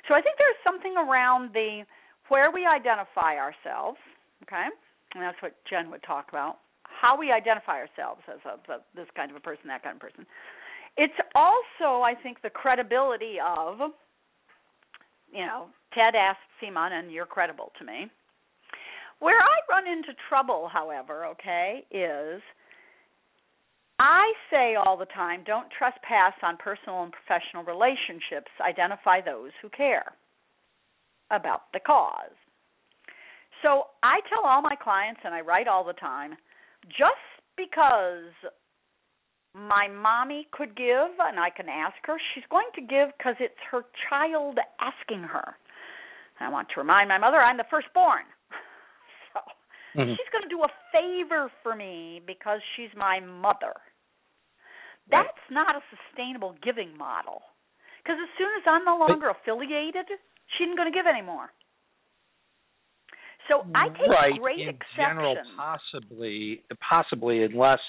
So 0.08 0.14
I 0.14 0.22
think 0.22 0.38
there's 0.38 0.62
something 0.64 0.96
around 0.98 1.54
the 1.54 1.84
where 2.30 2.52
we 2.52 2.66
identify 2.66 3.38
ourselves, 3.38 4.00
okay? 4.44 4.68
And 5.14 5.24
that's 5.24 5.38
what 5.42 5.54
Jen 5.70 5.92
would 5.92 6.04
talk 6.04 6.28
about. 6.30 6.58
How 6.84 7.18
we 7.18 7.32
identify 7.32 7.78
ourselves 7.78 8.22
as 8.28 8.40
a, 8.46 8.72
a, 8.72 8.78
this 8.96 9.08
kind 9.16 9.30
of 9.30 9.38
a 9.38 9.40
person, 9.40 9.68
that 9.68 9.84
kind 9.84 9.96
of 9.96 10.02
person. 10.02 10.26
It's 10.98 11.18
also, 11.36 12.02
I 12.02 12.14
think, 12.22 12.42
the 12.42 12.50
credibility 12.50 13.36
of, 13.40 13.92
you 15.32 15.46
know, 15.46 15.68
Ted 15.96 16.14
asked 16.14 16.40
Simone, 16.60 16.92
and 16.92 17.12
you're 17.12 17.26
credible 17.26 17.72
to 17.80 17.86
me. 17.86 18.12
Where 19.20 19.40
I 19.40 19.58
run 19.72 19.88
into 19.88 20.14
trouble, 20.28 20.70
however, 20.72 21.26
okay, 21.28 21.86
is 21.90 22.42
I 23.98 24.34
say 24.52 24.76
all 24.76 24.98
the 24.98 25.06
time 25.06 25.44
don't 25.46 25.72
trespass 25.72 26.34
on 26.44 26.58
personal 26.58 27.04
and 27.04 27.14
professional 27.14 27.64
relationships, 27.64 28.52
identify 28.60 29.22
those 29.22 29.52
who 29.62 29.70
care 29.70 30.12
about 31.32 31.72
the 31.74 31.80
cause. 31.80 32.36
So 33.64 33.86
I 34.04 34.20
tell 34.28 34.46
all 34.46 34.62
my 34.62 34.76
clients, 34.76 35.22
and 35.24 35.34
I 35.34 35.42
write 35.42 35.70
all 35.70 35.86
the 35.86 35.94
time 35.94 36.36
just 36.90 37.24
because 37.56 38.36
my 39.56 39.88
mommy 39.88 40.48
could 40.52 40.76
give 40.76 41.16
and 41.20 41.40
I 41.40 41.50
can 41.50 41.70
ask 41.70 41.96
her, 42.04 42.18
she's 42.34 42.44
going 42.52 42.68
to 42.76 42.82
give 42.82 43.16
because 43.18 43.36
it's 43.40 43.56
her 43.72 43.84
child 44.10 44.60
asking 44.82 45.24
her. 45.24 45.56
I 46.40 46.50
want 46.50 46.68
to 46.74 46.80
remind 46.80 47.10
my 47.10 47.18
mother 47.18 47.38
I'm 47.38 47.58
the 47.58 47.70
firstborn. 47.70 48.28
so 49.34 49.40
mm-hmm. 49.96 50.12
she's 50.12 50.30
going 50.32 50.44
to 50.44 50.52
do 50.52 50.64
a 50.64 50.72
favor 50.92 51.52
for 51.64 51.76
me 51.76 52.22
because 52.26 52.60
she's 52.76 52.92
my 52.96 53.20
mother. 53.20 53.74
That's 55.10 55.46
not 55.52 55.76
a 55.76 55.82
sustainable 55.94 56.56
giving 56.64 56.98
model. 56.98 57.42
Because 58.04 58.18
as 58.22 58.30
soon 58.38 58.50
as 58.58 58.64
I'm 58.66 58.86
no 58.86 58.98
longer 58.98 59.30
affiliated, 59.30 60.06
she 60.58 60.64
isn't 60.64 60.76
going 60.78 60.92
to 60.92 60.96
give 60.96 61.06
anymore. 61.06 61.50
So 63.48 63.66
I 63.76 63.90
take 63.90 64.10
right. 64.10 64.34
great 64.40 64.60
In 64.60 64.70
exception. 64.70 64.98
general, 64.98 65.38
possibly, 65.58 66.64
possibly, 66.88 67.44
unless 67.44 67.80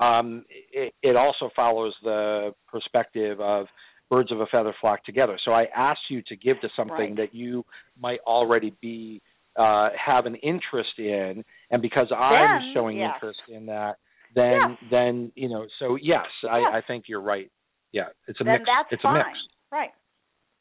um, 0.00 0.44
it, 0.72 0.94
it 1.02 1.16
also 1.16 1.50
follows 1.54 1.94
the 2.02 2.54
perspective 2.68 3.40
of 3.40 3.66
birds 4.12 4.30
of 4.30 4.40
a 4.40 4.46
feather 4.46 4.74
flock 4.78 5.02
together. 5.04 5.38
So 5.42 5.52
I 5.52 5.64
ask 5.74 5.98
you 6.10 6.20
to 6.28 6.36
give 6.36 6.60
to 6.60 6.68
something 6.76 6.96
right. 6.96 7.16
that 7.16 7.34
you 7.34 7.64
might 7.98 8.18
already 8.26 8.74
be 8.82 9.22
uh, 9.58 9.88
have 10.04 10.26
an 10.26 10.34
interest 10.36 10.90
in, 10.98 11.42
and 11.70 11.80
because 11.80 12.12
I'm 12.14 12.74
showing 12.74 12.98
yes. 12.98 13.12
interest 13.14 13.40
in 13.48 13.66
that, 13.66 13.96
then 14.34 14.52
yes. 14.52 14.90
then 14.90 15.32
you 15.34 15.48
know. 15.48 15.66
So 15.78 15.96
yes, 15.96 16.26
yes. 16.42 16.52
I, 16.52 16.78
I 16.78 16.80
think 16.86 17.04
you're 17.08 17.22
right. 17.22 17.50
Yeah, 17.92 18.08
it's 18.28 18.38
a 18.40 18.44
then 18.44 18.52
mix. 18.52 18.64
That's 18.66 18.92
it's 18.92 19.02
fine. 19.02 19.16
a 19.16 19.18
mix. 19.18 19.38
Right. 19.70 19.90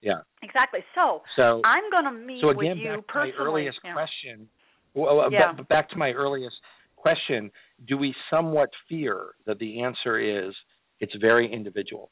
Yeah. 0.02 0.22
Exactly. 0.42 0.80
So, 0.96 1.22
so 1.36 1.62
I'm 1.64 1.84
going 1.92 2.06
to 2.06 2.26
meet 2.26 2.42
so 2.42 2.50
again, 2.50 2.70
with 2.70 2.78
you 2.78 2.96
back 2.96 3.08
personally. 3.08 3.32
to 3.32 3.38
my 3.38 3.46
earliest 3.46 3.78
yeah. 3.84 3.94
question. 3.94 4.48
Well, 4.94 5.30
yeah. 5.32 5.54
back, 5.54 5.68
back 5.70 5.90
to 5.92 5.98
my 5.98 6.12
earliest 6.12 6.56
question. 6.96 7.52
Do 7.88 7.98
we 7.98 8.16
somewhat 8.30 8.70
fear 8.90 9.28
that 9.46 9.60
the 9.60 9.84
answer 9.84 10.48
is 10.48 10.54
it's 11.00 11.14
very 11.22 11.52
individual? 11.52 12.10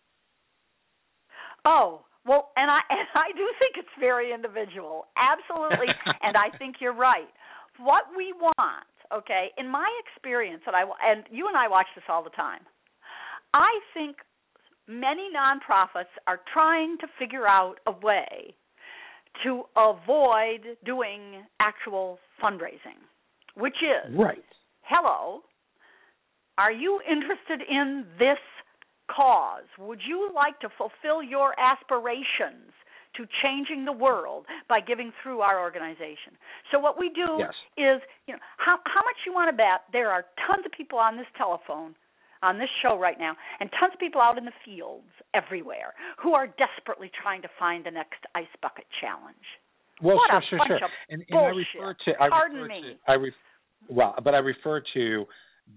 Oh, 1.65 2.01
well, 2.25 2.51
and 2.55 2.69
I 2.69 2.79
and 2.89 3.07
I 3.15 3.31
do 3.35 3.45
think 3.59 3.75
it's 3.77 3.95
very 3.99 4.33
individual, 4.33 5.05
absolutely, 5.17 5.87
and 6.23 6.35
I 6.35 6.55
think 6.57 6.75
you're 6.79 6.95
right. 6.95 7.29
What 7.79 8.03
we 8.15 8.33
want, 8.33 8.87
okay, 9.13 9.49
in 9.57 9.69
my 9.69 9.87
experience, 10.05 10.61
and 10.67 10.75
I 10.75 10.83
and 11.03 11.23
you 11.31 11.47
and 11.47 11.57
I 11.57 11.67
watch 11.67 11.87
this 11.95 12.03
all 12.09 12.23
the 12.23 12.29
time. 12.31 12.61
I 13.53 13.79
think 13.93 14.17
many 14.87 15.29
nonprofits 15.33 16.11
are 16.27 16.39
trying 16.53 16.97
to 16.99 17.07
figure 17.17 17.47
out 17.47 17.75
a 17.87 17.91
way 17.91 18.53
to 19.43 19.63
avoid 19.77 20.77
doing 20.85 21.43
actual 21.59 22.19
fundraising, 22.43 22.99
which 23.55 23.77
is 23.81 24.15
right. 24.17 24.43
Hello, 24.81 25.41
are 26.57 26.71
you 26.71 26.99
interested 27.09 27.61
in 27.69 28.05
this 28.17 28.37
cause? 29.09 29.67
Would 29.77 29.99
you 30.07 30.29
like 30.33 30.59
to 30.61 30.69
fulfill 30.77 31.23
your 31.23 31.53
aspirations 31.59 32.71
to 33.17 33.25
changing 33.41 33.85
the 33.85 33.91
world 33.91 34.45
by 34.69 34.79
giving 34.79 35.11
through 35.21 35.41
our 35.41 35.59
organization? 35.59 36.37
So 36.71 36.79
what 36.79 36.99
we 36.99 37.09
do 37.09 37.41
yes. 37.41 37.53
is, 37.77 38.01
you 38.27 38.33
know, 38.33 38.39
how 38.57 38.77
how 38.85 39.01
much 39.01 39.17
you 39.25 39.33
want 39.33 39.49
to 39.49 39.57
bet 39.57 39.89
there 39.91 40.09
are 40.11 40.25
tons 40.47 40.65
of 40.65 40.71
people 40.71 40.99
on 40.99 41.17
this 41.17 41.27
telephone 41.37 41.95
on 42.41 42.57
this 42.57 42.69
show 42.81 42.97
right 42.97 43.19
now 43.19 43.35
and 43.59 43.69
tons 43.79 43.93
of 43.93 43.99
people 43.99 44.21
out 44.21 44.37
in 44.37 44.45
the 44.45 44.55
fields 44.63 45.11
everywhere 45.33 45.93
who 46.21 46.33
are 46.33 46.47
desperately 46.47 47.11
trying 47.21 47.41
to 47.41 47.49
find 47.59 47.85
the 47.85 47.91
next 47.91 48.23
ice 48.35 48.53
bucket 48.61 48.85
challenge. 49.01 49.43
Well, 50.01 50.15
what 50.15 50.31
sure, 50.49 50.59
sure, 50.65 50.79
sure. 50.79 50.89
and, 51.09 51.23
and. 51.27 51.39
I 51.39 51.51
refer 51.51 51.95
to 52.05 52.11
I 52.21 52.29
Pardon 52.29 52.61
refer 52.61 52.67
me. 52.67 52.81
To, 52.81 53.11
I 53.11 53.15
ref, 53.15 53.33
well, 53.89 54.15
but 54.23 54.33
I 54.33 54.37
refer 54.37 54.81
to 54.93 55.25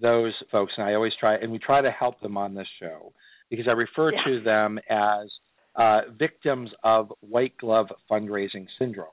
those 0.01 0.32
folks, 0.51 0.72
and 0.76 0.86
I 0.86 0.95
always 0.95 1.12
try, 1.18 1.36
and 1.36 1.51
we 1.51 1.59
try 1.59 1.80
to 1.80 1.90
help 1.90 2.20
them 2.20 2.36
on 2.36 2.55
this 2.55 2.68
show 2.80 3.12
because 3.51 3.68
I 3.68 3.72
refer 3.72 4.12
Yeah. 4.12 4.24
to 4.24 4.40
them 4.40 4.78
as 4.88 5.28
uh, 5.74 6.03
victims 6.11 6.70
of 6.84 7.12
white 7.20 7.57
glove 7.57 7.90
fundraising 8.11 8.66
syndrome. 8.78 9.09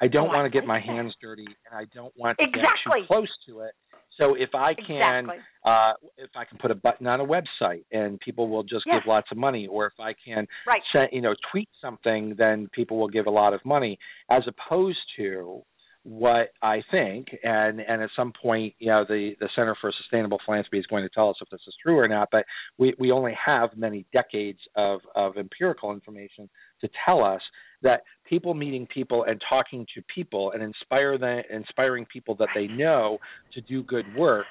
I 0.00 0.08
don't 0.08 0.28
Oh, 0.28 0.32
want 0.32 0.46
to 0.46 0.50
get 0.50 0.66
my 0.66 0.80
hands 0.80 1.14
dirty, 1.20 1.46
and 1.46 1.74
I 1.78 1.84
don't 1.94 2.14
want 2.16 2.36
to 2.38 2.44
Exactly. 2.44 3.00
get 3.00 3.00
too 3.02 3.06
close 3.06 3.36
to 3.46 3.60
it. 3.60 3.74
So 4.18 4.34
if 4.34 4.54
I 4.54 4.74
can, 4.74 5.24
Exactly. 5.24 5.42
uh, 5.64 5.92
if 6.18 6.30
I 6.36 6.44
can 6.44 6.58
put 6.58 6.70
a 6.70 6.74
button 6.74 7.06
on 7.06 7.20
a 7.20 7.24
website 7.24 7.84
and 7.92 8.20
people 8.20 8.48
will 8.48 8.62
just 8.62 8.84
Yes. 8.86 8.96
give 9.00 9.06
lots 9.06 9.30
of 9.30 9.38
money, 9.38 9.66
or 9.66 9.86
if 9.86 9.98
I 9.98 10.12
can 10.12 10.46
Right. 10.66 10.82
send, 10.92 11.10
you 11.12 11.22
know, 11.22 11.34
tweet 11.50 11.70
something, 11.80 12.34
then 12.34 12.68
people 12.72 12.98
will 12.98 13.08
give 13.08 13.26
a 13.26 13.30
lot 13.30 13.54
of 13.54 13.64
money, 13.64 13.98
as 14.28 14.46
opposed 14.46 15.00
to 15.16 15.64
what 16.04 16.48
I 16.62 16.82
think, 16.90 17.28
and 17.44 17.80
and 17.80 18.02
at 18.02 18.10
some 18.16 18.32
point, 18.40 18.74
you 18.78 18.88
know, 18.88 19.04
the 19.08 19.32
the 19.38 19.48
Center 19.54 19.76
for 19.80 19.92
Sustainable 20.02 20.38
Philanthropy 20.44 20.78
is 20.78 20.86
going 20.86 21.04
to 21.04 21.08
tell 21.08 21.30
us 21.30 21.36
if 21.40 21.48
this 21.50 21.60
is 21.66 21.74
true 21.82 21.96
or 21.96 22.08
not. 22.08 22.28
But 22.32 22.44
we 22.76 22.94
we 22.98 23.12
only 23.12 23.34
have 23.44 23.70
many 23.76 24.04
decades 24.12 24.58
of 24.76 25.00
of 25.14 25.36
empirical 25.36 25.92
information 25.92 26.48
to 26.80 26.88
tell 27.06 27.22
us 27.22 27.40
that 27.82 28.02
people 28.28 28.54
meeting 28.54 28.86
people 28.92 29.24
and 29.24 29.40
talking 29.48 29.86
to 29.94 30.02
people 30.12 30.52
and 30.52 30.62
inspire 30.62 31.18
them, 31.18 31.42
inspiring 31.52 32.06
people 32.12 32.34
that 32.36 32.48
they 32.54 32.66
know 32.66 33.18
to 33.54 33.60
do 33.60 33.84
good 33.84 34.04
works 34.16 34.48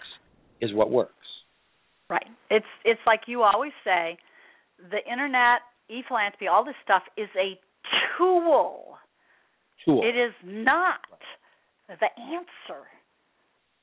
is 0.62 0.74
what 0.74 0.90
works. 0.90 1.14
Right. 2.10 2.28
It's 2.50 2.66
it's 2.86 3.02
like 3.06 3.22
you 3.28 3.44
always 3.44 3.74
say, 3.84 4.18
the 4.78 5.00
internet, 5.12 5.62
e 5.90 6.02
philanthropy, 6.08 6.48
all 6.48 6.64
this 6.64 6.76
stuff 6.84 7.04
is 7.18 7.30
a 7.38 7.60
tool. 8.18 8.96
Tool. 9.86 10.04
It 10.04 10.16
is 10.16 10.34
not 10.46 11.00
the 12.00 12.22
answer, 12.22 12.88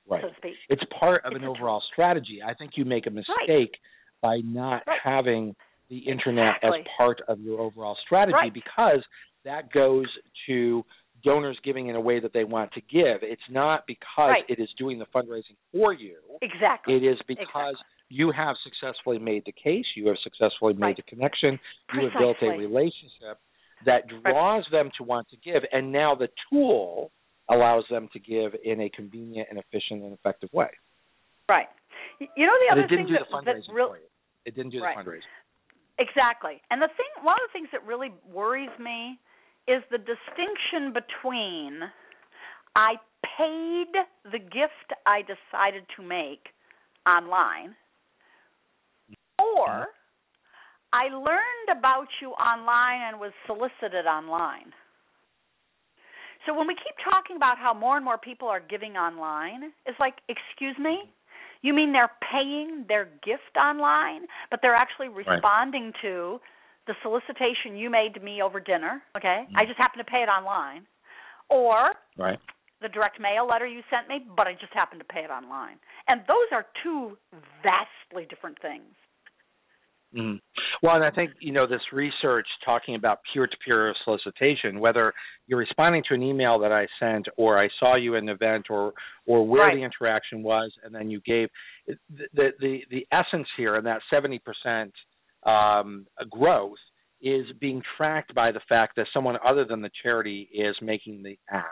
right. 0.09 0.23
so 0.23 0.29
to 0.29 0.35
speak. 0.37 0.55
It's 0.69 0.83
part 0.99 1.25
of 1.25 1.33
It's 1.33 1.39
an 1.39 1.45
a 1.45 1.47
tool. 1.47 1.57
overall 1.57 1.83
strategy. 1.93 2.41
I 2.45 2.55
think 2.55 2.73
you 2.77 2.85
make 2.85 3.07
a 3.07 3.11
mistake 3.11 3.77
by 4.21 4.39
not 4.39 4.87
Right. 4.87 5.01
having 5.03 5.55
the 5.89 5.99
internet 5.99 6.57
Exactly. 6.57 6.81
as 6.81 6.87
part 6.97 7.21
of 7.29 7.41
your 7.41 7.61
overall 7.61 7.97
strategy 7.97 8.35
Right. 8.35 8.53
because 8.53 9.03
that 9.45 9.71
goes 9.73 10.07
to 10.47 10.85
donors 11.25 11.59
giving 11.61 11.89
in 11.89 11.97
a 11.97 12.01
way 12.01 12.21
that 12.21 12.33
they 12.33 12.45
want 12.45 12.73
to 12.73 12.81
give. 12.83 13.23
It's 13.23 13.49
not 13.49 13.87
because 13.87 14.31
Right. 14.31 14.45
it 14.49 14.59
is 14.61 14.73
doing 14.75 14.99
the 14.99 15.07
fundraising 15.07 15.57
for 15.73 15.93
you. 15.93 16.21
Exactly. 16.43 16.95
It 16.95 17.03
is 17.03 17.21
because 17.23 17.75
Exactly. 17.75 17.85
you 18.11 18.31
have 18.31 18.57
successfully 18.59 19.19
made 19.19 19.45
the 19.45 19.53
case, 19.53 19.87
you 19.97 20.07
have 20.09 20.19
successfully 20.19 20.75
made 20.75 20.83
Right. 20.87 20.97
the 20.97 21.03
connection, 21.03 21.59
you 21.95 22.01
have 22.09 22.13
built 22.19 22.43
a 22.43 22.51
relationship 22.51 23.39
that 23.85 24.07
draws 24.09 24.67
them 24.69 24.91
to 24.93 25.03
want 25.05 25.29
to 25.31 25.37
give, 25.39 25.65
and 25.73 25.91
now 25.91 26.15
the 26.15 26.29
tool 26.51 27.11
allows 27.51 27.85
them 27.91 28.09
to 28.13 28.19
give 28.19 28.53
in 28.65 28.81
a 28.83 28.91
convenient 28.91 29.49
and 29.51 29.59
efficient 29.59 30.03
and 30.03 30.13
effective 30.13 30.51
way. 30.53 30.71
Right. 31.49 31.69
You 32.21 32.47
know 32.47 32.53
the 32.53 32.67
But 32.69 32.73
other 32.73 32.81
it 32.85 32.89
didn't 32.89 33.07
thing 33.07 33.15
do 33.15 33.19
that, 33.19 33.45
that 33.45 33.57
fundraising 33.57 33.75
real, 33.75 33.89
for 33.89 33.97
you. 33.97 34.09
It 34.45 34.55
didn't 34.55 34.73
do 34.73 34.83
Right. 34.83 34.97
the 34.97 35.03
fundraising. 35.03 35.35
Exactly. 35.99 36.63
And 36.71 36.81
the 36.81 36.89
thing 36.89 37.25
one 37.25 37.35
of 37.35 37.49
the 37.49 37.53
things 37.53 37.69
that 37.73 37.85
really 37.85 38.13
worries 38.31 38.77
me 38.79 39.19
is 39.67 39.83
the 39.91 39.99
distinction 39.99 40.93
between 40.93 41.83
I 42.77 42.97
paid 43.37 43.89
the 44.31 44.39
gift 44.39 44.93
I 45.07 45.23
decided 45.23 45.85
to 45.97 46.03
make 46.03 46.49
online 47.07 47.75
or 49.39 49.69
mm-hmm. 49.69 49.91
I 50.93 51.09
learned 51.15 51.79
about 51.79 52.09
you 52.21 52.31
online 52.31 53.13
and 53.13 53.21
was 53.21 53.33
solicited 53.47 54.07
online. 54.07 54.73
So 56.47 56.55
when 56.55 56.67
we 56.67 56.75
keep 56.75 56.95
talking 57.05 57.37
about 57.37 57.59
how 57.59 57.75
more 57.75 57.97
and 57.97 58.05
more 58.05 58.19
people 58.19 58.49
are 58.49 58.61
giving 58.61 58.97
online, 58.97 59.73
it's 59.87 59.99
like, 59.99 60.15
excuse 60.29 60.77
me, 60.79 61.11
You 61.63 61.75
mean 61.75 61.93
they're 61.93 62.11
paying 62.33 62.85
their 62.89 63.07
gift 63.25 63.57
online, 63.59 64.27
but 64.51 64.61
they're 64.63 64.75
actually 64.77 65.09
responding 65.09 65.87
right. 65.87 65.95
to 66.03 66.41
the 66.87 66.95
solicitation 67.03 67.77
you 67.77 67.91
made 67.91 68.15
to 68.15 68.21
me 68.21 68.41
over 68.43 68.61
dinner, 68.61 69.03
okay? 69.17 69.45
Mm-hmm. 69.45 69.57
I 69.57 69.67
just 69.67 69.79
happen 69.79 69.99
to 69.99 70.05
pay 70.05 70.23
it 70.23 70.29
online. 70.31 70.87
Or 71.51 71.95
right. 72.17 72.39
the 72.81 72.89
direct 72.89 73.21
mail 73.21 73.47
letter 73.47 73.67
you 73.67 73.83
sent 73.91 74.09
me, 74.09 74.25
but 74.37 74.47
I 74.47 74.53
just 74.53 74.73
happen 74.73 74.99
to 74.99 75.05
pay 75.05 75.21
it 75.21 75.31
online. 75.31 75.77
And 76.07 76.21
those 76.29 76.49
are 76.53 76.67
two 76.83 77.17
vastly 77.63 78.27
different 78.29 78.61
things. 78.63 78.85
Mm. 80.17 80.41
Well, 80.83 80.97
and 80.97 81.05
I 81.05 81.11
think 81.11 81.33
you 81.41 81.53
know 81.53 81.67
this 81.67 81.83
research 81.93 82.47
talking 82.65 82.95
about 82.95 83.19
peer-to-peer 83.33 83.95
solicitation, 84.05 84.81
whether 84.81 85.13
you're 85.47 85.59
responding 85.59 86.03
to 86.09 86.15
an 86.15 86.23
email 86.23 86.59
that 86.61 86.73
I 86.73 86.87
sent, 86.99 87.27
or 87.37 87.63
I 87.63 87.69
saw 87.79 87.97
you 87.97 88.15
in 88.15 88.29
an 88.29 88.35
event, 88.35 88.67
or 88.71 88.95
or 89.27 89.47
where 89.47 89.67
right. 89.67 89.77
the 89.77 89.83
interaction 89.83 90.43
was, 90.43 90.73
and 90.83 90.95
then 90.95 91.11
you 91.11 91.21
gave 91.27 91.49
the 91.87 92.53
the 92.59 92.79
the 92.91 93.07
essence 93.13 93.49
here, 93.57 93.75
and 93.77 93.87
that 93.87 94.01
70 94.11 94.41
percent 94.41 94.93
um, 95.45 96.07
growth 96.31 96.79
is 97.21 97.45
being 97.61 97.83
tracked 97.97 98.35
by 98.35 98.51
the 98.51 98.61
fact 98.67 98.97
that 98.97 99.07
someone 99.13 99.37
other 99.47 99.67
than 99.67 99.83
the 99.83 99.91
charity 100.03 100.49
is 100.55 100.75
making 100.81 101.23
the 101.23 101.39
ask, 101.51 101.67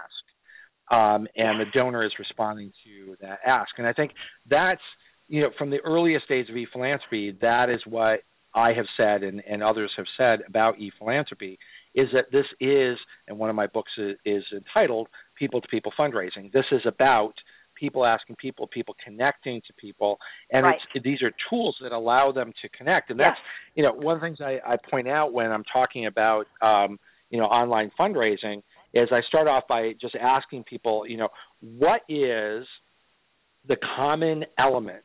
um, 0.90 1.26
and 1.36 1.58
the 1.58 1.70
donor 1.72 2.04
is 2.04 2.12
responding 2.18 2.70
to 2.84 3.16
that 3.22 3.38
ask. 3.46 3.70
And 3.78 3.86
I 3.86 3.94
think 3.94 4.12
that's 4.50 4.82
you 5.28 5.42
know 5.42 5.50
from 5.58 5.70
the 5.70 5.80
earliest 5.84 6.28
days 6.28 6.46
of 6.48 6.56
e-philanthropy, 6.56 7.36
that 7.40 7.70
is 7.70 7.80
what 7.86 8.20
I 8.54 8.72
have 8.72 8.86
said 8.96 9.22
and, 9.22 9.42
and 9.48 9.62
others 9.62 9.92
have 9.96 10.06
said 10.16 10.40
about 10.48 10.78
e-philanthropy 10.80 11.58
is 11.94 12.08
that 12.12 12.26
this 12.30 12.46
is, 12.60 12.98
and 13.26 13.38
one 13.38 13.48
of 13.48 13.56
my 13.56 13.66
books 13.66 13.90
is, 13.98 14.16
is 14.24 14.44
entitled 14.52 15.08
"People 15.36 15.60
to 15.60 15.68
People 15.68 15.92
Fundraising." 15.98 16.52
This 16.52 16.64
is 16.72 16.82
about 16.86 17.32
people 17.74 18.06
asking 18.06 18.36
people, 18.36 18.66
people 18.66 18.96
connecting 19.04 19.60
to 19.66 19.72
people, 19.74 20.18
and 20.50 20.64
right. 20.64 20.76
it's, 20.94 21.04
these 21.04 21.22
are 21.22 21.30
tools 21.50 21.76
that 21.82 21.92
allow 21.92 22.32
them 22.32 22.52
to 22.62 22.68
connect. 22.70 23.10
And 23.10 23.20
that's 23.20 23.36
yes. 23.38 23.76
you 23.76 23.82
know 23.82 23.92
one 23.92 24.14
of 24.14 24.20
the 24.20 24.26
things 24.26 24.38
I, 24.40 24.58
I 24.66 24.76
point 24.90 25.08
out 25.08 25.32
when 25.32 25.50
I'm 25.50 25.64
talking 25.72 26.06
about 26.06 26.46
um, 26.62 26.98
you 27.30 27.38
know 27.38 27.46
online 27.46 27.90
fundraising 27.98 28.62
is 28.94 29.08
I 29.12 29.20
start 29.28 29.46
off 29.46 29.64
by 29.68 29.92
just 30.00 30.16
asking 30.16 30.64
people, 30.64 31.06
you 31.06 31.18
know, 31.18 31.28
what 31.60 32.00
is 32.08 32.66
the 33.68 33.76
common 33.96 34.44
element 34.58 35.04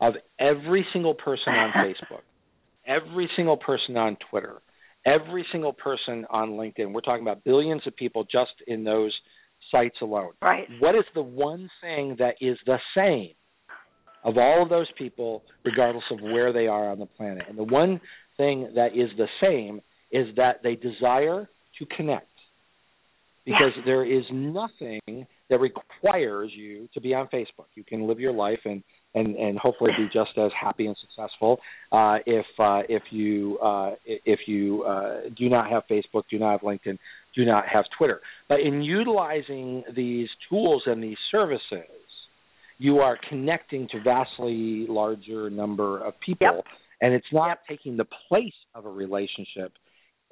of 0.00 0.14
every 0.38 0.86
single 0.92 1.14
person 1.14 1.52
on 1.52 1.72
Facebook, 1.76 2.22
every 2.86 3.28
single 3.36 3.56
person 3.56 3.96
on 3.96 4.16
Twitter, 4.30 4.60
every 5.04 5.46
single 5.52 5.72
person 5.72 6.26
on 6.30 6.50
LinkedIn. 6.50 6.92
We're 6.92 7.00
talking 7.00 7.22
about 7.22 7.44
billions 7.44 7.82
of 7.86 7.96
people 7.96 8.24
just 8.24 8.52
in 8.66 8.84
those 8.84 9.14
sites 9.70 9.96
alone. 10.02 10.32
Right. 10.42 10.66
What 10.80 10.94
is 10.94 11.04
the 11.14 11.22
one 11.22 11.70
thing 11.80 12.16
that 12.18 12.34
is 12.40 12.58
the 12.66 12.78
same 12.96 13.34
of 14.24 14.36
all 14.38 14.62
of 14.62 14.68
those 14.68 14.88
people, 14.98 15.44
regardless 15.64 16.04
of 16.10 16.20
where 16.20 16.52
they 16.52 16.66
are 16.66 16.90
on 16.90 16.98
the 16.98 17.06
planet? 17.06 17.44
And 17.48 17.58
the 17.58 17.64
one 17.64 18.00
thing 18.36 18.72
that 18.74 18.96
is 18.96 19.10
the 19.16 19.28
same 19.40 19.80
is 20.10 20.26
that 20.36 20.62
they 20.62 20.76
desire 20.76 21.48
to 21.78 21.86
connect. 21.96 22.26
Because 23.44 23.72
there 23.84 24.04
is 24.04 24.24
nothing 24.32 25.26
that 25.48 25.60
requires 25.60 26.50
you 26.52 26.88
to 26.94 27.00
be 27.00 27.14
on 27.14 27.28
Facebook. 27.28 27.66
You 27.74 27.84
can 27.84 28.08
live 28.08 28.18
your 28.18 28.32
life 28.32 28.58
and 28.64 28.82
and 29.16 29.34
and 29.34 29.58
hopefully 29.58 29.90
be 29.96 30.04
just 30.12 30.38
as 30.38 30.52
happy 30.58 30.86
and 30.86 30.96
successful 31.00 31.58
uh, 31.90 32.18
if 32.26 32.46
uh, 32.58 32.82
if 32.88 33.02
you 33.10 33.58
uh, 33.58 33.94
if 34.04 34.40
you 34.46 34.84
uh, 34.84 35.22
do 35.36 35.48
not 35.48 35.68
have 35.68 35.82
Facebook, 35.90 36.22
do 36.30 36.38
not 36.38 36.52
have 36.52 36.60
LinkedIn, 36.60 36.98
do 37.34 37.44
not 37.44 37.64
have 37.66 37.84
Twitter. 37.98 38.20
But 38.48 38.60
in 38.60 38.82
utilizing 38.82 39.82
these 39.96 40.28
tools 40.48 40.82
and 40.86 41.02
these 41.02 41.16
services, 41.32 41.88
you 42.78 42.98
are 42.98 43.18
connecting 43.28 43.88
to 43.92 44.02
vastly 44.02 44.86
larger 44.88 45.50
number 45.50 46.04
of 46.04 46.14
people, 46.24 46.56
yep. 46.56 46.64
and 47.00 47.14
it's 47.14 47.26
not 47.32 47.48
yep. 47.48 47.60
taking 47.68 47.96
the 47.96 48.06
place 48.28 48.52
of 48.74 48.84
a 48.84 48.90
relationship. 48.90 49.72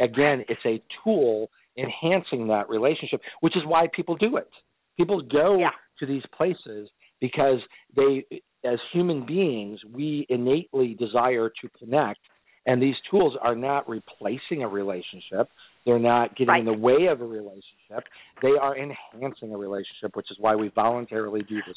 Again, 0.00 0.44
it's 0.48 0.60
a 0.66 0.82
tool 1.02 1.48
enhancing 1.78 2.48
that 2.48 2.68
relationship, 2.68 3.20
which 3.40 3.56
is 3.56 3.62
why 3.66 3.86
people 3.94 4.16
do 4.16 4.36
it. 4.36 4.50
People 4.96 5.22
go 5.22 5.58
yeah. 5.58 5.70
to 5.98 6.06
these 6.06 6.22
places 6.36 6.88
because 7.20 7.58
they, 7.96 8.24
as 8.64 8.78
human 8.92 9.26
beings, 9.26 9.80
we 9.92 10.26
innately 10.28 10.94
desire 10.98 11.50
to 11.62 11.68
connect, 11.78 12.20
and 12.66 12.82
these 12.82 12.94
tools 13.10 13.34
are 13.42 13.54
not 13.54 13.88
replacing 13.88 14.62
a 14.62 14.68
relationship. 14.68 15.48
They're 15.84 15.98
not 15.98 16.30
getting 16.30 16.48
right. 16.48 16.60
in 16.60 16.64
the 16.64 16.72
way 16.72 17.08
of 17.10 17.20
a 17.20 17.26
relationship. 17.26 18.04
They 18.40 18.52
are 18.60 18.76
enhancing 18.76 19.52
a 19.52 19.58
relationship, 19.58 20.14
which 20.14 20.30
is 20.30 20.38
why 20.40 20.56
we 20.56 20.70
voluntarily 20.74 21.42
do 21.42 21.56
this. 21.66 21.76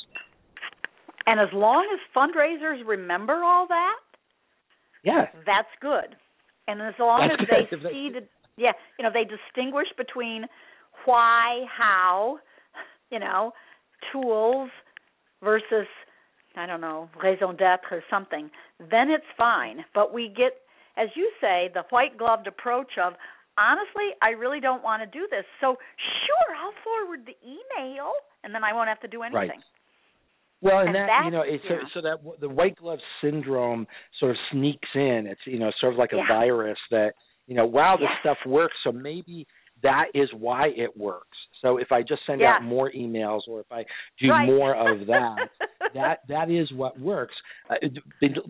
And 1.26 1.42
as 1.42 1.50
long 1.54 1.86
as 1.94 2.00
fundraisers 2.16 2.88
remember 2.88 3.44
all 3.44 3.68
that, 3.68 3.96
yeah, 5.04 5.26
that's 5.46 5.68
good. 5.82 6.16
And 6.70 6.82
as 6.82 6.94
long 7.00 7.28
that's 7.30 7.42
as 7.42 7.70
good. 7.70 7.80
they 7.84 7.90
see 7.92 8.10
the 8.14 8.22
yeah, 8.58 8.72
you 8.98 9.04
know, 9.04 9.12
they 9.14 9.24
distinguish 9.24 9.88
between 9.98 10.46
why, 11.06 11.66
how, 11.76 12.40
you 13.12 13.20
know, 13.20 13.52
tools 14.12 14.70
versus 15.44 15.88
I 16.58 16.66
don't 16.66 16.82
know, 16.82 17.10
raison 17.22 17.56
d'être 17.56 17.92
or 17.92 18.04
something, 18.10 18.50
then 18.80 19.10
it's 19.10 19.26
fine. 19.38 19.86
But 19.94 20.14
we 20.14 20.30
get 20.30 20.54
as 20.98 21.10
you 21.16 21.32
say, 21.40 21.70
the 21.74 21.84
white 21.92 22.18
gloved 22.18 22.48
approach 22.48 22.98
of 23.02 23.14
honestly, 23.58 24.14
I 24.22 24.30
really 24.30 24.60
don't 24.60 24.84
want 24.84 25.02
to 25.02 25.08
do 25.08 25.28
this. 25.30 25.46
So 25.62 25.78
sure, 25.78 26.56
I'll 26.56 26.74
forward 26.84 27.22
the 27.26 27.38
email, 27.46 28.12
and 28.44 28.54
then 28.54 28.64
I 28.64 28.74
won't 28.74 28.90
have 28.90 29.00
to 29.02 29.08
do 29.08 29.24
anything. 29.24 29.50
Right. 29.50 29.60
Well, 30.60 30.80
and, 30.80 30.90
and 30.90 30.96
that 30.96 31.22
you 31.26 31.32
know, 31.32 31.44
yeah. 31.44 31.58
so 31.68 31.76
so 31.94 32.02
that 32.02 32.40
the 32.42 32.50
white 32.50 32.76
glove 32.78 33.00
syndrome 33.22 33.86
sort 34.20 34.32
of 34.32 34.38
sneaks 34.52 34.90
in. 34.96 35.28
It's 35.30 35.42
you 35.46 35.60
know 35.60 35.72
sort 35.80 35.94
of 35.94 36.00
like 36.00 36.14
a 36.14 36.18
yeah. 36.18 36.28
virus 36.28 36.80
that 36.90 37.12
you 37.46 37.56
know, 37.56 37.66
wow, 37.66 37.96
this 37.98 38.10
yes. 38.10 38.20
stuff 38.22 38.38
works. 38.46 38.76
So 38.84 38.92
maybe 38.92 39.48
that 39.84 40.06
is 40.14 40.30
why 40.36 40.68
it 40.76 40.98
works. 40.98 41.38
So 41.62 41.78
if 41.78 41.92
I 41.92 42.02
just 42.02 42.22
send 42.28 42.42
yeah. 42.42 42.56
out 42.56 42.64
more 42.64 42.92
emails, 42.92 43.42
or 43.48 43.62
if 43.62 43.72
I 43.72 43.84
do 44.20 44.30
right. 44.30 44.46
more 44.46 44.76
of 44.76 45.08
that, 45.08 45.36
that 45.94 46.20
that 46.30 46.50
is 46.50 46.72
what 46.74 47.00
works, 47.00 47.34
uh, 47.70 47.76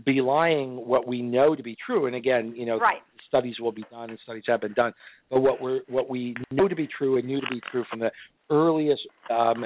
belying 0.06 0.76
what 0.88 1.08
we 1.08 1.22
know 1.22 1.56
to 1.56 1.64
be 1.64 1.76
true. 1.86 2.08
And 2.08 2.16
again, 2.16 2.54
you 2.56 2.66
know, 2.66 2.78
right. 2.80 3.02
studies 3.28 3.56
will 3.60 3.72
be 3.72 3.86
done 3.92 4.10
and 4.10 4.20
studies 4.24 4.44
have 4.48 4.62
been 4.62 4.74
done. 4.74 4.94
But 5.30 5.42
what 5.42 5.62
we 5.62 5.82
what 5.88 6.10
we 6.10 6.36
know 6.52 6.68
to 6.68 6.76
be 6.76 6.88
true 6.88 7.18
and 7.18 7.28
knew 7.28 7.42
to 7.42 7.48
be 7.50 7.62
true 7.72 7.84
from 7.90 8.00
the 8.00 8.12
earliest 8.50 9.02
um, 9.30 9.66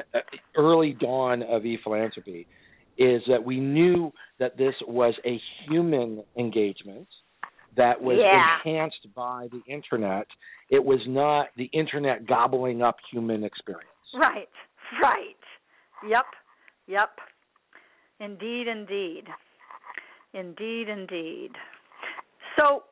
early 0.58 0.96
dawn 1.00 1.44
of 1.44 1.66
e-philanthropy 1.66 2.48
is 2.98 3.22
that 3.28 3.44
we 3.44 3.60
knew 3.60 4.12
that 4.40 4.58
this 4.58 4.74
was 4.88 5.14
a 5.26 5.40
human 5.68 6.24
engagement 6.38 7.08
that 7.78 8.02
was 8.02 8.18
yeah. 8.20 8.58
enhanced 8.66 9.08
by 9.16 9.48
the 9.52 9.62
internet. 9.72 10.28
It 10.70 10.84
was 10.84 11.00
not 11.08 11.48
the 11.58 11.70
internet 11.74 12.28
gobbling 12.28 12.82
up 12.82 12.98
human 13.12 13.44
experience. 13.44 13.88
Right, 14.14 14.50
right. 15.02 15.36
Yep, 16.08 16.26
yep. 16.88 17.10
Indeed, 18.20 18.68
indeed. 18.68 19.24
Indeed, 20.34 20.90
indeed. 20.90 21.52
So, 22.56 22.84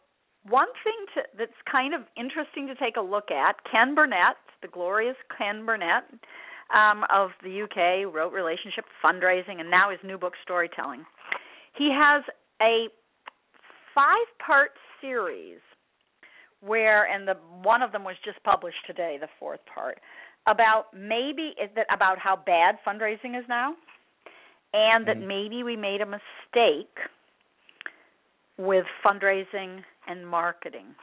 one 0.47 0.67
thing 0.83 1.05
to, 1.15 1.21
that's 1.37 1.59
kind 1.69 1.93
of 1.93 2.01
interesting 2.17 2.67
to 2.67 2.75
take 2.75 2.97
a 2.97 3.01
look 3.01 3.31
at 3.31 3.55
Ken 3.69 3.93
Burnett, 3.95 4.37
the 4.61 4.67
glorious 4.67 5.15
Ken 5.37 5.65
Burnett 5.65 6.03
um, 6.73 7.03
of 7.13 7.31
the 7.43 7.63
UK, 7.63 8.13
wrote 8.13 8.33
Relationship 8.33 8.85
Fundraising, 9.03 9.59
and 9.59 9.69
now 9.69 9.91
his 9.91 9.99
new 10.03 10.17
book, 10.17 10.33
Storytelling. 10.43 11.05
He 11.77 11.91
has 11.93 12.23
a 12.61 12.87
five 13.93 14.27
part 14.45 14.71
series 15.01 15.59
where 16.61 17.05
and 17.05 17.27
the 17.27 17.35
one 17.63 17.81
of 17.81 17.91
them 17.91 18.03
was 18.03 18.15
just 18.23 18.41
published 18.43 18.85
today 18.85 19.17
the 19.19 19.29
fourth 19.39 19.61
part 19.73 19.99
about 20.47 20.85
maybe 20.93 21.53
that 21.75 21.85
about 21.93 22.17
how 22.17 22.35
bad 22.35 22.75
fundraising 22.85 23.37
is 23.37 23.45
now 23.47 23.75
and 24.73 25.05
that 25.07 25.17
Mhm. 25.17 25.27
maybe 25.27 25.63
we 25.63 25.75
made 25.75 26.01
a 26.01 26.05
mistake 26.05 26.97
with 28.57 28.85
fundraising 29.03 29.83
and 30.07 30.27
marketing 30.27 30.93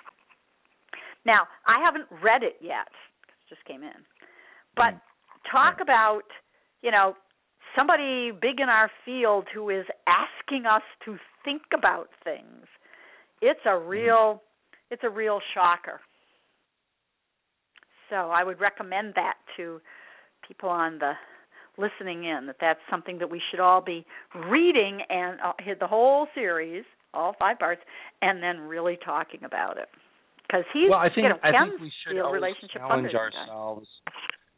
now 1.25 1.49
i 1.67 1.79
haven't 1.81 2.07
read 2.23 2.43
it 2.43 2.57
yet 2.61 2.89
it 3.29 3.49
just 3.49 3.65
came 3.65 3.83
in 3.83 4.05
but 4.75 4.95
Mhm. 4.95 5.01
talk 5.45 5.81
about 5.81 6.25
you 6.83 6.91
know 6.91 7.17
somebody 7.75 8.31
big 8.31 8.61
in 8.61 8.69
our 8.69 8.89
field 9.05 9.49
who 9.49 9.71
is 9.71 9.87
asking 10.07 10.67
us 10.67 10.83
to 11.01 11.19
think 11.47 11.63
about 11.73 12.09
things 12.25 12.67
it's 13.41 13.61
a 13.67 13.79
real 13.79 14.43
it's 14.91 15.03
a 15.05 15.09
real 15.11 15.41
shocker 15.55 16.01
so 18.11 18.17
i 18.17 18.45
would 18.45 18.61
recommend 18.61 19.15
that 19.15 19.35
to 19.57 19.81
people 20.47 20.69
on 20.69 20.99
the 20.99 21.13
listening 21.79 22.25
in 22.25 22.47
that 22.47 22.57
that's 22.61 22.81
something 22.91 23.19
that 23.19 23.31
we 23.31 23.41
should 23.51 23.61
all 23.61 23.81
be 23.81 24.05
reading 24.51 25.01
and 25.09 25.39
uh, 25.45 25.53
hit 25.59 25.79
the 25.81 25.87
whole 25.87 26.27
series 26.35 26.85
all 27.15 27.35
five 27.39 27.59
parts 27.59 27.81
and 28.23 28.43
then 28.43 28.61
really 28.61 28.99
talking 29.05 29.41
about 29.45 29.77
it 29.79 29.89
because 30.47 30.65
he's 30.73 30.89
well, 30.91 30.99
I 30.99 31.09
think 31.09 31.25
you 31.25 31.29
know, 31.31 31.39
I 31.43 31.51
think 31.51 31.81
we 31.81 31.93
should 32.07 32.21
always 32.21 32.41
relationship 32.41 32.81
challenge 32.81 33.09
fundraising 33.09 33.33
guy. 33.33 33.39
ourselves. 33.41 33.89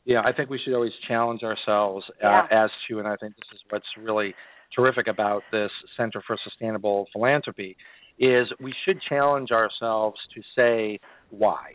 Yeah, 0.05 0.21
I 0.25 0.33
think 0.33 0.51
we 0.51 0.59
should 0.65 0.75
always 0.75 0.93
challenge 1.07 1.43
ourselves 1.43 2.05
uh, 2.23 2.29
Yeah. 2.51 2.65
as 2.65 2.71
to, 2.89 2.99
and 2.99 3.09
I 3.09 3.17
think 3.17 3.37
this 3.37 3.49
is 3.55 3.61
what's 3.71 3.87
really 3.99 4.35
terrific 4.75 5.07
about 5.09 5.43
this 5.53 5.71
Center 5.97 6.23
for 6.27 6.37
Sustainable 6.45 7.07
Philanthropy 7.13 7.77
is 8.19 8.47
we 8.61 8.75
should 8.85 8.99
challenge 9.09 9.51
ourselves 9.51 10.19
to 10.35 10.43
say 10.57 11.01
why. 11.31 11.73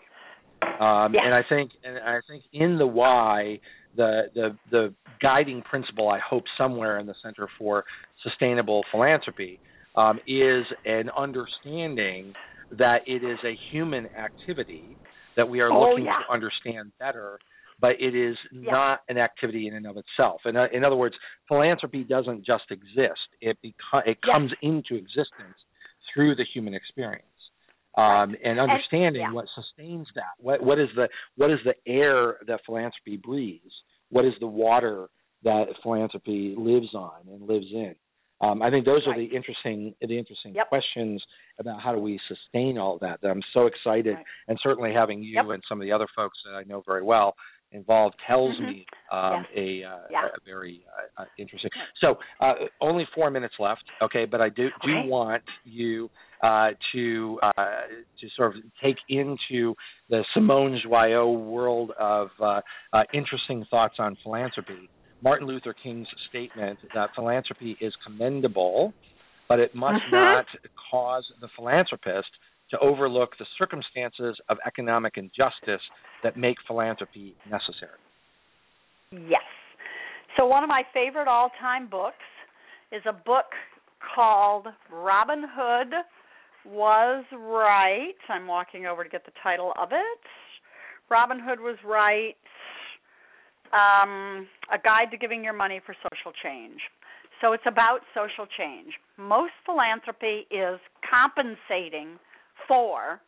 Um. 0.62 1.14
And 1.16 1.34
I 1.34 1.42
think, 1.48 1.72
and 1.84 1.98
I 1.98 2.20
think 2.28 2.44
in 2.54 2.78
the 2.78 2.88
why, 2.88 3.60
the 3.96 4.24
the 4.34 4.58
the 4.72 4.94
guiding 5.22 5.62
principle 5.62 6.10
I 6.10 6.20
hope 6.20 6.44
somewhere 6.58 7.00
in 7.00 7.06
the 7.06 7.16
Center 7.24 7.48
for 7.58 7.84
Sustainable 8.24 8.84
Philanthropy 8.92 9.60
um, 9.96 10.20
is 10.28 10.66
an 10.86 11.10
understanding 11.18 12.34
that 12.78 13.00
it 13.06 13.24
is 13.24 13.38
a 13.46 13.56
human 13.72 14.08
activity 14.08 14.98
that 15.36 15.48
we 15.48 15.60
are 15.60 15.72
oh, 15.72 15.90
looking 15.90 16.06
yeah. 16.06 16.20
to 16.28 16.34
understand 16.34 16.92
better, 17.00 17.40
but 17.84 18.00
it 18.00 18.16
is 18.16 18.38
yeah. 18.54 18.72
not 18.72 19.00
an 19.10 19.18
activity 19.18 19.68
in 19.68 19.74
and 19.74 19.86
of 19.86 19.98
itself. 19.98 20.40
In, 20.46 20.56
uh, 20.56 20.68
in 20.72 20.86
other 20.86 20.96
words, 20.96 21.16
philanthropy 21.50 22.06
doesn't 22.06 22.46
just 22.46 22.64
exist; 22.72 23.20
it 23.42 23.58
beco- 23.64 24.08
it 24.08 24.20
comes 24.22 24.52
into 24.62 24.96
existence 24.96 25.60
through 26.14 26.36
the 26.36 26.46
human 26.54 26.74
experience. 26.74 27.26
Um, 27.98 28.36
and 28.44 28.58
understanding 28.58 29.22
and, 29.22 29.32
yeah. 29.32 29.34
what 29.34 29.46
sustains 29.54 30.08
that. 30.16 30.32
What 30.40 30.64
what 30.64 30.80
is 30.80 30.88
the 30.96 31.10
what 31.36 31.52
is 31.52 31.60
the 31.66 31.76
air 31.86 32.38
that 32.48 32.62
philanthropy 32.66 33.18
breathes? 33.18 33.74
What 34.10 34.24
is 34.24 34.34
the 34.40 34.48
water 34.48 35.10
that 35.44 35.66
philanthropy 35.84 36.56
lives 36.58 36.96
on 36.96 37.28
and 37.28 37.42
lives 37.42 37.68
in? 37.74 37.96
Um, 38.40 38.62
I 38.62 38.70
think 38.70 38.86
those 38.86 39.02
right. 39.06 39.18
are 39.18 39.20
the 39.20 39.36
interesting 39.36 39.94
the 40.00 40.18
interesting 40.18 40.56
yep. 40.56 40.70
questions 40.70 41.22
about 41.60 41.82
how 41.82 41.94
do 41.94 42.00
we 42.00 42.18
sustain 42.30 42.78
all 42.78 42.98
that. 43.02 43.20
That 43.22 43.28
I'm 43.28 43.44
so 43.54 43.68
excited, 43.68 44.16
right. 44.16 44.26
and 44.48 44.58
certainly 44.64 44.94
having 44.94 45.22
you 45.22 45.36
yep. 45.36 45.46
and 45.50 45.62
some 45.68 45.82
of 45.82 45.86
the 45.86 45.92
other 45.92 46.08
folks 46.16 46.38
that 46.46 46.56
I 46.56 46.64
know 46.64 46.82
very 46.88 47.04
well 47.04 47.36
involved 47.74 48.16
tells 48.28 48.56
mm-hmm. 48.56 48.66
me 48.66 48.86
um, 49.12 49.46
yes. 49.56 49.58
a, 49.58 49.88
uh, 49.88 49.98
yeah. 50.12 50.26
a, 50.26 50.40
very 50.46 50.84
uh, 51.18 51.26
interesting. 51.38 51.70
So 52.02 52.16
uh, 52.40 52.54
only 52.82 53.06
four 53.14 53.30
minutes 53.30 53.56
left, 53.60 53.84
okay? 54.02 54.26
But 54.26 54.42
I 54.42 54.50
do 54.50 54.70
do 54.84 55.10
want 55.10 55.44
you 55.66 56.10
uh, 56.44 56.70
to 56.94 57.40
uh, 57.42 57.64
to 58.20 58.28
sort 58.36 58.56
of 58.56 58.64
take 58.84 58.98
into 59.10 59.76
the 60.10 60.24
Simone 60.34 60.80
Joyaux 60.86 61.46
world 61.46 61.92
of 62.00 62.30
uh, 62.42 62.62
uh, 62.92 63.04
interesting 63.14 63.66
thoughts 63.70 63.96
on 64.00 64.18
philanthropy. 64.24 64.90
Martin 65.24 65.48
Luther 65.48 65.74
King's 65.82 66.08
statement 66.30 66.80
that 66.94 67.12
philanthropy 67.16 67.78
is 67.80 67.94
commendable, 68.06 68.94
but 69.48 69.60
it 69.60 69.74
must 69.74 70.02
mm-hmm. 70.12 70.16
not 70.16 70.46
cause 70.92 71.24
the 71.40 71.48
philanthropist 71.56 72.28
to 72.74 72.80
overlook 72.80 73.38
the 73.38 73.46
circumstances 73.58 74.36
of 74.50 74.58
economic 74.66 75.14
injustice 75.16 75.82
that 76.24 76.36
make 76.36 76.58
philanthropy 76.66 77.36
necessary. 77.46 78.02
Yes. 79.12 79.46
So, 80.36 80.48
one 80.48 80.64
of 80.64 80.70
my 80.70 80.82
favorite 80.92 81.28
all 81.28 81.52
time 81.62 81.88
books 81.88 82.16
is 82.92 83.04
a 83.08 83.14
book 83.14 83.54
called 84.16 84.68
Robin 84.92 85.44
Hood 85.48 85.94
Was 86.66 87.24
Right. 87.32 88.16
I'm 88.28 88.48
walking 88.48 88.88
over 88.88 89.04
to 89.04 89.10
get 89.10 89.24
the 89.26 89.32
title 89.44 89.74
of 89.80 89.90
it. 89.92 90.22
Robin 91.12 91.40
Hood 91.40 91.60
Was 91.60 91.78
Right 91.86 92.36
um, 93.72 94.48
A 94.74 94.80
Guide 94.84 95.12
to 95.12 95.18
Giving 95.18 95.44
Your 95.44 95.54
Money 95.54 95.80
for 95.86 95.96
Social 96.02 96.34
Change. 96.42 96.80
So, 97.40 97.54
it's 97.54 97.68
about 97.68 98.00
social 98.16 98.48
change. 98.58 98.94
Most 99.20 99.54
philanthropy 99.64 100.48
is 100.50 100.80
compensating 101.06 102.18
for 102.68 103.22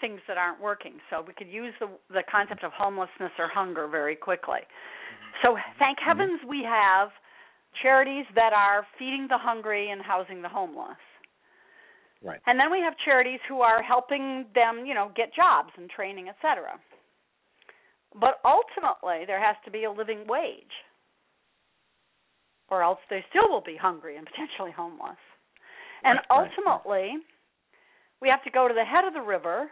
things 0.00 0.20
that 0.28 0.38
aren't 0.38 0.60
working. 0.60 0.94
So 1.10 1.24
we 1.26 1.32
could 1.34 1.48
use 1.48 1.74
the 1.80 1.88
the 2.10 2.22
concept 2.30 2.64
of 2.64 2.72
homelessness 2.72 3.32
or 3.38 3.48
hunger 3.48 3.88
very 3.88 4.16
quickly. 4.16 4.62
Mm-hmm. 4.62 5.32
So 5.42 5.56
thank 5.78 5.98
mm-hmm. 5.98 6.08
heavens 6.08 6.40
we 6.48 6.62
have 6.64 7.10
charities 7.82 8.24
that 8.34 8.52
are 8.52 8.86
feeding 8.98 9.26
the 9.28 9.38
hungry 9.38 9.90
and 9.90 10.02
housing 10.02 10.42
the 10.42 10.48
homeless. 10.48 10.98
Right. 12.22 12.40
And 12.46 12.58
then 12.58 12.70
we 12.70 12.80
have 12.80 12.94
charities 13.04 13.38
who 13.48 13.60
are 13.60 13.82
helping 13.82 14.46
them, 14.54 14.84
you 14.84 14.94
know, 14.94 15.12
get 15.14 15.34
jobs 15.34 15.70
and 15.76 15.88
training, 15.88 16.28
etc. 16.28 16.74
But 18.14 18.40
ultimately 18.44 19.24
there 19.26 19.38
has 19.38 19.54
to 19.64 19.70
be 19.70 19.84
a 19.84 19.90
living 19.90 20.26
wage. 20.26 20.74
Or 22.70 22.82
else 22.82 22.98
they 23.08 23.24
still 23.30 23.48
will 23.48 23.62
be 23.62 23.76
hungry 23.80 24.16
and 24.16 24.26
potentially 24.26 24.72
homeless. 24.76 25.20
And 26.02 26.18
right, 26.18 26.50
ultimately 26.50 27.16
right. 27.16 27.28
We 28.20 28.28
have 28.28 28.42
to 28.44 28.50
go 28.50 28.68
to 28.68 28.74
the 28.74 28.84
head 28.84 29.04
of 29.04 29.14
the 29.14 29.22
river 29.22 29.70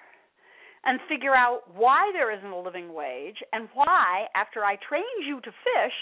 and 0.84 1.01
figure 1.09 1.34
out 1.34 1.62
why 1.74 2.11
there 2.12 2.30
isn't 2.30 2.51
a 2.51 2.61
living 2.61 2.94
wage 2.94 3.42
and 3.53 3.68
why, 3.74 4.26
after 4.34 4.64
I 4.64 4.76
trained 4.88 5.26
you 5.26 5.40
to 5.40 5.51
fish, 5.51 5.99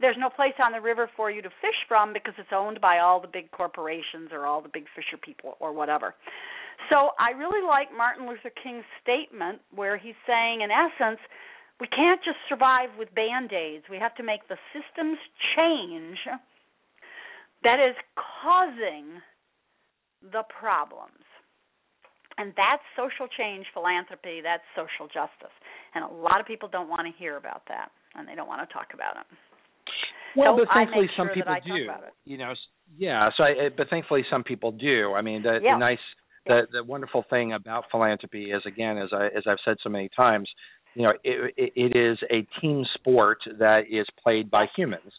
there's 0.00 0.16
no 0.18 0.28
place 0.28 0.56
on 0.62 0.72
the 0.72 0.80
river 0.80 1.08
for 1.16 1.30
you 1.30 1.42
to 1.42 1.48
fish 1.60 1.80
from 1.88 2.12
because 2.12 2.34
it's 2.38 2.52
owned 2.52 2.80
by 2.80 2.98
all 2.98 3.20
the 3.20 3.28
big 3.28 3.50
corporations 3.50 4.30
or 4.32 4.46
all 4.46 4.60
the 4.60 4.72
big 4.72 4.84
fisher 4.94 5.16
people 5.16 5.56
or 5.60 5.72
whatever. 5.72 6.14
So 6.90 7.10
I 7.18 7.36
really 7.36 7.66
like 7.66 7.88
Martin 7.96 8.28
Luther 8.28 8.52
King's 8.62 8.84
statement 9.02 9.60
where 9.74 9.96
he's 9.96 10.18
saying, 10.26 10.60
in 10.60 10.70
essence, 10.70 11.20
we 11.80 11.86
can't 11.88 12.20
just 12.24 12.38
survive 12.48 12.88
with 12.98 13.14
band 13.14 13.52
aids. 13.52 13.84
We 13.90 13.98
have 13.98 14.14
to 14.16 14.22
make 14.22 14.48
the 14.48 14.56
systems 14.72 15.18
change 15.56 16.18
that 17.64 17.80
is 17.80 17.96
causing 18.16 19.20
the 20.22 20.44
problems. 20.48 21.25
And 22.38 22.52
that's 22.56 22.84
social 22.96 23.28
change 23.32 23.64
philanthropy, 23.72 24.44
that's 24.44 24.64
social 24.76 25.08
justice. 25.08 25.54
And 25.94 26.04
a 26.04 26.12
lot 26.12 26.40
of 26.40 26.46
people 26.46 26.68
don't 26.68 26.88
want 26.88 27.08
to 27.08 27.12
hear 27.16 27.36
about 27.36 27.62
that 27.68 27.88
and 28.14 28.28
they 28.28 28.34
don't 28.34 28.48
want 28.48 28.66
to 28.66 28.72
talk 28.72 28.92
about 28.92 29.16
it. 29.16 29.26
Well, 30.36 30.56
so 30.56 30.64
but 30.64 30.74
thankfully 30.74 31.08
sure 31.16 31.26
some 31.26 31.34
people 31.34 31.56
do. 31.64 31.88
You 32.24 32.38
know, 32.38 32.52
yeah, 32.98 33.30
so 33.36 33.44
I, 33.44 33.50
eh, 33.50 33.68
but 33.76 33.88
thankfully 33.88 34.24
some 34.30 34.44
people 34.44 34.72
do. 34.72 35.14
I 35.14 35.22
mean, 35.22 35.42
the, 35.42 35.60
yeah. 35.62 35.74
the 35.74 35.78
nice 35.78 36.04
the 36.46 36.62
the 36.72 36.84
wonderful 36.84 37.24
thing 37.28 37.52
about 37.52 37.84
philanthropy 37.90 38.50
is 38.50 38.62
again 38.66 38.98
as 38.98 39.08
I 39.12 39.26
as 39.26 39.44
I've 39.46 39.58
said 39.64 39.76
so 39.82 39.88
many 39.88 40.10
times, 40.14 40.48
you 40.94 41.02
know, 41.02 41.12
it, 41.24 41.54
it, 41.56 41.72
it 41.74 41.98
is 41.98 42.18
a 42.30 42.46
team 42.60 42.84
sport 42.94 43.38
that 43.58 43.84
is 43.90 44.06
played 44.22 44.50
by 44.50 44.66
humans. 44.76 45.12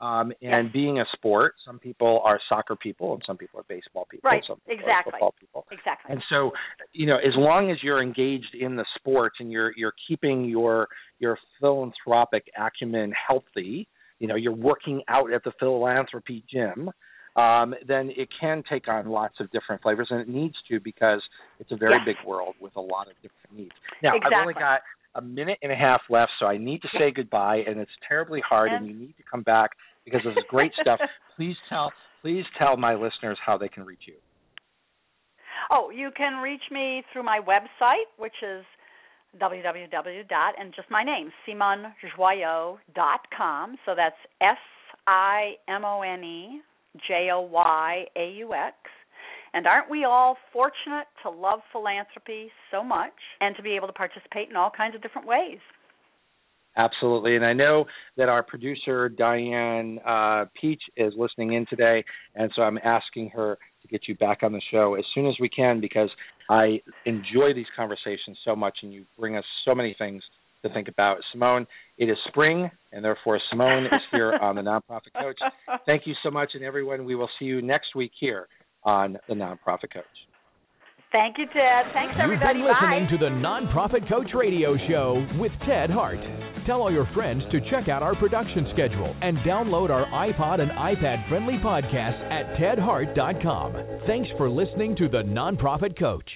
Um, 0.00 0.32
and 0.40 0.66
yes. 0.66 0.72
being 0.72 0.98
a 0.98 1.04
sport, 1.12 1.54
some 1.66 1.78
people 1.78 2.22
are 2.24 2.40
soccer 2.48 2.74
people 2.74 3.12
and 3.12 3.22
some 3.26 3.36
people 3.36 3.60
are 3.60 3.66
baseball 3.68 4.06
people. 4.10 4.30
Right, 4.30 4.42
exactly. 4.66 5.12
Football 5.12 5.34
people. 5.38 5.66
Exactly. 5.70 6.14
And 6.14 6.22
so, 6.30 6.52
you 6.94 7.06
know, 7.06 7.18
as 7.18 7.34
long 7.36 7.70
as 7.70 7.76
you're 7.82 8.02
engaged 8.02 8.54
in 8.58 8.76
the 8.76 8.86
sport 8.96 9.32
and 9.40 9.52
you're 9.52 9.72
you're 9.76 9.92
keeping 10.08 10.46
your 10.46 10.88
your 11.18 11.38
philanthropic 11.60 12.44
acumen 12.58 13.12
healthy, 13.28 13.86
you 14.20 14.26
know, 14.26 14.36
you're 14.36 14.54
working 14.54 15.02
out 15.08 15.32
at 15.34 15.44
the 15.44 15.52
philanthropy 15.58 16.44
gym, 16.50 16.90
um, 17.36 17.74
then 17.86 18.10
it 18.16 18.28
can 18.40 18.62
take 18.70 18.88
on 18.88 19.06
lots 19.06 19.34
of 19.38 19.50
different 19.50 19.82
flavors, 19.82 20.08
and 20.10 20.20
it 20.20 20.28
needs 20.28 20.54
to 20.70 20.80
because 20.80 21.22
it's 21.58 21.72
a 21.72 21.76
very 21.76 21.96
yes. 22.06 22.16
big 22.16 22.26
world 22.26 22.54
with 22.58 22.74
a 22.76 22.80
lot 22.80 23.06
of 23.06 23.14
different 23.16 23.54
needs. 23.54 23.74
Now, 24.02 24.16
exactly. 24.16 24.34
I've 24.34 24.40
only 24.40 24.54
got 24.54 24.80
a 25.14 25.22
minute 25.22 25.58
and 25.62 25.72
a 25.72 25.76
half 25.76 26.00
left, 26.08 26.32
so 26.38 26.46
I 26.46 26.56
need 26.56 26.82
to 26.82 26.88
say 26.98 27.10
goodbye, 27.14 27.62
and 27.66 27.78
it's 27.78 27.90
terribly 28.08 28.40
hard, 28.48 28.72
and, 28.72 28.86
and 28.86 28.94
you 28.94 29.06
need 29.06 29.16
to 29.16 29.24
come 29.30 29.42
back 29.42 29.70
because 30.04 30.20
this 30.24 30.32
is 30.32 30.44
great 30.48 30.72
stuff. 30.80 31.00
Please 31.36 31.56
tell 31.68 31.92
please 32.22 32.44
tell 32.58 32.76
my 32.76 32.94
listeners 32.94 33.38
how 33.44 33.56
they 33.56 33.68
can 33.68 33.84
reach 33.84 34.02
you. 34.06 34.14
Oh, 35.70 35.90
you 35.90 36.10
can 36.16 36.42
reach 36.42 36.62
me 36.70 37.02
through 37.12 37.22
my 37.22 37.40
website, 37.40 38.08
which 38.18 38.34
is 38.42 38.64
www 39.40 40.28
dot 40.28 40.54
and 40.58 40.74
just 40.74 40.90
my 40.90 41.04
name 41.04 41.30
dot 42.94 43.20
com. 43.36 43.76
So 43.86 43.94
that's 43.96 44.16
S 44.40 44.58
I 45.06 45.52
M 45.68 45.84
O 45.84 46.02
N 46.02 46.24
E 46.24 46.60
J 47.06 47.30
O 47.32 47.40
Y 47.42 48.04
A 48.16 48.30
U 48.38 48.54
X. 48.54 48.74
And 49.52 49.66
aren't 49.66 49.90
we 49.90 50.04
all 50.04 50.36
fortunate 50.52 51.06
to 51.22 51.30
love 51.30 51.60
philanthropy 51.72 52.50
so 52.70 52.84
much 52.84 53.12
and 53.40 53.56
to 53.56 53.62
be 53.62 53.74
able 53.74 53.88
to 53.88 53.92
participate 53.92 54.48
in 54.48 54.56
all 54.56 54.70
kinds 54.70 54.94
of 54.94 55.02
different 55.02 55.26
ways? 55.26 55.58
Absolutely. 56.76 57.36
And 57.36 57.44
I 57.44 57.52
know 57.52 57.84
that 58.16 58.28
our 58.28 58.42
producer, 58.42 59.08
Diane 59.08 59.98
uh, 60.06 60.44
Peach, 60.60 60.82
is 60.96 61.12
listening 61.16 61.54
in 61.54 61.66
today. 61.68 62.04
And 62.34 62.50
so 62.54 62.62
I'm 62.62 62.78
asking 62.84 63.30
her 63.30 63.58
to 63.82 63.88
get 63.88 64.02
you 64.06 64.14
back 64.16 64.42
on 64.42 64.52
the 64.52 64.62
show 64.70 64.94
as 64.94 65.04
soon 65.14 65.26
as 65.26 65.34
we 65.40 65.48
can 65.48 65.80
because 65.80 66.10
I 66.48 66.80
enjoy 67.06 67.54
these 67.54 67.66
conversations 67.76 68.38
so 68.44 68.54
much 68.54 68.78
and 68.82 68.92
you 68.92 69.04
bring 69.18 69.36
us 69.36 69.44
so 69.64 69.74
many 69.74 69.94
things 69.98 70.22
to 70.62 70.72
think 70.72 70.88
about. 70.88 71.18
Simone, 71.32 71.66
it 71.98 72.06
is 72.06 72.16
spring, 72.28 72.70
and 72.92 73.04
therefore 73.04 73.40
Simone 73.50 73.86
is 73.86 74.02
here 74.12 74.34
on 74.42 74.56
the 74.56 74.62
Nonprofit 74.62 75.12
Coach. 75.18 75.38
Thank 75.86 76.06
you 76.06 76.14
so 76.22 76.30
much, 76.30 76.50
and 76.54 76.62
everyone, 76.62 77.04
we 77.04 77.14
will 77.14 77.30
see 77.38 77.46
you 77.46 77.62
next 77.62 77.94
week 77.94 78.12
here 78.20 78.46
on 78.84 79.16
the 79.28 79.34
Nonprofit 79.34 79.92
Coach. 79.92 80.04
Thank 81.12 81.38
you, 81.38 81.46
Ted. 81.46 81.92
Thanks, 81.92 82.14
everybody. 82.22 82.60
You've 82.60 82.68
been 82.68 82.70
listening 82.70 83.04
Bye. 83.06 83.10
to 83.10 83.18
the 83.18 83.34
Nonprofit 83.42 84.08
Coach 84.08 84.30
Radio 84.34 84.76
Show 84.88 85.26
with 85.40 85.50
Ted 85.66 85.90
Hart. 85.90 86.20
Tell 86.66 86.82
all 86.82 86.92
your 86.92 87.08
friends 87.14 87.42
to 87.50 87.60
check 87.70 87.88
out 87.88 88.02
our 88.02 88.14
production 88.14 88.68
schedule 88.72 89.16
and 89.20 89.38
download 89.38 89.90
our 89.90 90.06
iPod 90.06 90.60
and 90.60 90.70
iPad 90.70 91.28
friendly 91.28 91.54
podcast 91.54 92.20
at 92.30 92.54
tedhart.com. 92.60 93.72
Thanks 94.06 94.28
for 94.36 94.48
listening 94.48 94.94
to 94.96 95.08
the 95.08 95.22
Nonprofit 95.22 95.98
Coach. 95.98 96.28